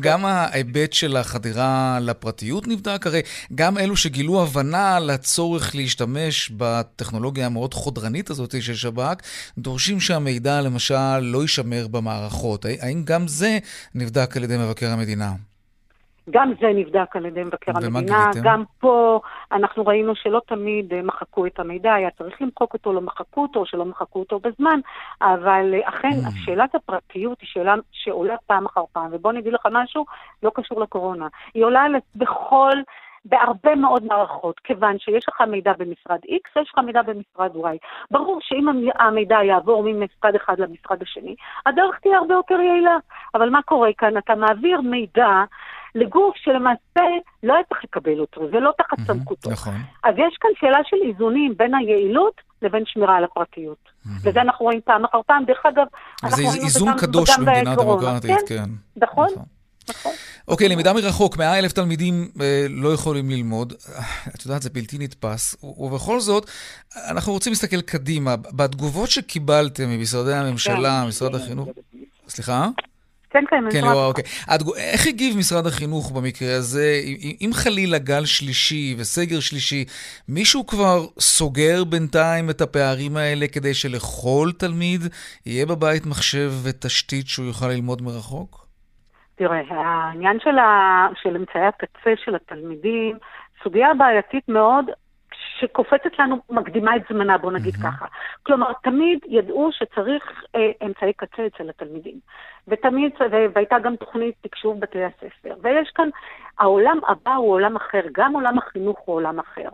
גם 0.00 0.24
ההיבט 0.24 0.92
של 0.92 1.16
החדירה 1.16 1.98
לפרטיות 2.00 2.68
נבדק? 2.68 3.06
הרי 3.06 3.20
גם 3.54 3.78
אלו 3.78 3.96
שגילו 3.96 4.42
הבנה 4.42 4.98
לצורך 5.00 5.74
להשתמש 5.74 6.50
בטכנולוגיה 6.56 7.21
המאוד 7.42 7.74
חודרנית 7.74 8.30
הזאת 8.30 8.62
של 8.62 8.74
שב"כ, 8.74 9.16
דורשים 9.58 10.00
שהמידע, 10.00 10.60
למשל, 10.60 11.18
לא 11.22 11.42
יישמר 11.42 11.86
במערכות. 11.90 12.64
האם 12.64 13.02
גם 13.04 13.28
זה 13.28 13.58
נבדק 13.94 14.36
על 14.36 14.44
ידי 14.44 14.56
מבקר 14.56 14.86
המדינה? 14.90 15.32
גם 16.30 16.52
זה 16.60 16.66
נבדק 16.74 17.16
על 17.16 17.26
ידי 17.26 17.44
מבקר 17.44 17.72
המדינה, 17.76 18.00
גיליתם? 18.32 18.40
גם 18.42 18.64
פה 18.80 19.20
אנחנו 19.52 19.86
ראינו 19.86 20.14
שלא 20.14 20.40
תמיד 20.46 20.92
אה, 20.92 21.02
מחקו 21.02 21.46
את 21.46 21.58
המידע, 21.58 21.94
היה 21.94 22.10
צריך 22.10 22.42
למחוק 22.42 22.74
אותו, 22.74 22.92
לא 22.92 23.00
מחקו 23.00 23.42
אותו, 23.42 23.60
או 23.60 23.66
שלא 23.66 23.84
מחקו 23.84 24.18
אותו 24.18 24.40
בזמן, 24.40 24.80
אבל 25.22 25.74
אה, 25.74 25.88
אכן, 25.88 26.08
mm. 26.08 26.44
שאלת 26.44 26.74
הפרטיות 26.74 27.40
היא 27.40 27.48
שאלה 27.52 27.74
שעולה 27.92 28.34
פעם 28.46 28.66
אחר 28.66 28.84
פעם, 28.92 29.08
ובוא 29.12 29.32
נגיד 29.32 29.52
לך 29.52 29.66
משהו, 29.72 30.04
לא 30.42 30.50
קשור 30.54 30.80
לקורונה. 30.80 31.28
היא 31.54 31.64
עולה 31.64 31.86
בכל... 32.16 32.72
בהרבה 33.24 33.74
מאוד 33.74 34.04
מערכות, 34.04 34.60
כיוון 34.60 34.98
שיש 34.98 35.28
לך 35.28 35.40
מידע 35.40 35.72
במשרד 35.78 36.18
X 36.24 36.56
ויש 36.56 36.70
לך 36.72 36.78
מידע 36.78 37.02
במשרד 37.02 37.56
Y. 37.56 37.76
ברור 38.10 38.38
שאם 38.42 38.66
המידע 38.98 39.36
יעבור 39.42 39.82
ממשרד 39.86 40.34
אחד 40.34 40.58
למשרד 40.58 41.02
השני, 41.02 41.34
הדרך 41.66 41.98
תהיה 42.02 42.18
הרבה 42.18 42.34
יותר 42.34 42.54
יעילה. 42.54 42.96
אבל 43.34 43.50
מה 43.50 43.62
קורה 43.62 43.90
כאן? 43.98 44.18
אתה 44.18 44.34
מעביר 44.34 44.80
מידע 44.80 45.44
לגוף 45.94 46.36
שלמעשה 46.36 47.04
לא 47.42 47.54
היה 47.54 47.64
צריך 47.68 47.84
לקבל 47.84 48.20
אותו, 48.20 48.48
זה 48.50 48.60
לא 48.60 48.72
תחת 48.78 48.98
mm-hmm, 48.98 49.06
סמכותו. 49.06 49.50
נכון. 49.50 49.74
אז 50.04 50.14
יש 50.18 50.36
כאן 50.40 50.50
שאלה 50.60 50.78
של 50.84 50.96
איזונים 51.02 51.54
בין 51.56 51.74
היעילות 51.74 52.40
לבין 52.62 52.82
שמירה 52.86 53.16
על 53.16 53.24
הפרטיות. 53.24 53.78
Mm-hmm. 53.84 54.08
וזה 54.22 54.40
אנחנו 54.40 54.64
רואים 54.64 54.80
פעם 54.84 55.04
אחר 55.04 55.20
פעם. 55.26 55.44
דרך 55.44 55.66
אגב, 55.66 55.86
אנחנו 56.24 56.44
רואים 56.44 56.62
את 56.62 56.68
זה 56.68 56.86
גם, 56.86 56.98
קדוש 56.98 57.38
במדינה 57.38 57.76
דמוקרטית, 57.76 58.30
כן. 58.48 58.56
כן. 58.56 58.70
נכון. 58.96 59.28
נכון. 59.88 60.12
אוקיי, 60.48 60.68
למידה 60.68 60.92
מרחוק, 60.92 61.36
מאה 61.36 61.58
אלף 61.58 61.72
תלמידים 61.72 62.28
אה, 62.40 62.66
לא 62.68 62.92
יכולים 62.92 63.30
ללמוד. 63.30 63.72
את 64.34 64.44
יודעת, 64.44 64.62
זה 64.62 64.70
בלתי 64.70 64.98
נתפס. 64.98 65.56
ובכל 65.62 66.20
זאת, 66.20 66.50
אנחנו 66.96 67.32
רוצים 67.32 67.52
להסתכל 67.52 67.80
קדימה. 67.80 68.36
בתגובות 68.36 69.10
שקיבלתם 69.10 69.88
ממשרדי 69.88 70.34
הממשלה, 70.34 71.00
כן, 71.02 71.08
משרד 71.08 71.34
החינוך... 71.34 71.68
סליחה? 72.28 72.68
כן, 73.32 73.44
כן, 73.50 73.64
כן, 73.72 73.84
ליאורה, 73.84 74.06
אוקיי. 74.06 74.24
איך 74.76 75.06
הגיב 75.06 75.36
משרד 75.36 75.66
החינוך 75.66 76.10
במקרה 76.10 76.56
הזה? 76.56 77.02
אם 77.40 77.50
חלילה 77.54 77.98
גל 77.98 78.24
שלישי 78.24 78.94
וסגר 78.98 79.40
שלישי, 79.40 79.84
מישהו 80.28 80.66
כבר 80.66 81.06
סוגר 81.20 81.84
בינתיים 81.84 82.50
את 82.50 82.60
הפערים 82.60 83.16
האלה 83.16 83.48
כדי 83.48 83.74
שלכל 83.74 84.50
תלמיד 84.58 85.00
יהיה 85.46 85.66
בבית 85.66 86.06
מחשב 86.06 86.52
ותשתית 86.62 87.28
שהוא 87.28 87.46
יוכל 87.46 87.68
ללמוד 87.68 88.02
מרחוק? 88.02 88.61
תראה, 89.42 89.62
העניין 89.68 90.40
של, 90.40 90.58
ה... 90.58 91.08
של 91.22 91.36
אמצעי 91.36 91.66
הקצה 91.66 92.10
של 92.24 92.34
התלמידים, 92.34 93.16
סוגיה 93.62 93.94
בעייתית 93.94 94.48
מאוד, 94.48 94.84
שקופצת 95.62 96.18
לנו, 96.18 96.36
מקדימה 96.50 96.96
את 96.96 97.02
זמנה, 97.08 97.38
בוא 97.38 97.52
נגיד 97.52 97.74
mm-hmm. 97.74 97.82
ככה. 97.82 98.06
כלומר, 98.42 98.72
תמיד 98.82 99.18
ידעו 99.28 99.70
שצריך 99.72 100.44
אה, 100.54 100.86
אמצעי 100.86 101.12
קצה 101.12 101.46
אצל 101.46 101.68
התלמידים. 101.68 102.18
ותמיד, 102.68 103.12
והייתה 103.54 103.78
גם 103.78 103.96
תוכנית 103.96 104.34
תקשוב 104.40 104.80
בתי 104.80 105.04
הספר. 105.04 105.54
ויש 105.62 105.90
כאן, 105.94 106.08
העולם 106.58 106.98
הבא 107.08 107.34
הוא 107.34 107.52
עולם 107.52 107.76
אחר, 107.76 108.00
גם 108.12 108.32
עולם 108.32 108.58
החינוך 108.58 108.98
הוא 109.04 109.16
עולם 109.16 109.38
אחר. 109.38 109.68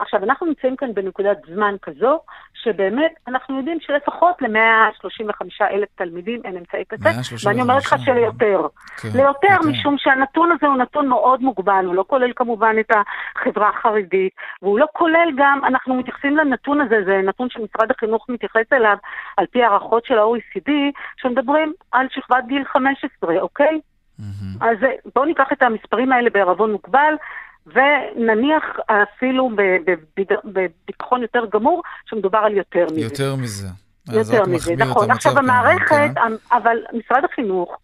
עכשיו, 0.00 0.24
אנחנו 0.24 0.46
נמצאים 0.46 0.76
כאן 0.76 0.94
בנקודת 0.94 1.36
זמן 1.54 1.74
כזו, 1.82 2.20
שבאמת 2.54 3.12
אנחנו 3.28 3.56
יודעים 3.56 3.78
שלפחות 3.80 4.42
ל-135 4.42 5.64
אלף 5.70 5.88
תלמידים 5.94 6.40
אין 6.44 6.56
אמצעי 6.56 6.84
קצה, 6.84 7.10
ואני 7.44 7.62
אומרת 7.62 7.82
לך 7.82 7.94
שליותר. 8.04 8.66
כן, 8.96 9.08
ליותר, 9.14 9.62
כן. 9.62 9.68
משום 9.68 9.98
שהנתון 9.98 10.50
הזה 10.52 10.66
הוא 10.66 10.76
נתון 10.76 11.08
מאוד 11.08 11.42
מוגבל, 11.42 11.84
הוא 11.86 11.94
לא 11.94 12.04
כולל 12.06 12.32
כמובן 12.36 12.76
את 12.80 12.90
החברה 12.90 13.68
החרדית, 13.68 14.32
והוא 14.62 14.78
לא 14.78 14.86
כולל 14.92 15.28
גם, 15.36 15.60
אנחנו 15.64 15.94
מתייחסים 15.94 16.36
לנתון 16.36 16.80
הזה, 16.80 16.96
זה 17.06 17.20
נתון 17.24 17.48
שמשרד 17.50 17.90
החינוך 17.90 18.26
מתייחס 18.28 18.72
אליו 18.72 18.96
על 19.36 19.46
פי 19.46 19.62
הערכות 19.62 20.04
של 20.06 20.18
ה-OECD, 20.18 20.70
שמדברים 21.16 21.72
על 21.92 22.06
שכבת 22.10 22.44
גיל 22.46 22.64
15, 22.64 23.40
אוקיי? 23.40 23.80
Mm-hmm. 24.20 24.24
אז 24.60 24.76
בואו 25.14 25.24
ניקח 25.24 25.48
את 25.52 25.62
המספרים 25.62 26.12
האלה 26.12 26.30
בערבון 26.30 26.72
מוגבל, 26.72 27.14
ונניח 27.66 28.64
אפילו 28.86 29.50
בביטחון 30.44 31.22
יותר 31.22 31.44
גמור, 31.52 31.82
שמדובר 32.06 32.38
על 32.38 32.52
יותר 32.52 32.84
מזה. 32.84 33.00
יותר 33.00 33.36
מזה. 33.36 33.68
יותר 34.12 34.44
מזה, 34.46 34.76
נכון. 34.76 35.10
עכשיו 35.10 35.38
המערכת, 35.38 36.10
כן. 36.14 36.32
אבל 36.52 36.76
משרד 36.92 37.24
החינוך, 37.24 37.78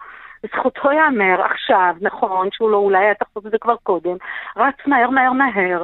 לזכותו 0.44 0.92
ייאמר 0.92 1.42
עכשיו, 1.42 1.94
נכון, 2.00 2.48
שהוא 2.52 2.70
לא 2.70 2.76
אולי 2.76 2.98
היה 2.98 3.12
לעשות 3.20 3.46
את 3.46 3.50
זה 3.50 3.58
כבר 3.58 3.76
קודם, 3.82 4.16
רץ 4.56 4.74
מהר 4.86 5.10
מהר 5.10 5.32
מהר, 5.32 5.82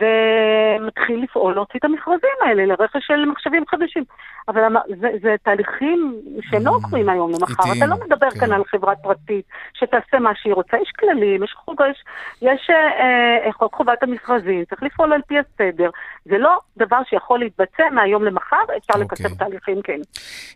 ומתחיל 0.00 1.22
לפעול 1.22 1.54
להוציא 1.54 1.78
את 1.78 1.84
המכרזים 1.84 2.38
האלה 2.44 2.66
לרכש 2.66 3.06
של 3.06 3.24
מחשבים 3.24 3.64
חדשים. 3.68 4.04
אבל 4.48 4.62
זה, 5.00 5.08
זה 5.22 5.34
תהליכים 5.42 6.14
שהם 6.50 6.66
לא 6.66 6.78
קורים 6.90 7.08
היום 7.08 7.30
למחר. 7.30 7.72
אתה 7.76 7.86
לא 7.86 7.96
מדבר 8.06 8.30
כן. 8.30 8.40
כאן 8.40 8.52
על 8.52 8.62
חברה 8.64 8.96
פרטית 8.96 9.44
שתעשה 9.74 10.18
מה 10.20 10.30
שהיא 10.34 10.54
רוצה. 10.54 10.76
יש 10.82 10.92
כללים, 10.98 11.44
יש 11.44 11.52
חוק, 11.64 11.80
יש, 11.90 12.04
יש 12.42 12.70
אה, 12.70 13.46
אה, 13.46 13.52
חוק 13.52 13.74
חובת 13.74 14.02
המכרזים, 14.02 14.64
צריך 14.70 14.82
לפעול 14.82 15.12
על 15.12 15.20
פי 15.26 15.34
הסדר. 15.38 15.90
זה 16.24 16.38
לא 16.38 16.58
דבר 16.76 16.98
שיכול 17.10 17.38
להתבצע 17.38 17.84
מהיום 17.94 18.24
למחר, 18.24 18.56
אפשר 18.78 19.00
אוקיי. 19.00 19.04
לקצר 19.04 19.44
תהליכים, 19.44 19.82
כן. 19.82 20.00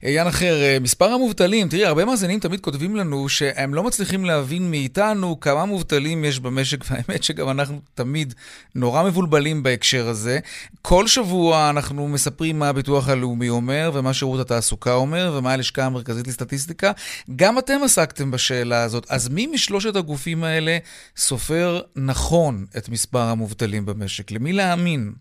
עניין 0.02 0.26
אחר, 0.26 0.54
אה, 0.62 0.76
מספר 0.80 1.04
המובטלים, 1.04 1.68
תראי, 1.68 1.86
הרבה 1.86 2.04
מאזינים 2.04 2.38
תמיד 2.38 2.60
כותבים 2.60 2.96
לנו 2.96 3.28
שהם 3.28 3.74
לא 3.74 3.82
מצליחים 3.82 4.24
להבין 4.24 4.70
מאיתנו 4.70 5.40
כמה 5.40 5.64
מובטלים 5.64 6.24
יש 6.24 6.40
במשק, 6.40 6.78
והאמת 6.90 7.22
שגם 7.22 7.48
אנחנו 7.50 7.76
תמיד 7.94 8.34
נורא 8.74 9.02
מבולבלים 9.02 9.31
בהקשר 9.62 10.08
הזה. 10.08 10.38
כל 10.82 11.06
שבוע 11.06 11.70
אנחנו 11.70 12.08
מספרים 12.08 12.58
מה 12.58 12.68
הביטוח 12.68 13.08
הלאומי 13.08 13.48
אומר. 13.48 13.90
ומה 13.94 14.12
שירות 14.12 14.40
התעסוקה 14.40 14.94
אומר, 14.94 15.34
ומה 15.38 15.52
הלשכה 15.52 15.84
המרכזית 15.84 16.26
לסטטיסטיקה. 16.26 16.92
גם 17.36 17.58
אתם 17.58 17.78
עסקתם 17.84 18.30
בשאלה 18.30 18.82
הזאת. 18.82 19.06
אז 19.10 19.28
מי 19.28 19.46
משלושת 19.46 19.96
הגופים 19.96 20.44
האלה 20.44 20.78
סופר 21.16 21.80
נכון 21.96 22.64
את 22.78 22.88
מספר 22.88 23.18
המובטלים 23.18 23.86
במשק? 23.86 24.30
למי 24.30 24.52
להאמין? 24.52 25.12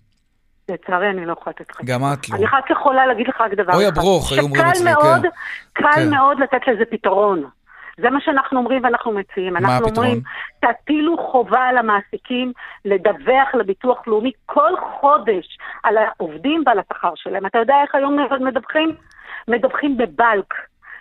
לצערי 0.70 1.10
אני 1.10 1.26
לא 1.26 1.32
יכולה 1.32 1.54
לתת 1.60 1.72
לך. 1.72 1.82
גם 1.86 2.02
את 2.14 2.30
לא. 2.30 2.36
אני 2.36 2.46
רק 2.46 2.70
יכולה 2.70 3.06
להגיד 3.06 3.28
לך 3.28 3.42
רק 3.42 3.54
דבר 3.54 3.70
אחד. 3.70 3.76
אוי 3.76 3.86
הברוך, 3.86 4.32
היו 4.32 4.42
אומרים 4.42 4.66
אצלי, 4.66 4.92
כן. 5.02 5.30
קל 5.74 5.90
כן. 5.96 6.10
מאוד 6.10 6.40
לתת 6.40 6.68
לזה 6.68 6.84
פתרון. 6.92 7.44
זה 7.98 8.10
מה 8.10 8.22
שאנחנו 8.22 8.60
אומרים 8.60 8.84
ואנחנו 8.84 9.12
מציעים. 9.12 9.54
מה 9.54 9.60
אנחנו 9.60 9.88
הפתרון? 9.88 10.06
אומרים, 10.06 10.22
תטילו 10.60 11.18
חובה 11.18 11.62
על 11.62 11.78
המעסיקים 11.78 12.54
לדווח 12.86 13.56
לביטוח 13.56 14.08
לאומי 14.08 14.32
כל 14.46 14.72
חודש 15.00 15.58
על 15.84 15.98
העובדים 15.98 16.64
ועל 16.66 16.80
השכר 16.80 17.14
שלהם. 17.16 17.46
אתה 17.46 17.58
יודע 17.58 17.76
איך 17.82 17.96
היום 17.96 18.18
מדווחים? 18.40 18.96
מדווחים 19.48 19.98
בבלק. 19.98 20.54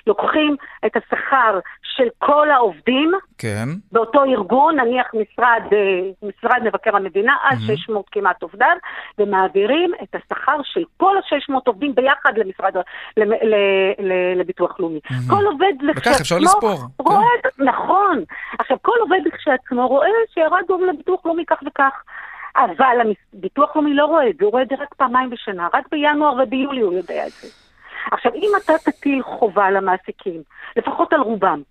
לוקחים 0.06 0.56
את 0.86 0.96
השכר 0.96 1.58
של 2.00 2.08
כל 2.18 2.50
העובדים 2.50 3.12
כן. 3.38 3.68
באותו 3.92 4.24
ארגון, 4.24 4.80
נניח 4.80 5.06
משרד, 5.14 5.62
אה, 5.72 6.28
משרד 6.28 6.62
מבקר 6.64 6.96
המדינה, 6.96 7.36
עד 7.42 7.58
mm-hmm. 7.58 7.76
600 7.76 8.06
כמעט 8.12 8.42
עובדיו, 8.42 8.76
ומעבירים 9.18 9.90
את 10.02 10.14
השכר 10.14 10.56
של 10.64 10.84
כל 10.96 11.16
ה-600 11.16 11.54
עובדים 11.66 11.94
ביחד 11.94 12.32
למשרד, 12.36 12.76
ל, 13.16 13.22
ל, 13.22 13.54
ל, 13.98 14.40
לביטוח 14.40 14.80
לאומי. 14.80 15.00
Mm-hmm. 15.04 15.30
כל 15.30 15.44
עובד 15.46 15.72
לכשעצמו... 15.82 16.12
וכך 16.12 16.20
אפשר 16.20 16.38
לספור. 16.38 16.78
רואה, 16.98 17.24
כן. 17.42 17.64
נכון. 17.64 18.24
עכשיו, 18.58 18.76
כל 18.82 18.96
עובד 19.00 19.20
לכשעצמו 19.26 19.88
רואה 19.88 20.08
שירד 20.34 20.62
גם 20.68 20.84
לביטוח 20.84 21.26
לאומי 21.26 21.44
כך 21.46 21.58
וכך. 21.66 22.02
אבל 22.56 22.96
הביטוח 23.34 23.76
לאומי 23.76 23.94
לא 23.94 24.04
רואה 24.04 24.28
את 24.28 24.36
זה, 24.38 24.44
הוא 24.44 24.52
רואה 24.52 24.62
את 24.62 24.68
זה 24.68 24.74
רק 24.78 24.94
פעמיים 24.94 25.30
בשנה, 25.30 25.68
רק 25.74 25.88
בינואר 25.90 26.42
וביולי 26.42 26.80
הוא 26.80 26.92
יודע 26.92 27.26
את 27.26 27.32
זה. 27.32 27.48
עכשיו, 28.12 28.34
אם 28.34 28.50
אתה 28.64 28.72
תטיל 28.84 29.22
חובה 29.22 29.64
על 29.64 29.76
המעסיקים, 29.76 30.42
לפחות 30.76 31.12
על 31.12 31.20
רובם, 31.20 31.62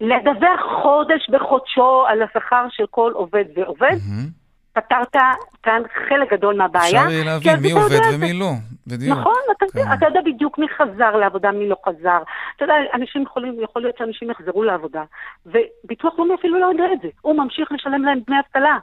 לדווח 0.00 0.60
חודש 0.82 1.30
בחודשו 1.30 2.04
על 2.08 2.22
השכר 2.22 2.66
של 2.70 2.84
כל 2.90 3.12
עובד 3.14 3.44
ועובד, 3.56 3.90
mm-hmm. 3.90 4.42
פתרת 4.72 5.16
כאן 5.62 5.82
חלק 6.08 6.32
גדול 6.32 6.56
מהבעיה. 6.56 7.02
אפשר 7.02 7.10
יהיה 7.10 7.24
להבין 7.24 7.60
מי 7.62 7.72
עובד 7.72 8.00
ומי 8.14 8.32
לא, 8.32 8.50
בדיוק. 8.86 9.18
נכון, 9.18 9.38
אתה, 9.56 9.66
כן. 9.72 9.92
אתה 9.92 10.06
יודע 10.06 10.20
בדיוק 10.24 10.58
מי 10.58 10.66
חזר 10.68 11.16
לעבודה, 11.16 11.50
מי 11.50 11.68
לא 11.68 11.76
חזר. 11.86 12.22
אתה 12.56 12.64
יודע, 12.64 12.74
אנשים 12.94 13.22
יכולים, 13.22 13.62
יכול 13.62 13.82
להיות 13.82 13.96
שאנשים 13.98 14.30
יחזרו 14.30 14.62
לעבודה, 14.64 15.02
וביטוח 15.46 16.14
לאומי 16.18 16.34
אפילו 16.34 16.60
לא 16.60 16.66
יודע 16.66 16.84
את 16.92 17.00
זה. 17.02 17.08
הוא 17.20 17.36
ממשיך 17.36 17.72
לשלם 17.72 18.02
להם 18.02 18.18
דמי 18.26 18.36
אבטלה. 18.46 18.78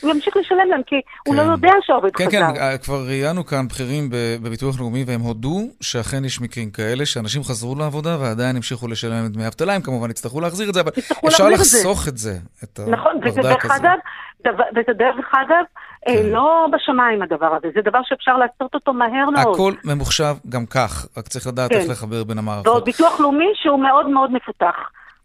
הוא 0.00 0.10
ימשיך 0.10 0.36
לשלם 0.36 0.68
להם, 0.70 0.82
כי 0.86 0.96
כן. 0.96 1.30
הוא 1.30 1.36
לא 1.36 1.42
כן. 1.42 1.48
יודע 1.50 1.72
שהעובד 1.82 2.16
כן, 2.16 2.24
חזר. 2.26 2.30
כן, 2.30 2.54
כן, 2.54 2.76
כבר 2.82 3.04
ראיינו 3.06 3.46
כאן 3.46 3.68
בכירים 3.68 4.08
בביטוח 4.42 4.80
לאומי, 4.80 5.04
והם 5.06 5.20
הודו 5.20 5.60
שאכן 5.80 6.24
יש 6.24 6.40
מקרים 6.40 6.70
כאלה, 6.70 7.06
שאנשים 7.06 7.42
חזרו 7.42 7.74
לעבודה 7.74 8.16
ועדיין 8.20 8.56
המשיכו 8.56 8.88
לשלם 8.88 9.12
להם 9.12 9.28
דמי 9.28 9.46
אבטלה, 9.46 9.74
הם 9.74 9.82
כמובן 9.82 10.10
יצטרכו 10.10 10.40
להחזיר 10.40 10.68
את 10.68 10.74
זה, 10.74 10.80
אבל 10.80 10.90
אפשר 11.28 11.48
לחסוך 11.48 12.08
את 12.08 12.18
זה, 12.18 12.34
את 12.64 12.80
נכון, 12.88 13.20
וזה 13.24 13.42
דרך 13.42 13.70
אגב, 13.70 13.98
וזה 14.46 14.92
דרך 14.98 15.30
אגב, 15.32 15.64
אה, 16.08 16.14
כן. 16.14 16.26
לא 16.26 16.66
בשמיים 16.72 17.22
הדבר 17.22 17.54
הזה, 17.56 17.68
זה 17.74 17.80
דבר 17.90 18.00
שאפשר 18.04 18.36
לעשות 18.36 18.74
אותו 18.74 18.92
מהר 18.92 19.30
מאוד. 19.30 19.54
הכל 19.54 19.72
ממוחשב 19.84 20.34
גם 20.48 20.66
כך, 20.66 21.06
רק 21.16 21.28
צריך 21.28 21.46
לדעת 21.46 21.72
איך 21.72 21.90
לחבר 21.90 22.24
בין 22.24 22.38
המערכות. 22.38 22.66
ועוד 22.66 22.84
ביטוח 22.84 23.20
לאומי 23.20 23.52
שהוא 23.54 23.80
מאוד 23.82 24.08
מאוד 24.08 24.32
מפותח. 24.32 24.76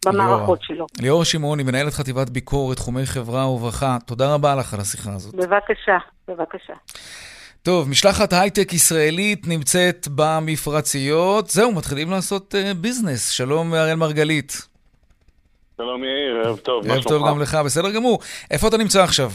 במערכות 0.05 0.59
שלו. 0.61 0.85
ליאור 1.01 1.23
שמעוני, 1.23 1.63
מנהלת 1.63 1.93
חטיבת 1.93 2.29
ביקורת, 2.29 2.77
תחומי 2.77 3.05
חברה 3.05 3.49
וברכה, 3.49 3.97
תודה 4.05 4.33
רבה 4.33 4.55
לך 4.55 4.73
על 4.73 4.79
השיחה 4.79 5.13
הזאת. 5.13 5.35
בבקשה, 5.35 5.97
בבקשה. 6.27 6.73
טוב, 7.63 7.89
משלחת 7.89 8.33
הייטק 8.33 8.73
ישראלית 8.73 9.47
נמצאת 9.47 10.07
במפרציות. 10.15 11.47
זהו, 11.47 11.71
מתחילים 11.71 12.11
לעשות 12.11 12.55
uh, 12.55 12.77
ביזנס. 12.77 13.29
שלום, 13.29 13.73
אראל 13.73 13.95
מרגלית. 13.95 14.51
שלום 15.77 16.03
יאיר, 16.03 16.41
ערב 16.45 16.57
טוב. 16.57 16.91
ערב 16.91 17.03
טוב 17.03 17.27
גם 17.29 17.41
לך, 17.41 17.57
בסדר 17.65 17.91
גמור. 17.95 18.19
איפה 18.51 18.67
אתה 18.67 18.77
נמצא 18.77 19.03
עכשיו? 19.03 19.29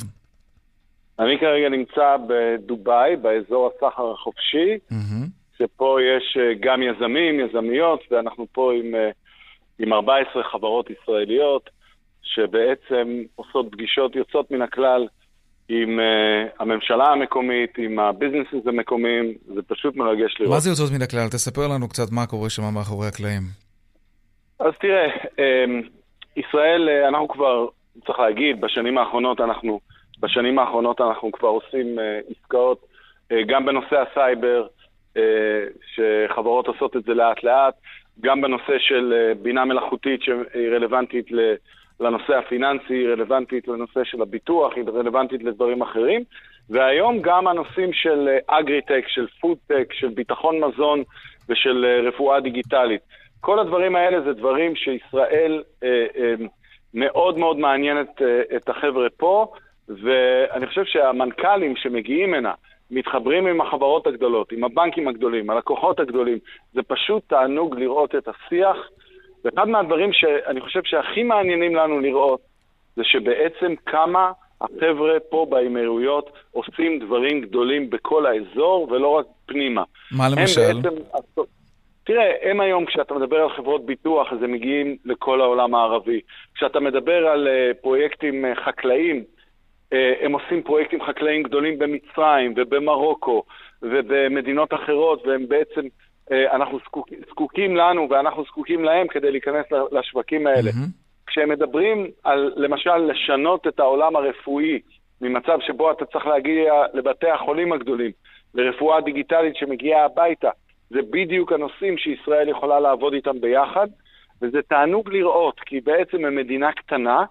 אני 1.18 1.38
כרגע 1.40 1.68
נמצא 1.68 2.16
בדובאי, 2.28 3.16
באזור 3.16 3.70
הסחר 3.70 4.12
החופשי, 4.12 4.78
mm-hmm. 4.92 5.58
שפה 5.58 5.98
יש 6.00 6.36
אה, 6.40 6.54
גם 6.60 6.82
יזמים, 6.82 7.40
יזמיות, 7.40 8.00
ואנחנו 8.10 8.46
פה 8.52 8.72
עם... 8.72 8.94
עם 9.80 9.92
14 9.92 10.42
חברות 10.44 10.90
ישראליות, 10.90 11.70
שבעצם 12.22 13.22
עושות 13.36 13.66
פגישות 13.72 14.16
יוצאות 14.16 14.50
מן 14.50 14.62
הכלל 14.62 15.06
עם 15.68 15.98
uh, 15.98 16.62
הממשלה 16.62 17.04
המקומית, 17.04 17.78
עם 17.78 17.98
הביזנסים 17.98 18.60
המקומיים, 18.66 19.34
זה 19.54 19.62
פשוט 19.62 19.96
מרגש 19.96 20.36
לראות. 20.40 20.54
מה 20.54 20.60
זה 20.60 20.70
יוצאות 20.70 20.90
מן 20.92 21.02
הכלל? 21.02 21.28
תספר 21.28 21.68
לנו 21.74 21.88
קצת 21.88 22.12
מה 22.12 22.26
קורה 22.26 22.50
שם 22.50 22.62
מאחורי 22.74 23.06
הקלעים. 23.08 23.42
אז 24.60 24.72
תראה, 24.80 25.06
um, 25.16 25.88
ישראל, 26.36 26.88
uh, 26.88 27.08
אנחנו 27.08 27.28
כבר, 27.28 27.66
צריך 28.06 28.18
להגיד, 28.18 28.60
בשנים 28.60 28.98
האחרונות 28.98 29.40
אנחנו, 29.40 29.80
בשנים 30.20 30.58
האחרונות 30.58 31.00
אנחנו 31.00 31.32
כבר 31.32 31.48
עושים 31.48 31.98
עסקאות 32.30 32.86
גם 33.46 33.66
בנושא 33.66 33.96
הסייבר, 33.96 34.66
שחברות 35.94 36.66
עושות 36.66 36.96
את 36.96 37.02
זה 37.04 37.14
לאט 37.14 37.44
לאט, 37.44 37.74
גם 38.20 38.40
בנושא 38.40 38.78
של 38.78 39.14
אה, 39.16 39.34
בינה 39.34 39.64
מלאכותית 39.64 40.22
שהיא 40.22 40.68
רלוונטית 40.70 41.26
לנושא 42.00 42.34
הפיננסי, 42.36 42.94
היא 42.94 43.08
רלוונטית 43.08 43.68
לנושא 43.68 44.04
של 44.04 44.22
הביטוח, 44.22 44.72
היא 44.76 44.84
רלוונטית 44.94 45.42
לדברים 45.42 45.82
אחרים. 45.82 46.24
והיום 46.70 47.22
גם 47.22 47.46
הנושאים 47.46 47.92
של 47.92 48.28
אגריטק, 48.46 48.90
אה, 48.90 49.08
של 49.08 49.26
פודטק, 49.40 49.92
של 49.92 50.08
ביטחון 50.08 50.60
מזון 50.60 51.02
ושל 51.48 51.84
אה, 51.84 52.08
רפואה 52.08 52.40
דיגיטלית. 52.40 53.00
כל 53.40 53.58
הדברים 53.58 53.96
האלה 53.96 54.20
זה 54.20 54.32
דברים 54.32 54.76
שישראל 54.76 55.62
מאוד 56.94 57.38
מאוד 57.38 57.58
מעניינת 57.58 58.22
את 58.56 58.68
החבר'ה 58.68 59.08
פה, 59.16 59.52
ואני 59.88 60.66
חושב 60.66 60.84
שהמנכ"לים 60.84 61.76
שמגיעים 61.76 62.34
הנה, 62.34 62.52
מתחברים 62.90 63.46
עם 63.46 63.60
החברות 63.60 64.06
הגדולות, 64.06 64.52
עם 64.52 64.64
הבנקים 64.64 65.08
הגדולים, 65.08 65.50
הלקוחות 65.50 66.00
הגדולים. 66.00 66.38
זה 66.72 66.82
פשוט 66.82 67.22
תענוג 67.26 67.78
לראות 67.78 68.14
את 68.14 68.28
השיח. 68.28 68.76
ואחד 69.44 69.68
מהדברים 69.68 70.12
שאני 70.12 70.60
חושב 70.60 70.80
שהכי 70.84 71.22
מעניינים 71.22 71.76
לנו 71.76 72.00
לראות, 72.00 72.40
זה 72.96 73.02
שבעצם 73.04 73.74
כמה 73.86 74.32
החבר'ה 74.60 75.20
פה 75.30 75.46
באמירויות 75.50 76.30
עושים 76.52 76.98
דברים 76.98 77.40
גדולים 77.40 77.90
בכל 77.90 78.26
האזור, 78.26 78.88
ולא 78.90 79.08
רק 79.08 79.26
פנימה. 79.46 79.82
מה 80.12 80.28
למשל? 80.28 80.80
בעצם, 80.82 80.96
תראה, 82.04 82.32
הם 82.42 82.60
היום, 82.60 82.86
כשאתה 82.86 83.14
מדבר 83.14 83.36
על 83.36 83.48
חברות 83.56 83.86
ביטוח, 83.86 84.32
אז 84.32 84.42
הם 84.42 84.52
מגיעים 84.52 84.96
לכל 85.04 85.40
העולם 85.40 85.74
הערבי. 85.74 86.20
כשאתה 86.54 86.80
מדבר 86.80 87.26
על 87.26 87.48
uh, 87.48 87.74
פרויקטים 87.82 88.44
uh, 88.44 88.60
חקלאיים, 88.64 89.16
אה, 89.16 89.22
הם 90.20 90.32
עושים 90.32 90.62
פרויקטים 90.62 91.04
חקלאיים 91.04 91.42
גדולים 91.42 91.78
במצרים 91.78 92.54
ובמרוקו 92.56 93.42
ובמדינות 93.82 94.74
אחרות, 94.74 95.26
והם 95.26 95.48
בעצם, 95.48 95.80
אה, 96.32 96.56
אנחנו 96.56 96.78
זקוק, 96.78 97.08
זקוקים 97.30 97.76
לנו 97.76 98.06
ואנחנו 98.10 98.44
זקוקים 98.44 98.84
להם 98.84 99.08
כדי 99.08 99.30
להיכנס 99.30 99.66
לשווקים 99.92 100.46
האלה. 100.46 100.70
Mm-hmm. 100.70 101.00
כשהם 101.26 101.48
מדברים 101.48 102.06
על, 102.24 102.52
למשל, 102.56 102.96
לשנות 102.96 103.66
את 103.66 103.80
העולם 103.80 104.16
הרפואי 104.16 104.80
ממצב 105.20 105.58
שבו 105.60 105.90
אתה 105.90 106.04
צריך 106.04 106.26
להגיע 106.26 106.72
לבתי 106.94 107.30
החולים 107.30 107.72
הגדולים, 107.72 108.10
לרפואה 108.54 109.00
דיגיטלית 109.00 109.56
שמגיעה 109.56 110.04
הביתה, 110.04 110.50
זה 110.90 110.98
בדיוק 111.10 111.52
הנושאים 111.52 111.98
שישראל 111.98 112.48
יכולה 112.48 112.80
לעבוד 112.80 113.14
איתם 113.14 113.40
ביחד, 113.40 113.86
וזה 114.42 114.62
תענוג 114.62 115.08
לראות, 115.12 115.60
כי 115.60 115.80
בעצם 115.80 116.24
הם 116.24 116.34
מדינה 116.34 116.72
קטנה, 116.72 117.24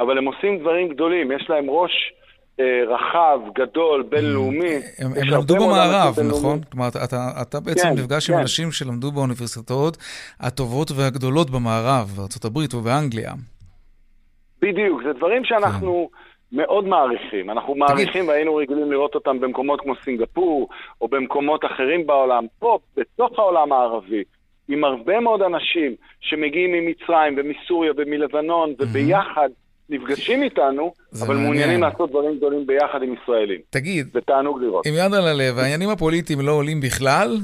אבל 0.00 0.18
הם 0.18 0.24
עושים 0.24 0.58
דברים 0.58 0.88
גדולים, 0.88 1.32
יש 1.32 1.50
להם 1.50 1.70
ראש 1.70 2.12
אה, 2.60 2.82
רחב, 2.88 3.40
גדול, 3.54 4.02
בינלאומי. 4.02 4.74
הם, 4.98 5.10
הם 5.16 5.28
למדו 5.28 5.54
במערב, 5.54 6.14
נכון? 6.28 6.60
כלומר, 6.72 6.88
אתה, 6.88 7.28
אתה 7.42 7.60
בעצם 7.60 7.88
כן, 7.88 7.94
נפגש 7.94 8.26
כן. 8.26 8.32
עם 8.32 8.40
אנשים 8.40 8.72
שלמדו 8.72 9.12
באוניברסיטאות 9.12 9.96
הטובות 10.40 10.90
והגדולות 10.96 11.50
במערב, 11.50 12.08
בארה"ב 12.16 12.74
ובאנגליה. 12.74 13.32
בדיוק, 14.62 15.02
זה 15.04 15.12
דברים 15.12 15.44
שאנחנו... 15.44 16.08
כן. 16.12 16.18
מאוד 16.56 16.84
מעריכים. 16.84 17.50
אנחנו 17.50 17.74
מעריכים 17.74 18.28
והיינו 18.28 18.56
רגילים 18.56 18.92
לראות 18.92 19.14
אותם 19.14 19.40
במקומות 19.40 19.80
כמו 19.80 19.94
סינגפור, 20.04 20.68
או 21.00 21.08
במקומות 21.08 21.64
אחרים 21.64 22.06
בעולם. 22.06 22.44
פה, 22.58 22.78
בתוך 22.96 23.38
העולם 23.38 23.72
הערבי, 23.72 24.22
עם 24.68 24.84
הרבה 24.84 25.20
מאוד 25.20 25.42
אנשים 25.42 25.94
שמגיעים 26.20 26.72
ממצרים 26.72 27.34
ומסוריה 27.36 27.92
ומלבנון, 27.96 28.74
וביחד 28.78 29.48
נפגשים 29.88 30.42
איתנו, 30.42 30.92
אבל 31.12 31.26
מעניין. 31.26 31.42
מעוניינים 31.44 31.82
לעשות 31.82 32.10
דברים 32.10 32.36
גדולים 32.36 32.66
ביחד 32.66 33.02
עם 33.02 33.14
ישראלים. 33.22 33.60
תגיד, 33.70 34.06
זה 34.12 34.20
תענוג 34.20 34.62
לראות. 34.62 34.86
עם 34.86 34.94
יד 34.94 35.14
על 35.14 35.26
הלב, 35.26 35.58
העניינים 35.58 35.88
הפוליטיים 35.90 36.40
לא 36.40 36.52
עולים 36.52 36.80
בכלל? 36.80 37.38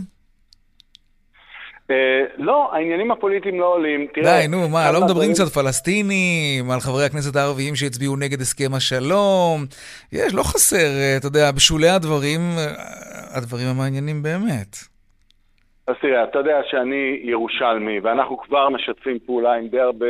אה, 1.91 2.25
לא, 2.39 2.71
העניינים 2.73 3.11
הפוליטיים 3.11 3.61
לא 3.61 3.67
עולים. 3.75 4.07
די, 4.23 4.47
נו, 4.49 4.69
מה, 4.69 4.93
לא 4.93 5.01
מדברים 5.05 5.33
קצת 5.33 5.49
פלסטינים, 5.55 6.71
על 6.71 6.81
חברי 6.81 7.05
הכנסת 7.05 7.37
הערביים 7.37 7.75
שהצביעו 7.75 8.17
נגד 8.17 8.41
הסכם 8.41 8.75
השלום? 8.75 9.65
יש, 10.13 10.35
לא 10.35 10.43
חסר, 10.43 10.77
אה, 11.01 11.17
אתה 11.17 11.27
יודע, 11.27 11.51
בשולי 11.57 11.89
הדברים, 11.89 12.41
אה, 12.59 13.37
הדברים 13.37 13.67
המעניינים 13.67 14.23
באמת. 14.23 14.77
אז 15.87 15.95
תראה, 16.01 16.25
אתה 16.25 16.39
יודע 16.39 16.61
שאני 16.71 17.21
ירושלמי, 17.23 18.01
ואנחנו 18.01 18.39
כבר 18.39 18.69
משתפים 18.69 19.19
פעולה 19.27 19.55
עם 19.55 19.69
די 19.69 19.81
הרבה 19.81 20.07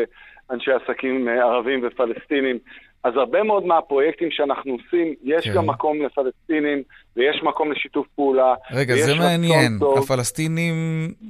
אנשי 0.51 0.71
עסקים 0.73 1.29
ערבים 1.29 1.81
ופלסטינים. 1.83 2.59
אז 3.05 3.17
הרבה 3.17 3.43
מאוד 3.43 3.67
מהפרויקטים 3.67 4.31
שאנחנו 4.31 4.73
עושים, 4.73 5.15
יש 5.25 5.45
כן. 5.45 5.55
גם 5.55 5.67
מקום 5.67 6.03
לפלסטינים, 6.03 6.83
ויש 7.17 7.43
מקום 7.43 7.73
לשיתוף 7.73 8.07
פעולה. 8.15 8.55
רגע, 8.73 8.95
זה 8.95 9.15
מעניין. 9.15 9.79
הפלסטינים 9.99 10.75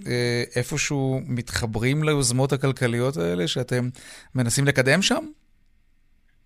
אה, 0.07 0.43
איפשהו 0.57 1.21
מתחברים 1.29 2.05
ליוזמות 2.05 2.53
הכלכליות 2.53 3.17
האלה 3.17 3.47
שאתם 3.47 3.83
מנסים 4.35 4.65
לקדם 4.65 5.03
שם? 5.03 5.25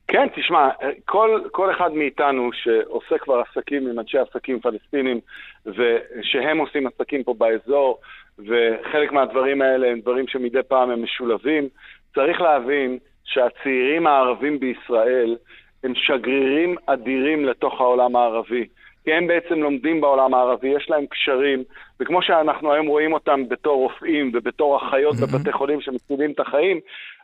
כן, 0.09 0.27
תשמע, 0.37 0.69
כל, 1.05 1.41
כל 1.53 1.71
אחד 1.71 1.93
מאיתנו 1.93 2.51
שעושה 2.53 3.19
כבר 3.19 3.43
עסקים 3.49 3.89
עם 3.89 3.99
אנשי 3.99 4.19
עסקים 4.19 4.61
פלסטינים, 4.61 5.21
ושהם 5.67 6.59
עושים 6.59 6.87
עסקים 6.87 7.23
פה 7.25 7.35
באזור, 7.39 7.99
וחלק 8.39 9.13
מהדברים 9.13 9.63
האלה 9.63 9.91
הם 9.91 10.01
דברים 10.01 10.25
שמדי 10.29 10.63
פעם 10.69 10.91
הם 10.91 11.03
משולבים, 11.03 11.69
צריך 12.15 12.41
להבין 12.41 12.99
שהצעירים 13.25 14.07
הערבים 14.07 14.61
בישראל 14.61 15.37
הם 15.85 15.93
שגרירים 15.95 16.77
אדירים 16.87 17.45
לתוך 17.45 17.81
העולם 17.81 18.17
הערבי. 18.17 18.67
כי 19.05 19.13
הם 19.13 19.27
בעצם 19.27 19.55
לומדים 19.55 20.01
בעולם 20.01 20.35
הערבי, 20.35 20.69
יש 20.69 20.91
להם 20.91 21.07
קשרים, 21.07 21.65
וכמו 22.01 22.23
שאנחנו 22.23 22.73
היום 22.73 22.87
רואים 22.87 23.13
אותם 23.13 23.49
בתור 23.49 23.77
רופאים 23.77 24.31
ובתור 24.35 24.77
אחיות 24.77 25.15
mm-hmm. 25.15 25.37
בבתי 25.37 25.53
חולים 25.53 25.81
שמצילים 25.81 26.31
את 26.31 26.41
החיים, 26.41 26.81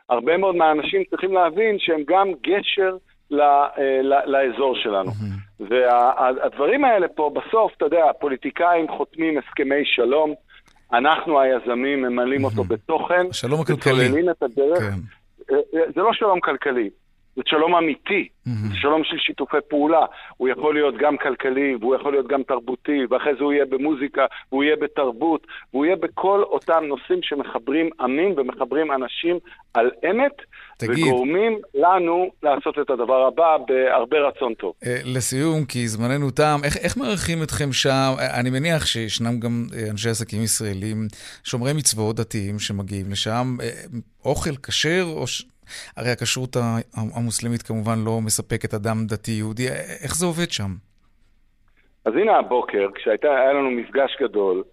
הרבה 0.09 0.37
מאוד 0.37 0.55
מהאנשים 0.55 1.03
צריכים 1.09 1.33
להבין 1.33 1.79
שהם 1.79 2.03
גם 2.07 2.31
גשר 2.41 2.97
ל, 3.31 3.41
אה, 3.41 4.01
ל, 4.03 4.13
לאזור 4.25 4.75
שלנו. 4.75 5.09
Mm-hmm. 5.09 5.63
והדברים 5.69 6.85
האלה 6.85 7.07
פה, 7.07 7.31
בסוף, 7.35 7.73
אתה 7.77 7.85
יודע, 7.85 8.09
הפוליטיקאים 8.09 8.87
חותמים 8.87 9.37
הסכמי 9.37 9.85
שלום, 9.85 10.33
אנחנו 10.93 11.39
היזמים 11.39 12.01
ממלאים. 12.01 12.43
אותו 12.43 12.63
בתוכן. 12.63 13.25
שלום 13.31 13.61
הכלכלי. 13.61 14.31
את 14.31 14.43
הדרך. 14.43 14.79
כן. 14.79 14.97
אה, 15.51 15.55
אה, 15.75 15.81
זה 15.95 16.01
לא 16.01 16.13
שלום 16.13 16.39
כלכלי, 16.39 16.89
זה 17.35 17.41
שלום 17.45 17.75
אמיתי. 17.75 18.27
זה 18.45 18.75
שלום 18.75 19.03
של 19.03 19.17
שיתופי 19.17 19.57
פעולה. 19.69 20.05
הוא 20.37 20.49
יכול 20.49 20.73
להיות 20.73 20.95
גם 20.97 21.17
כלכלי, 21.17 21.75
והוא 21.75 21.95
יכול 21.95 22.11
להיות 22.11 22.27
גם 22.27 22.43
תרבותי, 22.43 22.99
ואחרי 23.09 23.33
זה 23.37 23.43
הוא 23.43 23.53
יהיה 23.53 23.65
במוזיקה, 23.65 24.25
והוא 24.51 24.63
יהיה 24.63 24.75
בתרבות, 24.75 25.47
והוא 25.73 25.85
יהיה 25.85 25.95
בכל 25.95 26.43
אותם 26.43 26.83
נושאים 26.87 27.19
שמחברים 27.21 27.89
עמים 27.99 28.33
ומחברים 28.37 28.91
אנשים 28.91 29.39
על 29.73 29.91
אמת, 30.09 30.31
תגיד, 30.77 31.05
וגורמים 31.05 31.59
לנו 31.73 32.31
לעשות 32.43 32.79
את 32.79 32.89
הדבר 32.89 33.27
הבא 33.27 33.57
בהרבה 33.67 34.17
רצון 34.27 34.53
טוב. 34.53 34.73
אה, 34.85 34.97
לסיום, 35.05 35.65
כי 35.65 35.87
זמננו 35.87 36.31
תם, 36.31 36.57
איך, 36.63 36.77
איך 36.77 36.97
מערכים 36.97 37.43
אתכם 37.43 37.73
שם? 37.73 38.11
אני 38.39 38.49
מניח 38.49 38.85
שישנם 38.85 39.39
גם 39.39 39.65
אנשי 39.91 40.09
עסקים 40.09 40.43
ישראלים, 40.43 41.07
שומרי 41.43 41.73
מצוות 41.73 42.15
דתיים 42.15 42.59
שמגיעים 42.59 43.11
לשם. 43.11 43.57
אוכל 44.25 44.55
כשר, 44.63 45.03
או 45.15 45.27
ש... 45.27 45.45
הרי 45.97 46.09
הכשרות 46.09 46.55
המוסלמית 47.15 47.61
כמובן 47.61 47.99
לא 48.05 48.19
מספקת 48.25 48.73
אדם 48.73 49.05
דתי-יהודי, 49.07 49.67
איך 50.03 50.15
זה 50.15 50.25
עובד 50.25 50.51
שם? 50.51 50.71
אז 52.05 52.13
הנה 52.13 52.37
הבוקר, 52.37 52.87
כשהיה 52.95 53.53
לנו 53.53 53.71
מפגש 53.71 54.17
גדול, 54.21 54.63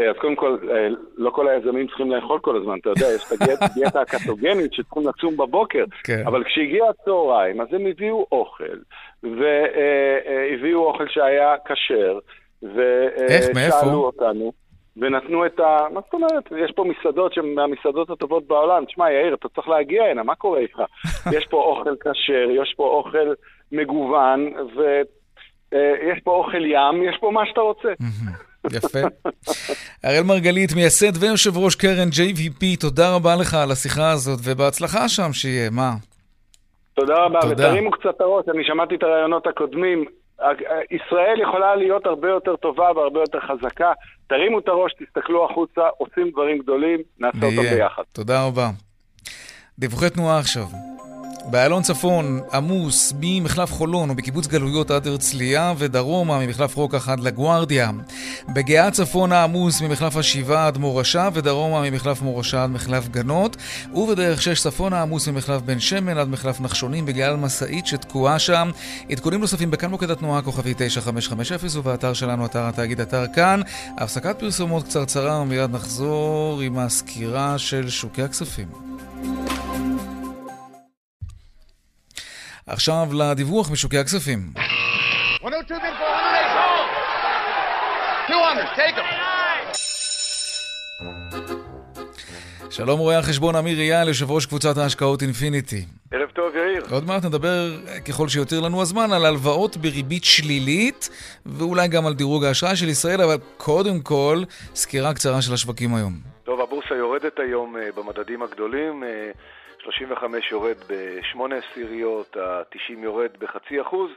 אה, 0.00 0.10
אז 0.10 0.16
קודם 0.20 0.36
כל, 0.36 0.56
אה, 0.70 0.88
לא 1.16 1.30
כל 1.30 1.48
היזמים 1.48 1.86
צריכים 1.86 2.10
לאכול 2.10 2.38
כל 2.38 2.56
הזמן, 2.56 2.78
אתה 2.78 2.90
יודע, 2.90 3.06
יש 3.14 3.32
את 3.32 3.62
הדיאטה 3.62 4.00
הקטוגנית 4.10 4.72
שצריכים 4.72 5.08
לצום 5.08 5.36
בבוקר, 5.36 5.84
כן. 6.04 6.22
אבל 6.26 6.44
כשהגיע 6.44 6.84
הצהריים, 6.90 7.60
אז 7.60 7.66
הם 7.72 7.86
הביאו 7.86 8.26
אוכל, 8.32 8.78
והביאו 9.22 10.84
אוכל 10.86 11.08
שהיה 11.08 11.54
כשר, 11.64 12.18
ושאלו 12.62 14.04
אותנו. 14.04 14.52
ונתנו 15.00 15.46
את 15.46 15.60
ה... 15.60 15.76
מה 15.92 16.00
זאת 16.00 16.14
אומרת? 16.14 16.44
יש 16.64 16.72
פה 16.76 16.84
מסעדות 16.84 17.34
שהן 17.34 17.54
מהמסעדות 17.54 18.10
הטובות 18.10 18.46
בעולם. 18.46 18.84
תשמע, 18.84 19.10
יאיר, 19.10 19.34
אתה 19.34 19.48
צריך 19.48 19.68
להגיע 19.68 20.04
הנה, 20.04 20.22
מה 20.22 20.34
קורה 20.34 20.58
איתך? 20.58 20.78
יש 21.36 21.46
פה 21.50 21.56
אוכל 21.56 21.94
כשר, 22.00 22.62
יש 22.62 22.74
פה 22.76 22.84
אוכל 22.84 23.32
מגוון, 23.72 24.52
ויש 24.76 26.20
פה 26.24 26.30
אוכל 26.30 26.64
ים, 26.64 27.02
יש 27.08 27.16
פה 27.20 27.30
מה 27.30 27.46
שאתה 27.46 27.60
רוצה. 27.60 27.88
יפה. 28.76 28.98
אראל 30.04 30.22
מרגלית, 30.26 30.70
מייסד 30.76 31.22
ויושב 31.22 31.56
ראש 31.56 31.74
קרן 31.74 32.08
JVP, 32.08 32.80
תודה 32.80 33.14
רבה 33.14 33.36
לך 33.40 33.54
על 33.54 33.70
השיחה 33.70 34.10
הזאת, 34.10 34.38
ובהצלחה 34.44 35.08
שם 35.08 35.32
שיהיה, 35.32 35.70
מה? 35.70 35.90
תודה 36.94 37.14
רבה, 37.24 37.38
ותרימו 37.50 37.90
קצת 37.90 38.06
את 38.16 38.20
הראש, 38.20 38.44
אני 38.48 38.64
שמעתי 38.64 38.94
את 38.94 39.02
הרעיונות 39.02 39.46
הקודמים. 39.46 40.04
ישראל 40.90 41.40
יכולה 41.42 41.76
להיות 41.76 42.06
הרבה 42.06 42.28
יותר 42.28 42.56
טובה 42.56 42.92
והרבה 42.96 43.20
יותר 43.20 43.40
חזקה. 43.40 43.92
תרימו 44.30 44.58
את 44.58 44.68
הראש, 44.68 44.92
תסתכלו 44.92 45.44
החוצה, 45.50 45.80
עושים 45.98 46.30
דברים 46.30 46.58
גדולים, 46.58 47.00
נעשה 47.18 47.46
אותם 47.46 47.62
ביחד. 47.62 48.02
תודה 48.12 48.46
רבה. 48.46 48.70
דיווחי 49.78 50.10
תנועה 50.10 50.38
עכשיו. 50.38 50.64
באיילון 51.44 51.82
צפון 51.82 52.40
עמוס 52.52 53.12
ממחלף 53.20 53.72
חולון 53.72 54.10
ובקיבוץ 54.10 54.46
גלויות 54.46 54.90
עד 54.90 55.06
הרצליה 55.06 55.74
ודרומה 55.78 56.38
ממחלף 56.38 56.76
רוקח 56.76 57.08
עד 57.08 57.20
לגוארדיה. 57.20 57.90
בגאה 58.48 58.90
צפונה 58.90 59.44
עמוס 59.44 59.80
ממחלף 59.80 60.16
השבעה 60.16 60.66
עד 60.66 60.78
מורשה 60.78 61.28
ודרומה 61.32 61.90
ממחלף 61.90 62.22
מורשה 62.22 62.64
עד 62.64 62.70
מחלף 62.70 63.08
גנות 63.08 63.56
ובדרך 63.94 64.42
שש 64.42 64.60
צפונה 64.60 65.02
עמוס 65.02 65.28
ממחלף 65.28 65.62
בן 65.62 65.80
שמן 65.80 66.18
עד 66.18 66.28
מחלף 66.28 66.60
נחשונים 66.60 67.06
בגלל 67.06 67.36
משאית 67.36 67.86
שתקועה 67.86 68.38
שם. 68.38 68.70
עדכונים 69.10 69.40
נוספים 69.40 69.70
בכאן 69.70 69.90
מוקד 69.90 70.10
התנועה 70.10 70.42
כוכבי 70.42 70.74
9550 70.76 71.80
ובאתר 71.80 72.12
שלנו 72.12 72.46
אתר 72.46 72.62
התאגיד 72.66 73.00
אתר 73.00 73.24
כאן. 73.34 73.60
הפסקת 73.98 74.38
פרסומות 74.38 74.84
קצרצרה 74.84 75.40
ומיד 75.40 75.70
נחזור 75.70 76.60
עם 76.60 76.78
הסקירה 76.78 77.58
של 77.58 77.88
שוקי 77.88 78.22
הכספים. 78.22 78.90
עכשיו 82.72 83.06
לדיווח 83.12 83.70
משוקי 83.70 83.98
הכספים. 83.98 84.38
שלום 92.70 92.98
רואה 92.98 93.18
החשבון 93.18 93.56
אמיר 93.56 93.78
אייל, 93.78 94.08
יושב 94.08 94.30
ראש 94.30 94.46
קבוצת 94.46 94.76
ההשקעות 94.78 95.22
אינפיניטי. 95.22 95.84
ערב 96.12 96.30
טוב, 96.30 96.56
יאיר. 96.56 96.82
עוד 96.90 97.06
מעט 97.06 97.24
נדבר, 97.24 97.70
ככל 98.08 98.28
שיותר 98.28 98.60
לנו 98.60 98.82
הזמן, 98.82 99.12
על 99.12 99.26
הלוואות 99.26 99.76
בריבית 99.76 100.24
שלילית, 100.24 101.10
ואולי 101.46 101.88
גם 101.88 102.06
על 102.06 102.14
דירוג 102.14 102.44
האשראי 102.44 102.76
של 102.76 102.88
ישראל, 102.88 103.20
אבל 103.20 103.36
קודם 103.56 104.00
כל, 104.00 104.42
סקירה 104.74 105.14
קצרה 105.14 105.42
של 105.42 105.54
השווקים 105.54 105.94
היום. 105.94 106.12
טוב, 106.44 106.60
הבורסה 106.60 106.94
יורדת 106.94 107.38
היום 107.38 107.76
אה, 107.76 107.88
במדדים 107.96 108.42
הגדולים. 108.42 109.04
אה, 109.80 109.84
35 109.84 110.52
יורד 110.52 110.76
ב-8 110.88 111.54
עשיריות, 111.54 112.36
ה-90 112.36 112.98
יורד 112.98 113.30
בחצי 113.38 113.80
אחוז. 113.80 114.10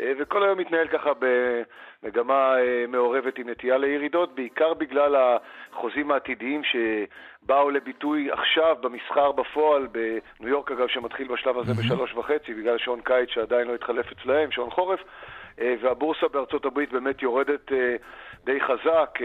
אה, 0.00 0.12
וכל 0.18 0.42
היום 0.42 0.58
מתנהל 0.58 0.88
ככה 0.88 1.10
במגמה 1.18 2.58
אה, 2.58 2.84
מעורבת 2.88 3.38
עם 3.38 3.48
נטייה 3.48 3.78
לירידות, 3.78 4.34
בעיקר 4.34 4.74
בגלל 4.74 5.16
החוזים 5.16 6.10
העתידיים 6.10 6.62
שבאו 6.64 7.70
לביטוי 7.70 8.30
עכשיו 8.30 8.76
במסחר 8.80 9.32
בפועל, 9.32 9.86
בניו 9.86 10.48
יורק 10.48 10.70
אגב, 10.72 10.88
שמתחיל 10.88 11.28
בשלב 11.28 11.58
הזה 11.58 11.72
בשלוש 11.74 12.14
וחצי, 12.14 12.54
בגלל 12.54 12.78
שעון 12.78 13.00
קיץ 13.00 13.28
שעדיין 13.28 13.68
לא 13.68 13.74
התחלף 13.74 14.12
אצלהם, 14.12 14.50
שעון 14.50 14.70
חורף, 14.70 15.00
אה, 15.60 15.74
והבורסה 15.80 16.28
בארצות 16.28 16.64
הברית 16.64 16.92
באמת 16.92 17.22
יורדת 17.22 17.72
די 18.44 18.60
חזק. 18.60 19.18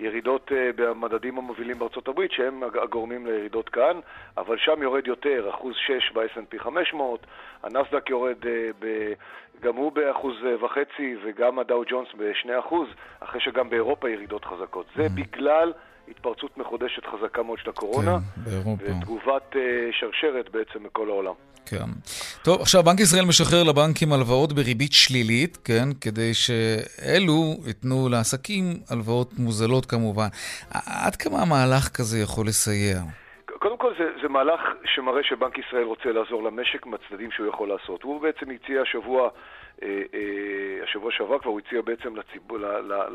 ירידות 0.00 0.52
uh, 0.52 0.54
במדדים 0.76 1.38
המובילים 1.38 1.78
בארצות 1.78 2.08
הברית, 2.08 2.32
שהם 2.32 2.62
הגורמים 2.62 3.26
לירידות 3.26 3.68
כאן, 3.68 4.00
אבל 4.36 4.56
שם 4.58 4.82
יורד 4.82 5.06
יותר, 5.06 5.50
אחוז 5.50 5.74
6 5.76 6.12
ב-S&P 6.12 6.58
500, 6.58 7.26
הנסדק 7.62 8.10
יורד 8.10 8.42
uh, 8.42 8.46
ב, 8.78 9.12
גם 9.60 9.76
הוא 9.76 9.92
באחוז 9.92 10.34
uh, 10.42 10.64
וחצי 10.64 11.16
וגם 11.22 11.58
הדאו 11.58 11.82
ג'ונס 11.86 12.08
בשני 12.16 12.58
אחוז, 12.58 12.88
אחרי 13.20 13.40
שגם 13.40 13.70
באירופה 13.70 14.10
ירידות 14.10 14.44
חזקות. 14.44 14.86
זה 14.96 15.06
mm. 15.06 15.08
בגלל... 15.14 15.72
התפרצות 16.10 16.58
מחודשת 16.58 17.02
חזקה 17.06 17.42
מאוד 17.42 17.58
של 17.58 17.70
הקורונה, 17.70 18.18
כן, 18.18 18.50
באירופה. 18.50 18.84
ותגובת 18.84 19.52
uh, 19.52 19.56
שרשרת 19.92 20.50
בעצם 20.50 20.84
מכל 20.84 21.08
העולם. 21.08 21.34
כן. 21.70 21.90
טוב, 22.44 22.60
עכשיו 22.60 22.82
בנק 22.82 23.00
ישראל 23.00 23.24
משחרר 23.24 23.62
לבנקים 23.64 24.12
הלוואות 24.12 24.52
בריבית 24.52 24.92
שלילית, 24.92 25.56
כן? 25.56 25.88
כדי 26.00 26.34
שאלו 26.34 27.54
ייתנו 27.66 28.08
לעסקים 28.08 28.64
הלוואות 28.90 29.30
מוזלות 29.38 29.86
כמובן. 29.86 30.28
עד 31.04 31.16
כמה 31.16 31.42
המהלך 31.42 31.88
כזה 31.88 32.18
יכול 32.18 32.46
לסייע? 32.46 32.98
קודם 33.58 33.78
כל 33.78 33.92
זה, 33.98 34.04
זה 34.22 34.28
מהלך 34.28 34.60
שמראה 34.84 35.22
שבנק 35.22 35.58
ישראל 35.58 35.82
רוצה 35.82 36.08
לעזור 36.12 36.42
למשק 36.42 36.86
מהצדדים 36.86 37.30
שהוא 37.30 37.46
יכול 37.46 37.68
לעשות. 37.68 38.02
הוא 38.02 38.20
בעצם 38.22 38.46
הציע 38.50 38.82
השבוע 38.82 39.28
השבוע 40.82 41.12
שעבר 41.12 41.38
כבר 41.38 41.50
הוא 41.50 41.60
הציע 41.60 41.82
בעצם 41.82 42.16
לציבור, 42.16 42.58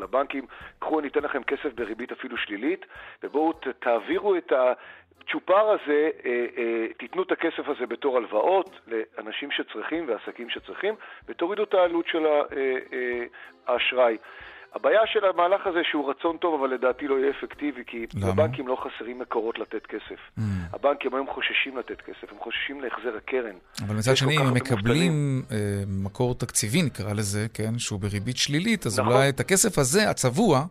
לבנקים, 0.00 0.46
קחו, 0.78 1.00
אני 1.00 1.08
אתן 1.08 1.22
לכם 1.22 1.42
כסף 1.42 1.74
בריבית 1.74 2.12
אפילו 2.12 2.36
שלילית, 2.36 2.86
ובואו 3.22 3.52
תעבירו 3.78 4.36
את 4.36 4.52
הצ'ופר 4.52 5.70
הזה, 5.70 6.10
אה, 6.24 6.86
תיתנו 6.96 7.22
את 7.22 7.32
הכסף 7.32 7.68
הזה 7.68 7.86
בתור 7.86 8.16
הלוואות 8.16 8.70
לאנשים 8.86 9.50
שצריכים 9.50 10.08
ועסקים 10.08 10.50
שצריכים, 10.50 10.94
ותורידו 11.28 11.62
את 11.62 11.74
העלות 11.74 12.06
של 12.06 12.26
האשראי. 13.66 14.16
הבעיה 14.74 15.00
של 15.12 15.24
המהלך 15.24 15.66
הזה 15.66 15.80
שהוא 15.90 16.10
רצון 16.10 16.36
טוב, 16.36 16.60
אבל 16.60 16.74
לדעתי 16.74 17.08
לא 17.08 17.14
יהיה 17.14 17.30
אפקטיבי, 17.30 17.82
כי 17.86 18.06
למה? 18.14 18.28
לבנקים 18.28 18.68
לא 18.68 18.76
חסרים 18.84 19.18
מקורות 19.18 19.58
לתת 19.58 19.86
כסף. 19.86 20.20
Mm. 20.38 20.42
הבנקים 20.72 21.14
היום 21.14 21.26
חוששים 21.34 21.76
לתת 21.78 22.00
כסף, 22.00 22.32
הם 22.32 22.38
חוששים 22.38 22.80
להחזר 22.80 23.16
הקרן. 23.16 23.56
אבל 23.86 23.96
מצד 23.96 24.16
שני, 24.16 24.36
אם 24.36 24.46
הם 24.46 24.54
מקבלים 24.54 25.42
uh, 25.48 25.52
מקור 25.88 26.34
תקציבי, 26.34 26.82
נקרא 26.82 27.12
לזה, 27.12 27.46
כן, 27.54 27.78
שהוא 27.78 28.00
בריבית 28.00 28.36
שלילית, 28.36 28.86
אז 28.86 28.98
נכון. 28.98 29.12
אולי 29.12 29.28
את 29.28 29.40
הכסף 29.40 29.78
הזה, 29.78 30.10
הצבוע, 30.10 30.64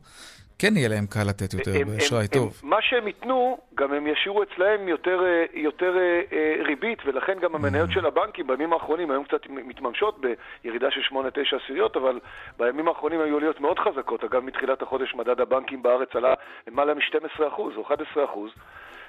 כן 0.63 0.77
יהיה 0.77 0.89
להם 0.89 1.05
קל 1.05 1.23
לתת 1.29 1.53
יותר 1.53 1.71
באשראי 1.85 2.27
טוב. 2.27 2.59
הם, 2.63 2.69
מה 2.69 2.77
שהם 2.81 3.07
ייתנו, 3.07 3.57
גם 3.75 3.93
הם 3.93 4.07
ישאירו 4.07 4.43
אצלהם 4.43 4.87
יותר, 4.87 5.19
אה, 5.25 5.45
יותר 5.53 5.97
אה, 5.97 6.21
אה, 6.33 6.55
ריבית, 6.63 6.99
ולכן 7.05 7.39
גם 7.41 7.55
המניות 7.55 7.89
mm. 7.89 7.93
של 7.93 8.05
הבנקים 8.05 8.47
בימים 8.47 8.73
האחרונים 8.73 9.11
היום 9.11 9.23
קצת 9.23 9.41
מתממשות 9.49 10.21
בירידה 10.21 10.91
של 10.91 11.01
8-9 11.11 11.15
עשיריות, 11.63 11.97
אבל 11.97 12.19
בימים 12.57 12.87
האחרונים 12.87 13.21
היו 13.21 13.37
עליות 13.37 13.59
מאוד 13.59 13.79
חזקות. 13.79 14.23
אגב, 14.23 14.43
מתחילת 14.43 14.81
החודש 14.81 15.15
מדד 15.15 15.41
הבנקים 15.41 15.83
בארץ 15.83 16.15
עלה 16.15 16.33
למעלה 16.67 16.93
מ-12% 16.93 17.43
או 17.59 17.83
11%. 18.15 18.19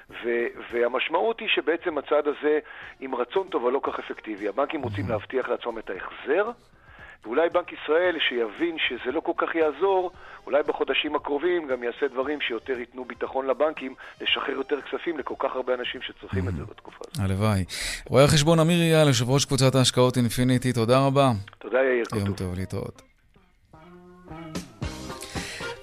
ו- 0.09 0.47
והמשמעות 0.71 1.39
היא 1.39 1.47
שבעצם 1.47 1.97
הצעד 1.97 2.27
הזה 2.27 2.59
עם 2.99 3.15
רצון 3.15 3.47
טוב 3.47 3.63
אבל 3.63 3.73
לא 3.73 3.79
כך 3.83 3.99
אפקטיבי. 3.99 4.47
הבנקים 4.47 4.81
רוצים 4.81 5.05
mm. 5.05 5.09
להבטיח 5.09 5.49
לעצמם 5.49 5.77
את 5.77 5.89
ההחזר, 5.89 6.51
ואולי 7.23 7.49
בנק 7.49 7.71
ישראל, 7.73 8.17
שיבין 8.29 8.77
שזה 8.87 9.11
לא 9.11 9.19
כל 9.19 9.31
כך 9.37 9.55
יעזור, 9.55 10.11
אולי 10.45 10.63
בחודשים 10.63 11.15
הקרובים 11.15 11.67
גם 11.67 11.83
יעשה 11.83 12.07
דברים 12.07 12.41
שיותר 12.41 12.79
ייתנו 12.79 13.05
ביטחון 13.05 13.47
לבנקים, 13.47 13.95
לשחרר 14.21 14.55
יותר 14.55 14.81
כספים 14.81 15.17
לכל 15.17 15.35
כך 15.39 15.55
הרבה 15.55 15.73
אנשים 15.73 16.01
שצריכים 16.01 16.47
את 16.47 16.53
זה 16.53 16.63
בתקופה 16.63 16.97
הזאת. 17.07 17.19
הלוואי. 17.19 17.65
רואה 18.09 18.23
החשבון 18.23 18.59
אמיר 18.59 18.81
אייל, 18.81 19.07
יושב 19.07 19.29
ראש 19.29 19.45
קבוצת 19.45 19.75
ההשקעות 19.75 20.17
אינפיניטי, 20.17 20.73
תודה 20.73 21.05
רבה. 21.05 21.31
תודה 21.59 21.77
יאיר. 21.83 22.05
יום 22.15 22.33
טוב, 22.33 22.55
להתראות. 22.55 23.01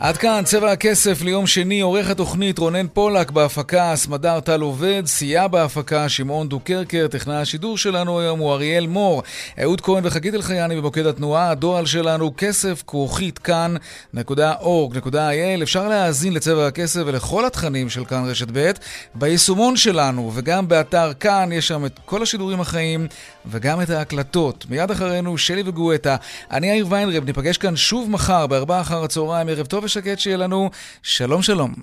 עד 0.03 0.17
כאן 0.17 0.43
צבע 0.45 0.73
הכסף 0.73 1.23
ליום 1.23 1.47
שני, 1.47 1.81
עורך 1.81 2.11
התוכנית 2.11 2.59
רונן 2.59 2.87
פולק 2.93 3.31
בהפקה, 3.31 3.97
סמדר 3.97 4.41
טל 4.41 4.61
עובד, 4.61 5.03
סייע 5.07 5.47
בהפקה 5.47 6.09
שמעון 6.09 6.49
דוקרקר, 6.49 7.07
טכנאי 7.11 7.37
השידור 7.37 7.79
שלנו 7.79 8.21
היום 8.21 8.39
הוא 8.39 8.53
אריאל 8.53 8.87
מור, 8.87 9.23
אהוד 9.63 9.81
כהן 9.81 10.07
וחגית 10.07 10.35
אלחייני 10.35 10.77
במוקד 10.77 11.07
התנועה, 11.07 11.51
הדואל 11.51 11.87
שלנו 11.87 12.33
כסף 12.37 12.83
כרוכית 12.87 13.39
כאן.org.il 13.39 15.63
אפשר 15.63 15.89
להאזין 15.89 16.35
לצבע 16.35 16.67
הכסף 16.67 17.01
ולכל 17.07 17.45
התכנים 17.45 17.91
של 17.91 18.05
כאן 18.05 18.25
רשת 18.25 18.49
ב' 18.53 18.71
ביישומון 19.15 19.77
שלנו 19.77 20.31
וגם 20.35 20.69
באתר 20.69 21.13
כאן, 21.21 21.49
יש 21.53 21.69
שם 21.69 21.87
את 21.87 22.01
כל 22.05 22.23
השידורים 22.23 22.61
החיים 22.61 23.07
וגם 23.47 23.81
את 23.81 23.91
ההקלטות. 23.91 24.67
מיד 24.71 24.91
אחרינו 24.91 25.39
שלי 25.39 25.63
וגואטה, 25.67 26.17
אני 26.51 26.67
יאיר 26.67 26.87
ויינרב, 26.89 27.25
ניפגש 27.25 27.59
כאן 27.59 27.77
שוב 27.77 28.11
מחר 28.11 28.47
בארבעה 28.47 28.81
אחר 28.81 29.05
הצהריים, 29.05 29.49
ערב 29.49 29.67
טוב 29.67 29.85
ושקט 29.93 30.19
שיהיה 30.19 30.37
לנו. 30.37 30.71
שלום 31.03 31.43
שלום. 31.43 31.75